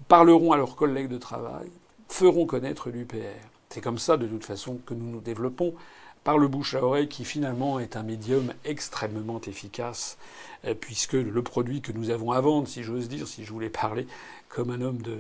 parleront 0.08 0.52
à 0.52 0.58
leurs 0.58 0.76
collègues 0.76 1.10
de 1.10 1.18
travail, 1.18 1.70
feront 2.10 2.46
connaître 2.46 2.90
l'UPR. 2.90 3.18
C'est 3.70 3.82
comme 3.82 3.98
ça, 3.98 4.18
de 4.18 4.28
toute 4.28 4.46
façon, 4.46 4.80
que 4.86 4.94
nous 4.94 5.10
nous 5.10 5.20
développons 5.20 5.74
par 6.28 6.38
le 6.38 6.50
bouche 6.50 6.76
à 6.76 6.84
oreille 6.84 7.08
qui 7.08 7.24
finalement 7.24 7.80
est 7.80 7.96
un 7.96 8.04
médium 8.04 8.54
extrêmement 8.66 9.40
efficace 9.48 10.18
euh, 10.66 10.74
puisque 10.74 11.14
le 11.14 11.42
produit 11.42 11.80
que 11.80 11.94
nous 11.94 12.10
avons 12.10 12.34
à 12.34 12.42
vendre, 12.42 12.68
si 12.68 12.84
j'ose 12.84 13.08
dire, 13.08 13.30
si 13.30 13.46
je 13.46 13.54
voulais 13.54 13.70
parler 13.70 14.06
comme 14.50 14.70
un 14.70 14.82
homme 14.82 15.02
de 15.02 15.20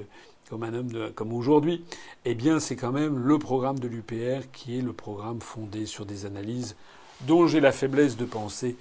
comme 0.49 0.63
un 0.63 0.73
homme 0.73 0.91
de, 0.91 1.07
comme 1.07 1.31
aujourd'hui, 1.31 1.85
eh 2.25 2.35
bien 2.35 2.59
c'est 2.59 2.75
quand 2.75 2.91
même 2.91 3.19
le 3.19 3.39
programme 3.39 3.79
de 3.79 3.87
l'UPR 3.87 4.51
qui 4.51 4.77
est 4.77 4.81
le 4.81 4.91
programme 4.91 5.39
fondé 5.39 5.85
sur 5.85 6.05
des 6.05 6.25
analyses 6.25 6.75
dont 7.21 7.47
j'ai 7.47 7.61
la 7.61 7.71
faiblesse 7.71 8.17
de 8.17 8.25
penser 8.25 8.75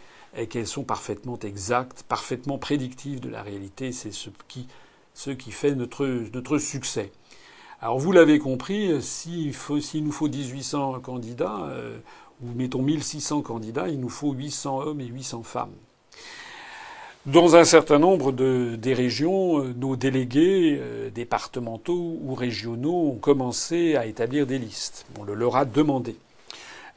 qu'elles 0.51 0.67
sont 0.67 0.83
parfaitement 0.83 1.39
exactes, 1.39 2.03
parfaitement 2.03 2.59
prédictives 2.59 3.21
de 3.21 3.29
la 3.29 3.45
réalité. 3.45 3.93
C'est 3.93 4.13
ce 4.13 4.31
qui, 5.31 5.53
fait 5.53 5.77
notre 5.77 6.59
succès. 6.59 7.13
Alors 7.81 7.99
vous 7.99 8.13
l'avez 8.13 8.39
compris, 8.39 9.03
s'il 9.03 9.53
nous 10.05 10.13
faut 10.13 10.29
1800 10.29 11.01
candidats, 11.01 11.67
euh, 11.69 11.99
ou 12.43 12.49
mettons 12.55 12.83
1600 12.83 13.43
candidats, 13.43 13.89
il 13.89 14.01
nous 14.01 14.09
faut 14.09 14.33
800 14.33 14.81
hommes 14.81 15.01
et 15.01 15.07
800 15.07 15.43
femmes. 15.43 15.73
Dans 17.27 17.57
un 17.57 17.65
certain 17.65 17.99
nombre 17.99 18.31
de, 18.31 18.77
des 18.77 18.95
régions, 18.95 19.59
euh, 19.59 19.75
nos 19.77 19.97
délégués 19.97 20.79
euh, 20.81 21.11
départementaux 21.11 22.19
ou 22.23 22.37
régionaux 22.37 23.11
ont 23.11 23.19
commencé 23.19 23.97
à 23.97 24.07
établir 24.07 24.47
des 24.47 24.61
listes. 24.61 25.07
On 25.19 25.25
le 25.25 25.35
leur 25.35 25.57
a 25.57 25.65
demandé. 25.65 26.17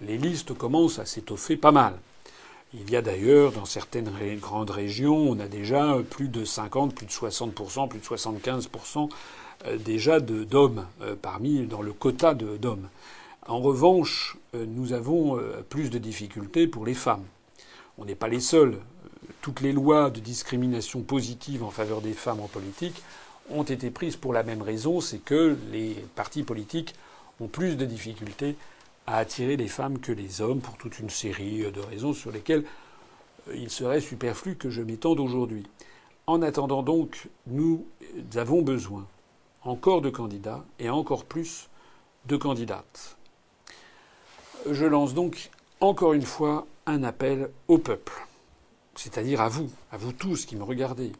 Les 0.01 0.19
listes 0.19 0.53
commencent 0.53 0.99
à 0.99 1.05
s'étoffer 1.05 1.57
pas 1.57 1.71
mal. 1.71 1.95
Il 2.75 2.91
y 2.91 2.95
a 2.95 3.01
d'ailleurs, 3.01 3.51
dans 3.53 3.65
certaines 3.65 4.11
grandes 4.39 4.69
régions, 4.69 5.17
on 5.17 5.39
a 5.39 5.47
déjà 5.47 5.97
plus 6.07 6.27
de 6.27 6.45
50, 6.45 6.93
plus 6.93 7.07
de 7.07 7.11
60%, 7.11 7.87
plus 7.87 7.97
de 7.97 8.05
75% 8.05 9.05
euh, 9.05 9.07
déjà 9.77 10.19
d'hommes 10.19 10.85
euh, 11.01 11.15
parmi 11.21 11.65
dans 11.65 11.81
le 11.81 11.93
quota 11.93 12.33
d'hommes. 12.33 12.87
En 13.47 13.59
revanche, 13.59 14.37
euh, 14.55 14.65
nous 14.67 14.93
avons 14.93 15.39
plus 15.69 15.89
de 15.89 15.97
difficultés 15.97 16.67
pour 16.67 16.85
les 16.85 16.93
femmes. 16.93 17.25
On 17.97 18.05
n'est 18.05 18.15
pas 18.15 18.27
les 18.27 18.39
seuls. 18.39 18.77
Toutes 19.41 19.61
les 19.61 19.71
lois 19.71 20.09
de 20.09 20.19
discrimination 20.19 21.01
positive 21.01 21.63
en 21.63 21.71
faveur 21.71 22.01
des 22.01 22.13
femmes 22.13 22.39
en 22.39 22.47
politique 22.47 23.01
ont 23.49 23.63
été 23.63 23.89
prises 23.89 24.15
pour 24.15 24.33
la 24.33 24.43
même 24.43 24.61
raison, 24.61 25.01
c'est 25.01 25.17
que 25.17 25.57
les 25.71 25.95
partis 26.15 26.43
politiques 26.43 26.93
ont 27.39 27.47
plus 27.47 27.75
de 27.75 27.85
difficultés 27.85 28.55
à 29.07 29.17
attirer 29.17 29.57
les 29.57 29.67
femmes 29.67 29.99
que 29.99 30.11
les 30.11 30.41
hommes 30.41 30.59
pour 30.59 30.77
toute 30.77 30.99
une 30.99 31.09
série 31.09 31.71
de 31.71 31.79
raisons 31.79 32.13
sur 32.13 32.31
lesquelles 32.31 32.63
il 33.53 33.69
serait 33.69 34.01
superflu 34.01 34.55
que 34.55 34.69
je 34.69 34.81
m'étende 34.81 35.19
aujourd'hui. 35.19 35.63
En 36.27 36.41
attendant 36.41 36.83
donc, 36.83 37.27
nous 37.47 37.85
avons 38.35 38.61
besoin 38.61 39.07
encore 39.63 40.01
de 40.01 40.09
candidats 40.09 40.63
et 40.79 40.89
encore 40.89 41.25
plus 41.25 41.69
de 42.25 42.37
candidates. 42.37 43.17
Je 44.69 44.85
lance 44.85 45.13
donc 45.13 45.49
encore 45.79 46.13
une 46.13 46.23
fois 46.23 46.65
un 46.85 47.03
appel 47.03 47.49
au 47.67 47.77
peuple, 47.77 48.27
c'est-à-dire 48.95 49.41
à 49.41 49.49
vous, 49.49 49.69
à 49.91 49.97
vous 49.97 50.11
tous 50.11 50.45
qui 50.45 50.55
me 50.55 50.63
regardez. 50.63 51.11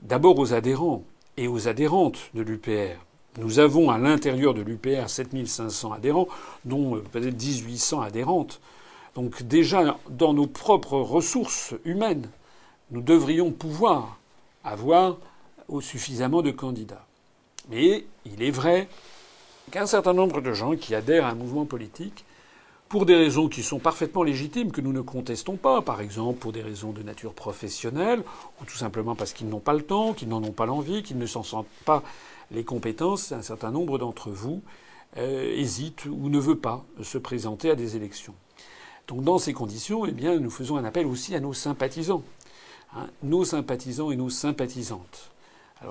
D'abord 0.00 0.38
aux 0.38 0.52
adhérents 0.52 1.04
et 1.36 1.48
aux 1.48 1.68
adhérentes 1.68 2.18
de 2.34 2.42
l'UPR. 2.42 2.98
Nous 3.38 3.58
avons 3.58 3.90
à 3.90 3.98
l'intérieur 3.98 4.54
de 4.54 4.62
l'UPR 4.62 5.08
7500 5.08 5.92
adhérents, 5.92 6.28
dont 6.64 6.96
euh, 6.96 7.00
peut-être 7.00 7.40
1800 7.40 8.00
adhérentes. 8.00 8.60
Donc 9.16 9.42
déjà, 9.42 9.98
dans 10.08 10.34
nos 10.34 10.46
propres 10.46 10.98
ressources 10.98 11.74
humaines, 11.84 12.28
nous 12.90 13.00
devrions 13.00 13.50
pouvoir 13.50 14.18
avoir 14.62 15.16
suffisamment 15.80 16.42
de 16.42 16.50
candidats. 16.50 17.06
Mais 17.70 18.04
il 18.26 18.42
est 18.42 18.50
vrai 18.50 18.88
qu'un 19.70 19.86
certain 19.86 20.12
nombre 20.12 20.40
de 20.40 20.52
gens 20.52 20.76
qui 20.76 20.94
adhèrent 20.94 21.24
à 21.24 21.30
un 21.30 21.34
mouvement 21.34 21.64
politique, 21.64 22.24
pour 22.88 23.06
des 23.06 23.16
raisons 23.16 23.48
qui 23.48 23.62
sont 23.62 23.78
parfaitement 23.78 24.22
légitimes, 24.22 24.70
que 24.70 24.80
nous 24.80 24.92
ne 24.92 25.00
contestons 25.00 25.56
pas, 25.56 25.82
par 25.82 26.00
exemple 26.00 26.38
pour 26.38 26.52
des 26.52 26.62
raisons 26.62 26.92
de 26.92 27.02
nature 27.02 27.32
professionnelle, 27.32 28.22
ou 28.60 28.64
tout 28.64 28.76
simplement 28.76 29.16
parce 29.16 29.32
qu'ils 29.32 29.48
n'ont 29.48 29.58
pas 29.58 29.72
le 29.72 29.82
temps, 29.82 30.12
qu'ils 30.12 30.28
n'en 30.28 30.42
ont 30.44 30.52
pas 30.52 30.66
l'envie, 30.66 31.02
qu'ils 31.02 31.18
ne 31.18 31.26
s'en 31.26 31.42
sentent 31.42 31.66
pas 31.84 32.02
les 32.50 32.62
compétences, 32.62 33.32
un 33.32 33.42
certain 33.42 33.70
nombre 33.70 33.98
d'entre 33.98 34.30
vous 34.30 34.62
euh, 35.16 35.52
hésitent 35.56 36.04
ou 36.04 36.28
ne 36.28 36.38
veulent 36.38 36.60
pas 36.60 36.84
se 37.02 37.18
présenter 37.18 37.70
à 37.70 37.74
des 37.74 37.96
élections. 37.96 38.34
Donc 39.08 39.22
dans 39.22 39.38
ces 39.38 39.52
conditions, 39.52 40.06
eh 40.06 40.12
bien, 40.12 40.38
nous 40.38 40.50
faisons 40.50 40.76
un 40.76 40.84
appel 40.84 41.06
aussi 41.06 41.34
à 41.34 41.40
nos 41.40 41.52
sympathisants, 41.52 42.22
hein, 42.94 43.08
nos 43.22 43.44
sympathisants 43.44 44.10
et 44.10 44.16
nos 44.16 44.30
sympathisantes. 44.30 45.33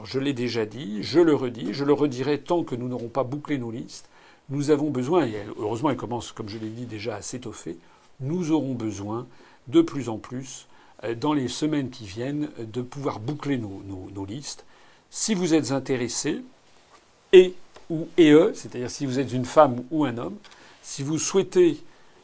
Je 0.03 0.19
l'ai 0.19 0.33
déjà 0.33 0.65
dit, 0.65 1.03
je 1.03 1.19
le 1.19 1.35
redis, 1.35 1.73
je 1.73 1.83
le 1.83 1.93
redirai 1.93 2.39
tant 2.39 2.63
que 2.63 2.75
nous 2.75 2.87
n'aurons 2.87 3.09
pas 3.09 3.23
bouclé 3.23 3.57
nos 3.57 3.71
listes. 3.71 4.09
Nous 4.49 4.71
avons 4.71 4.89
besoin, 4.89 5.25
et 5.25 5.45
heureusement 5.57 5.89
elle 5.89 5.97
commence, 5.97 6.31
comme 6.31 6.49
je 6.49 6.57
l'ai 6.57 6.69
dit 6.69 6.85
déjà, 6.85 7.15
à 7.15 7.21
s'étoffer, 7.21 7.77
nous 8.19 8.51
aurons 8.51 8.73
besoin 8.73 9.27
de 9.67 9.81
plus 9.81 10.09
en 10.09 10.17
plus, 10.17 10.67
euh, 11.03 11.15
dans 11.15 11.33
les 11.33 11.47
semaines 11.47 11.89
qui 11.89 12.05
viennent, 12.05 12.49
de 12.59 12.81
pouvoir 12.81 13.19
boucler 13.19 13.57
nos, 13.57 14.25
listes. 14.25 14.65
Si 15.09 15.33
vous 15.33 15.53
êtes 15.53 15.71
intéressé, 15.71 16.41
et 17.31 17.53
ou 17.89 18.07
et 18.17 18.33
c'est-à-dire 18.53 18.89
si 18.89 19.05
vous 19.05 19.19
êtes 19.19 19.33
une 19.33 19.45
femme 19.45 19.83
ou 19.91 20.05
un 20.05 20.17
homme, 20.17 20.37
si 20.81 21.03
vous 21.03 21.17
souhaitez 21.17 21.77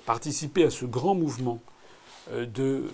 participer 0.06 0.64
à 0.64 0.70
ce 0.70 0.86
grand 0.86 1.16
mouvement 1.16 1.60
euh, 2.32 2.46
de 2.46 2.86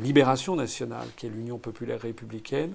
libération 0.00 0.56
nationale 0.56 1.08
qu'est 1.16 1.28
l'Union 1.28 1.58
populaire 1.58 2.00
républicaine, 2.00 2.72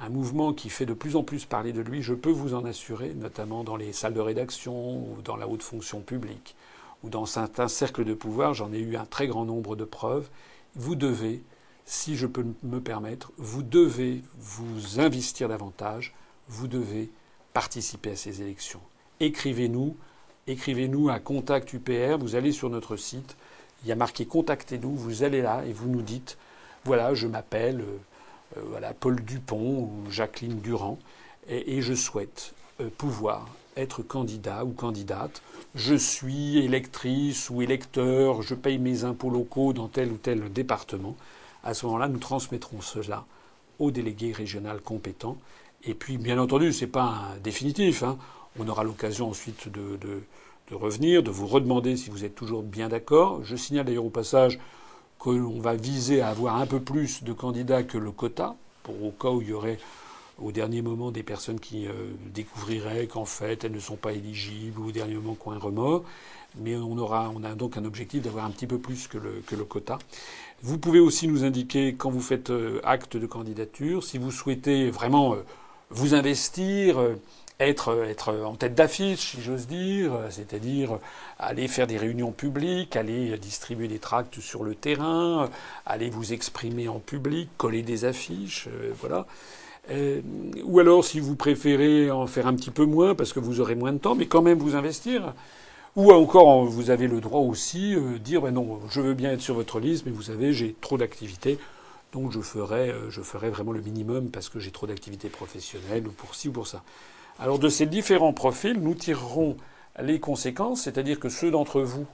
un 0.00 0.08
mouvement 0.08 0.52
qui 0.52 0.68
fait 0.68 0.86
de 0.86 0.94
plus 0.94 1.16
en 1.16 1.22
plus 1.22 1.44
parler 1.44 1.72
de 1.72 1.80
lui, 1.80 2.02
je 2.02 2.14
peux 2.14 2.30
vous 2.30 2.54
en 2.54 2.64
assurer, 2.64 3.14
notamment 3.14 3.64
dans 3.64 3.76
les 3.76 3.92
salles 3.92 4.14
de 4.14 4.20
rédaction 4.20 4.98
ou 4.98 5.22
dans 5.24 5.36
la 5.36 5.48
haute 5.48 5.62
fonction 5.62 6.00
publique 6.00 6.54
ou 7.02 7.08
dans 7.08 7.26
certains 7.26 7.68
cercles 7.68 8.04
de 8.04 8.14
pouvoir, 8.14 8.54
j'en 8.54 8.72
ai 8.72 8.78
eu 8.78 8.96
un 8.96 9.04
très 9.04 9.26
grand 9.26 9.44
nombre 9.44 9.76
de 9.76 9.84
preuves. 9.84 10.28
Vous 10.74 10.96
devez, 10.96 11.42
si 11.84 12.16
je 12.16 12.26
peux 12.26 12.44
me 12.62 12.80
permettre, 12.80 13.32
vous 13.36 13.62
devez 13.62 14.22
vous 14.38 15.00
investir 15.00 15.48
davantage, 15.48 16.14
vous 16.48 16.68
devez 16.68 17.10
participer 17.52 18.12
à 18.12 18.16
ces 18.16 18.42
élections. 18.42 18.80
Écrivez-nous 19.20 19.96
écrivez-nous 20.46 21.08
à 21.08 21.18
contact 21.18 21.72
UPR. 21.72 22.18
Vous 22.18 22.36
allez 22.36 22.52
sur 22.52 22.70
notre 22.70 22.96
site, 22.96 23.36
il 23.82 23.88
y 23.88 23.92
a 23.92 23.96
marqué 23.96 24.26
Contactez-nous. 24.26 24.94
Vous 24.94 25.22
allez 25.22 25.42
là 25.42 25.64
et 25.66 25.72
vous 25.72 25.88
nous 25.88 26.02
dites 26.02 26.38
voilà, 26.84 27.14
je 27.14 27.26
m'appelle 27.26 27.80
euh, 27.80 27.98
voilà 28.54 28.94
Paul 28.94 29.20
Dupont 29.22 29.80
ou 29.80 30.10
Jacqueline 30.10 30.60
Durand 30.60 30.98
et, 31.48 31.82
je 31.82 31.94
souhaite 31.94 32.54
pouvoir 32.98 33.48
être 33.76 34.02
candidat 34.02 34.64
ou 34.64 34.70
candidate. 34.70 35.42
Je 35.74 35.94
suis 35.94 36.58
électrice 36.58 37.50
ou 37.50 37.62
électeur, 37.62 38.42
je 38.42 38.54
paye 38.54 38.78
mes 38.78 39.04
impôts 39.04 39.30
locaux 39.30 39.72
dans 39.72 39.88
tel 39.88 40.10
ou 40.10 40.16
tel 40.16 40.52
département. 40.52 41.16
À 41.62 41.74
ce 41.74 41.86
moment-là, 41.86 42.08
nous 42.08 42.18
transmettrons 42.18 42.80
cela 42.80 43.24
au 43.78 43.90
délégué 43.90 44.32
régional 44.32 44.80
compétent. 44.80 45.36
Et 45.84 45.94
puis, 45.94 46.18
bien 46.18 46.38
entendu, 46.38 46.72
ce 46.72 46.84
n'est 46.84 46.90
pas 46.90 47.34
définitif. 47.42 48.02
Hein. 48.02 48.18
On 48.58 48.68
aura 48.68 48.84
l'occasion 48.84 49.28
ensuite 49.28 49.68
de, 49.68 50.22
revenir, 50.72 51.22
de 51.22 51.30
vous 51.30 51.46
redemander 51.46 51.96
si 51.96 52.10
vous 52.10 52.24
êtes 52.24 52.34
toujours 52.34 52.62
bien 52.62 52.88
d'accord. 52.88 53.44
Je 53.44 53.56
signale 53.56 53.86
d'ailleurs 53.86 54.06
au 54.06 54.10
passage 54.10 54.58
qu'on 55.26 55.58
va 55.58 55.74
viser 55.74 56.20
à 56.20 56.28
avoir 56.28 56.56
un 56.56 56.66
peu 56.66 56.78
plus 56.78 57.24
de 57.24 57.32
candidats 57.32 57.82
que 57.82 57.98
le 57.98 58.12
quota, 58.12 58.54
pour 58.84 59.02
au 59.02 59.10
cas 59.10 59.30
où 59.30 59.42
il 59.42 59.48
y 59.48 59.52
aurait 59.52 59.78
au 60.40 60.52
dernier 60.52 60.82
moment 60.82 61.10
des 61.10 61.24
personnes 61.24 61.58
qui 61.58 61.88
euh, 61.88 62.12
découvriraient 62.32 63.08
qu'en 63.08 63.24
fait 63.24 63.64
elles 63.64 63.72
ne 63.72 63.80
sont 63.80 63.96
pas 63.96 64.12
éligibles 64.12 64.78
ou 64.78 64.88
au 64.88 64.92
dernier 64.92 65.14
moment 65.14 65.34
qu'on 65.34 65.50
un 65.50 65.58
remords. 65.58 66.04
Mais 66.58 66.76
on 66.76 66.96
aura, 66.96 67.32
on 67.34 67.42
a 67.42 67.56
donc 67.56 67.76
un 67.76 67.84
objectif 67.84 68.22
d'avoir 68.22 68.44
un 68.44 68.50
petit 68.50 68.68
peu 68.68 68.78
plus 68.78 69.08
que 69.08 69.18
le, 69.18 69.42
que 69.44 69.56
le 69.56 69.64
quota. 69.64 69.98
Vous 70.62 70.78
pouvez 70.78 71.00
aussi 71.00 71.26
nous 71.26 71.42
indiquer 71.42 71.96
quand 71.96 72.10
vous 72.10 72.20
faites 72.20 72.50
euh, 72.50 72.80
acte 72.84 73.16
de 73.16 73.26
candidature, 73.26 74.04
si 74.04 74.18
vous 74.18 74.30
souhaitez 74.30 74.90
vraiment 74.90 75.34
euh, 75.34 75.38
vous 75.90 76.14
investir, 76.14 76.98
être, 77.60 78.34
en 78.44 78.54
tête 78.54 78.74
d'affiche, 78.74 79.32
si 79.32 79.42
j'ose 79.42 79.66
dire, 79.66 80.12
c'est-à-dire 80.30 80.98
aller 81.38 81.68
faire 81.68 81.86
des 81.86 81.96
réunions 81.96 82.32
publiques, 82.32 82.96
aller 82.96 83.36
distribuer 83.38 83.88
des 83.88 83.98
tracts 83.98 84.40
sur 84.40 84.62
le 84.62 84.74
terrain, 84.74 85.48
aller 85.86 86.10
vous 86.10 86.32
exprimer 86.32 86.88
en 86.88 86.98
public, 86.98 87.48
coller 87.56 87.82
des 87.82 88.04
affiches, 88.04 88.68
voilà. 89.00 89.26
Euh, 89.90 90.20
ou 90.64 90.80
alors, 90.80 91.04
si 91.04 91.20
vous 91.20 91.36
préférez 91.36 92.10
en 92.10 92.26
faire 92.26 92.46
un 92.46 92.54
petit 92.54 92.70
peu 92.70 92.84
moins 92.84 93.14
parce 93.14 93.32
que 93.32 93.40
vous 93.40 93.60
aurez 93.60 93.74
moins 93.74 93.92
de 93.92 93.98
temps, 93.98 94.14
mais 94.14 94.26
quand 94.26 94.42
même 94.42 94.58
vous 94.58 94.74
investir. 94.74 95.34
Ou 95.94 96.12
encore, 96.12 96.64
vous 96.66 96.90
avez 96.90 97.06
le 97.08 97.20
droit 97.20 97.40
aussi 97.40 97.92
de 97.94 98.00
euh, 98.00 98.18
dire 98.18 98.42
ben 98.42 98.50
non, 98.52 98.80
je 98.90 99.00
veux 99.00 99.14
bien 99.14 99.32
être 99.32 99.40
sur 99.40 99.54
votre 99.54 99.80
liste, 99.80 100.04
mais 100.06 100.12
vous 100.12 100.22
savez, 100.22 100.52
j'ai 100.52 100.74
trop 100.80 100.98
d'activités, 100.98 101.58
donc 102.12 102.32
je 102.32 102.40
ferai, 102.40 102.90
euh, 102.90 103.10
je 103.10 103.22
ferai 103.22 103.48
vraiment 103.50 103.72
le 103.72 103.80
minimum 103.80 104.30
parce 104.30 104.48
que 104.48 104.58
j'ai 104.60 104.70
trop 104.70 104.86
d'activités 104.86 105.28
professionnelles 105.30 106.06
ou 106.06 106.12
pour 106.12 106.34
ci 106.34 106.48
ou 106.48 106.52
pour 106.52 106.66
ça. 106.66 106.82
Alors 107.38 107.58
de 107.58 107.68
ces 107.68 107.86
différents 107.86 108.32
profils, 108.32 108.80
nous 108.80 108.94
tirerons 108.94 109.56
les 110.02 110.20
conséquences, 110.20 110.82
c'est-à-dire 110.82 111.20
que 111.20 111.28
ceux 111.28 111.50
d'entre 111.50 111.80
vous 111.80 112.06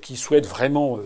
qui 0.00 0.16
souhaitent 0.16 0.46
vraiment 0.46 0.98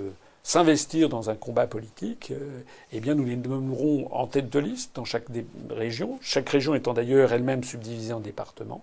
s'investir 0.42 1.08
dans 1.08 1.30
un 1.30 1.34
combat 1.34 1.66
politique, 1.66 2.30
euh, 2.30 2.62
eh 2.92 3.00
bien 3.00 3.14
nous 3.14 3.24
les 3.24 3.36
nommerons 3.36 4.08
en 4.12 4.26
tête 4.26 4.50
de 4.50 4.58
liste 4.58 4.92
dans 4.94 5.04
chaque 5.04 5.30
des 5.30 5.46
régions, 5.68 6.18
chaque 6.22 6.48
région 6.48 6.74
étant 6.74 6.94
d'ailleurs 6.94 7.32
elle-même 7.32 7.62
subdivisée 7.62 8.12
en 8.12 8.20
départements. 8.20 8.82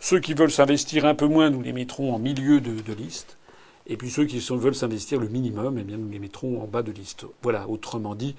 Ceux 0.00 0.20
qui 0.20 0.34
veulent 0.34 0.50
s'investir 0.50 1.04
un 1.06 1.14
peu 1.14 1.26
moins, 1.26 1.50
nous 1.50 1.62
les 1.62 1.72
mettrons 1.72 2.14
en 2.14 2.18
milieu 2.18 2.60
de, 2.60 2.92
liste. 2.92 3.38
Et 3.86 3.96
puis 3.96 4.10
ceux 4.10 4.24
qui 4.24 4.38
veulent 4.38 4.74
s'investir 4.74 5.18
le 5.18 5.28
minimum, 5.28 5.78
eh 5.78 5.82
bien 5.82 5.96
nous 5.96 6.08
les 6.08 6.18
mettrons 6.18 6.62
en 6.62 6.66
bas 6.66 6.82
de 6.82 6.92
liste. 6.92 7.26
Voilà, 7.42 7.68
autrement 7.68 8.14
dit, 8.14 8.36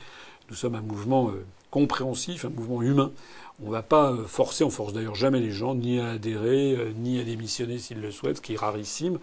nous 0.50 0.56
sommes 0.56 0.76
un 0.76 0.82
mouvement 0.82 1.30
euh, 1.30 1.46
compréhensif, 1.72 2.46
un 2.46 2.50
mouvement 2.50 2.82
humain. 2.82 3.12
On 3.64 3.68
ne 3.68 3.72
va 3.72 3.84
pas 3.84 4.12
euh, 4.12 4.26
forcer, 4.26 4.64
on 4.64 4.70
force 4.70 4.93
d'ailleurs 4.93 5.16
jamais 5.16 5.39
les 5.39 5.51
gens, 5.51 5.76
ni 5.76 5.99
à 5.99 6.12
adhérer, 6.12 6.93
ni 6.97 7.20
à 7.20 7.24
démissionner 7.24 7.78
s'ils 7.78 8.01
le 8.01 8.12
souhaitent, 8.12 8.38
ce 8.38 8.41
qui 8.41 8.53
est 8.53 8.57
rarissime, 8.57 9.20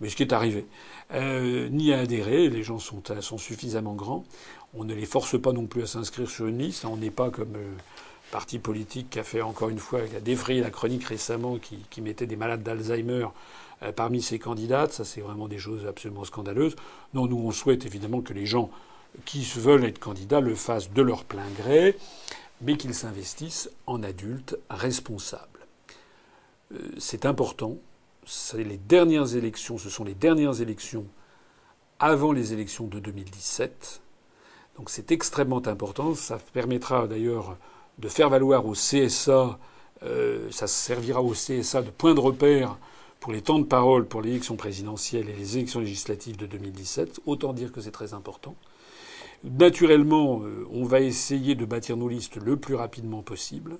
mais 0.00 0.08
ce 0.08 0.16
qui 0.16 0.22
est 0.22 0.32
arrivé. 0.32 0.66
Euh, 1.14 1.68
ni 1.68 1.92
à 1.92 2.00
adhérer. 2.00 2.48
Les 2.48 2.62
gens 2.62 2.78
sont, 2.78 3.02
suffisamment 3.38 3.94
grands. 3.94 4.24
On 4.74 4.84
ne 4.84 4.94
les 4.94 5.04
force 5.04 5.40
pas 5.40 5.52
non 5.52 5.66
plus 5.66 5.82
à 5.82 5.86
s'inscrire 5.86 6.28
sur 6.28 6.46
une 6.46 6.58
liste. 6.58 6.84
On 6.84 6.96
n'est 6.96 7.10
pas 7.10 7.30
comme 7.30 7.52
le 7.52 7.60
euh, 7.60 7.76
parti 8.30 8.58
politique 8.58 9.10
qui 9.10 9.18
a 9.18 9.24
fait 9.24 9.42
encore 9.42 9.68
une 9.68 9.78
fois, 9.78 10.00
qui 10.02 10.16
a 10.16 10.20
défrayé 10.20 10.60
la 10.60 10.70
chronique 10.70 11.04
récemment, 11.04 11.58
qui, 11.58 12.00
mettait 12.00 12.26
des 12.26 12.36
malades 12.36 12.62
d'Alzheimer 12.62 13.26
euh, 13.82 13.92
parmi 13.92 14.22
ses 14.22 14.38
candidates. 14.38 14.92
Ça, 14.92 15.04
c'est 15.04 15.20
vraiment 15.20 15.48
des 15.48 15.58
choses 15.58 15.86
absolument 15.86 16.24
scandaleuses. 16.24 16.76
Non, 17.12 17.26
nous, 17.26 17.38
on 17.38 17.50
souhaite 17.50 17.84
évidemment 17.84 18.22
que 18.22 18.32
les 18.32 18.46
gens 18.46 18.70
qui 19.26 19.42
veulent 19.56 19.84
être 19.84 19.98
candidats 19.98 20.40
le 20.40 20.54
fassent 20.54 20.90
de 20.90 21.02
leur 21.02 21.24
plein 21.24 21.48
gré, 21.58 21.98
mais 22.62 22.76
qu'ils 22.76 22.94
s'investissent 22.94 23.70
en 23.86 24.02
adultes 24.02 24.56
responsables. 24.70 25.66
C'est 26.98 27.26
important 27.26 27.76
c'est 28.24 28.62
les 28.62 28.76
dernières 28.76 29.36
élections, 29.36 29.78
ce 29.78 29.90
sont 29.90 30.04
les 30.04 30.14
dernières 30.14 30.60
élections 30.60 31.06
avant 31.98 32.32
les 32.32 32.52
élections 32.52 32.86
de 32.86 32.98
2017. 32.98 34.00
Donc 34.76 34.90
c'est 34.90 35.12
extrêmement 35.12 35.66
important. 35.66 36.14
Ça 36.14 36.38
permettra 36.52 37.06
d'ailleurs 37.06 37.56
de 37.98 38.08
faire 38.08 38.30
valoir 38.30 38.66
au 38.66 38.72
CSA, 38.72 39.58
euh, 40.04 40.50
ça 40.50 40.66
servira 40.66 41.22
au 41.22 41.32
CSA 41.32 41.82
de 41.82 41.90
point 41.90 42.14
de 42.14 42.20
repère 42.20 42.78
pour 43.20 43.32
les 43.32 43.42
temps 43.42 43.58
de 43.58 43.64
parole 43.64 44.06
pour 44.06 44.22
l'élection 44.22 44.56
présidentielle 44.56 45.28
et 45.28 45.34
les 45.34 45.56
élections 45.58 45.80
législatives 45.80 46.36
de 46.36 46.46
2017. 46.46 47.20
Autant 47.26 47.52
dire 47.52 47.70
que 47.70 47.80
c'est 47.80 47.92
très 47.92 48.14
important. 48.14 48.54
Naturellement, 49.44 50.42
euh, 50.42 50.66
on 50.70 50.84
va 50.84 51.00
essayer 51.00 51.54
de 51.54 51.64
bâtir 51.64 51.96
nos 51.96 52.08
listes 52.08 52.36
le 52.36 52.56
plus 52.56 52.74
rapidement 52.74 53.22
possible. 53.22 53.78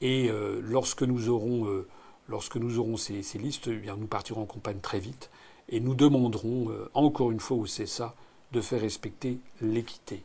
Et 0.00 0.30
euh, 0.30 0.60
lorsque 0.62 1.02
nous 1.02 1.28
aurons 1.28 1.84
Lorsque 2.28 2.56
nous 2.56 2.78
aurons 2.78 2.98
ces, 2.98 3.22
listes, 3.38 3.68
eh 3.68 3.76
bien, 3.76 3.96
nous 3.96 4.06
partirons 4.06 4.42
en 4.42 4.46
campagne 4.46 4.80
très 4.80 5.00
vite 5.00 5.30
et 5.70 5.80
nous 5.80 5.94
demanderons 5.94 6.70
euh, 6.70 6.90
encore 6.92 7.30
une 7.30 7.40
fois 7.40 7.56
au 7.56 7.64
CSA 7.64 8.14
de 8.52 8.60
faire 8.60 8.82
respecter 8.82 9.38
l'équité. 9.62 10.22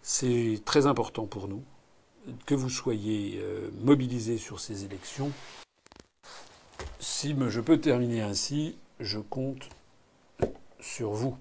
C'est 0.00 0.62
très 0.64 0.86
important 0.86 1.26
pour 1.26 1.46
nous 1.46 1.62
que 2.46 2.54
vous 2.54 2.70
soyez 2.70 3.38
euh, 3.42 3.70
mobilisés 3.82 4.38
sur 4.38 4.60
ces 4.60 4.84
élections. 4.84 5.30
Si 7.00 7.36
je 7.48 7.60
peux 7.60 7.78
terminer 7.78 8.22
ainsi, 8.22 8.76
je 8.98 9.18
compte 9.18 9.68
sur 10.80 11.10
vous. 11.10 11.36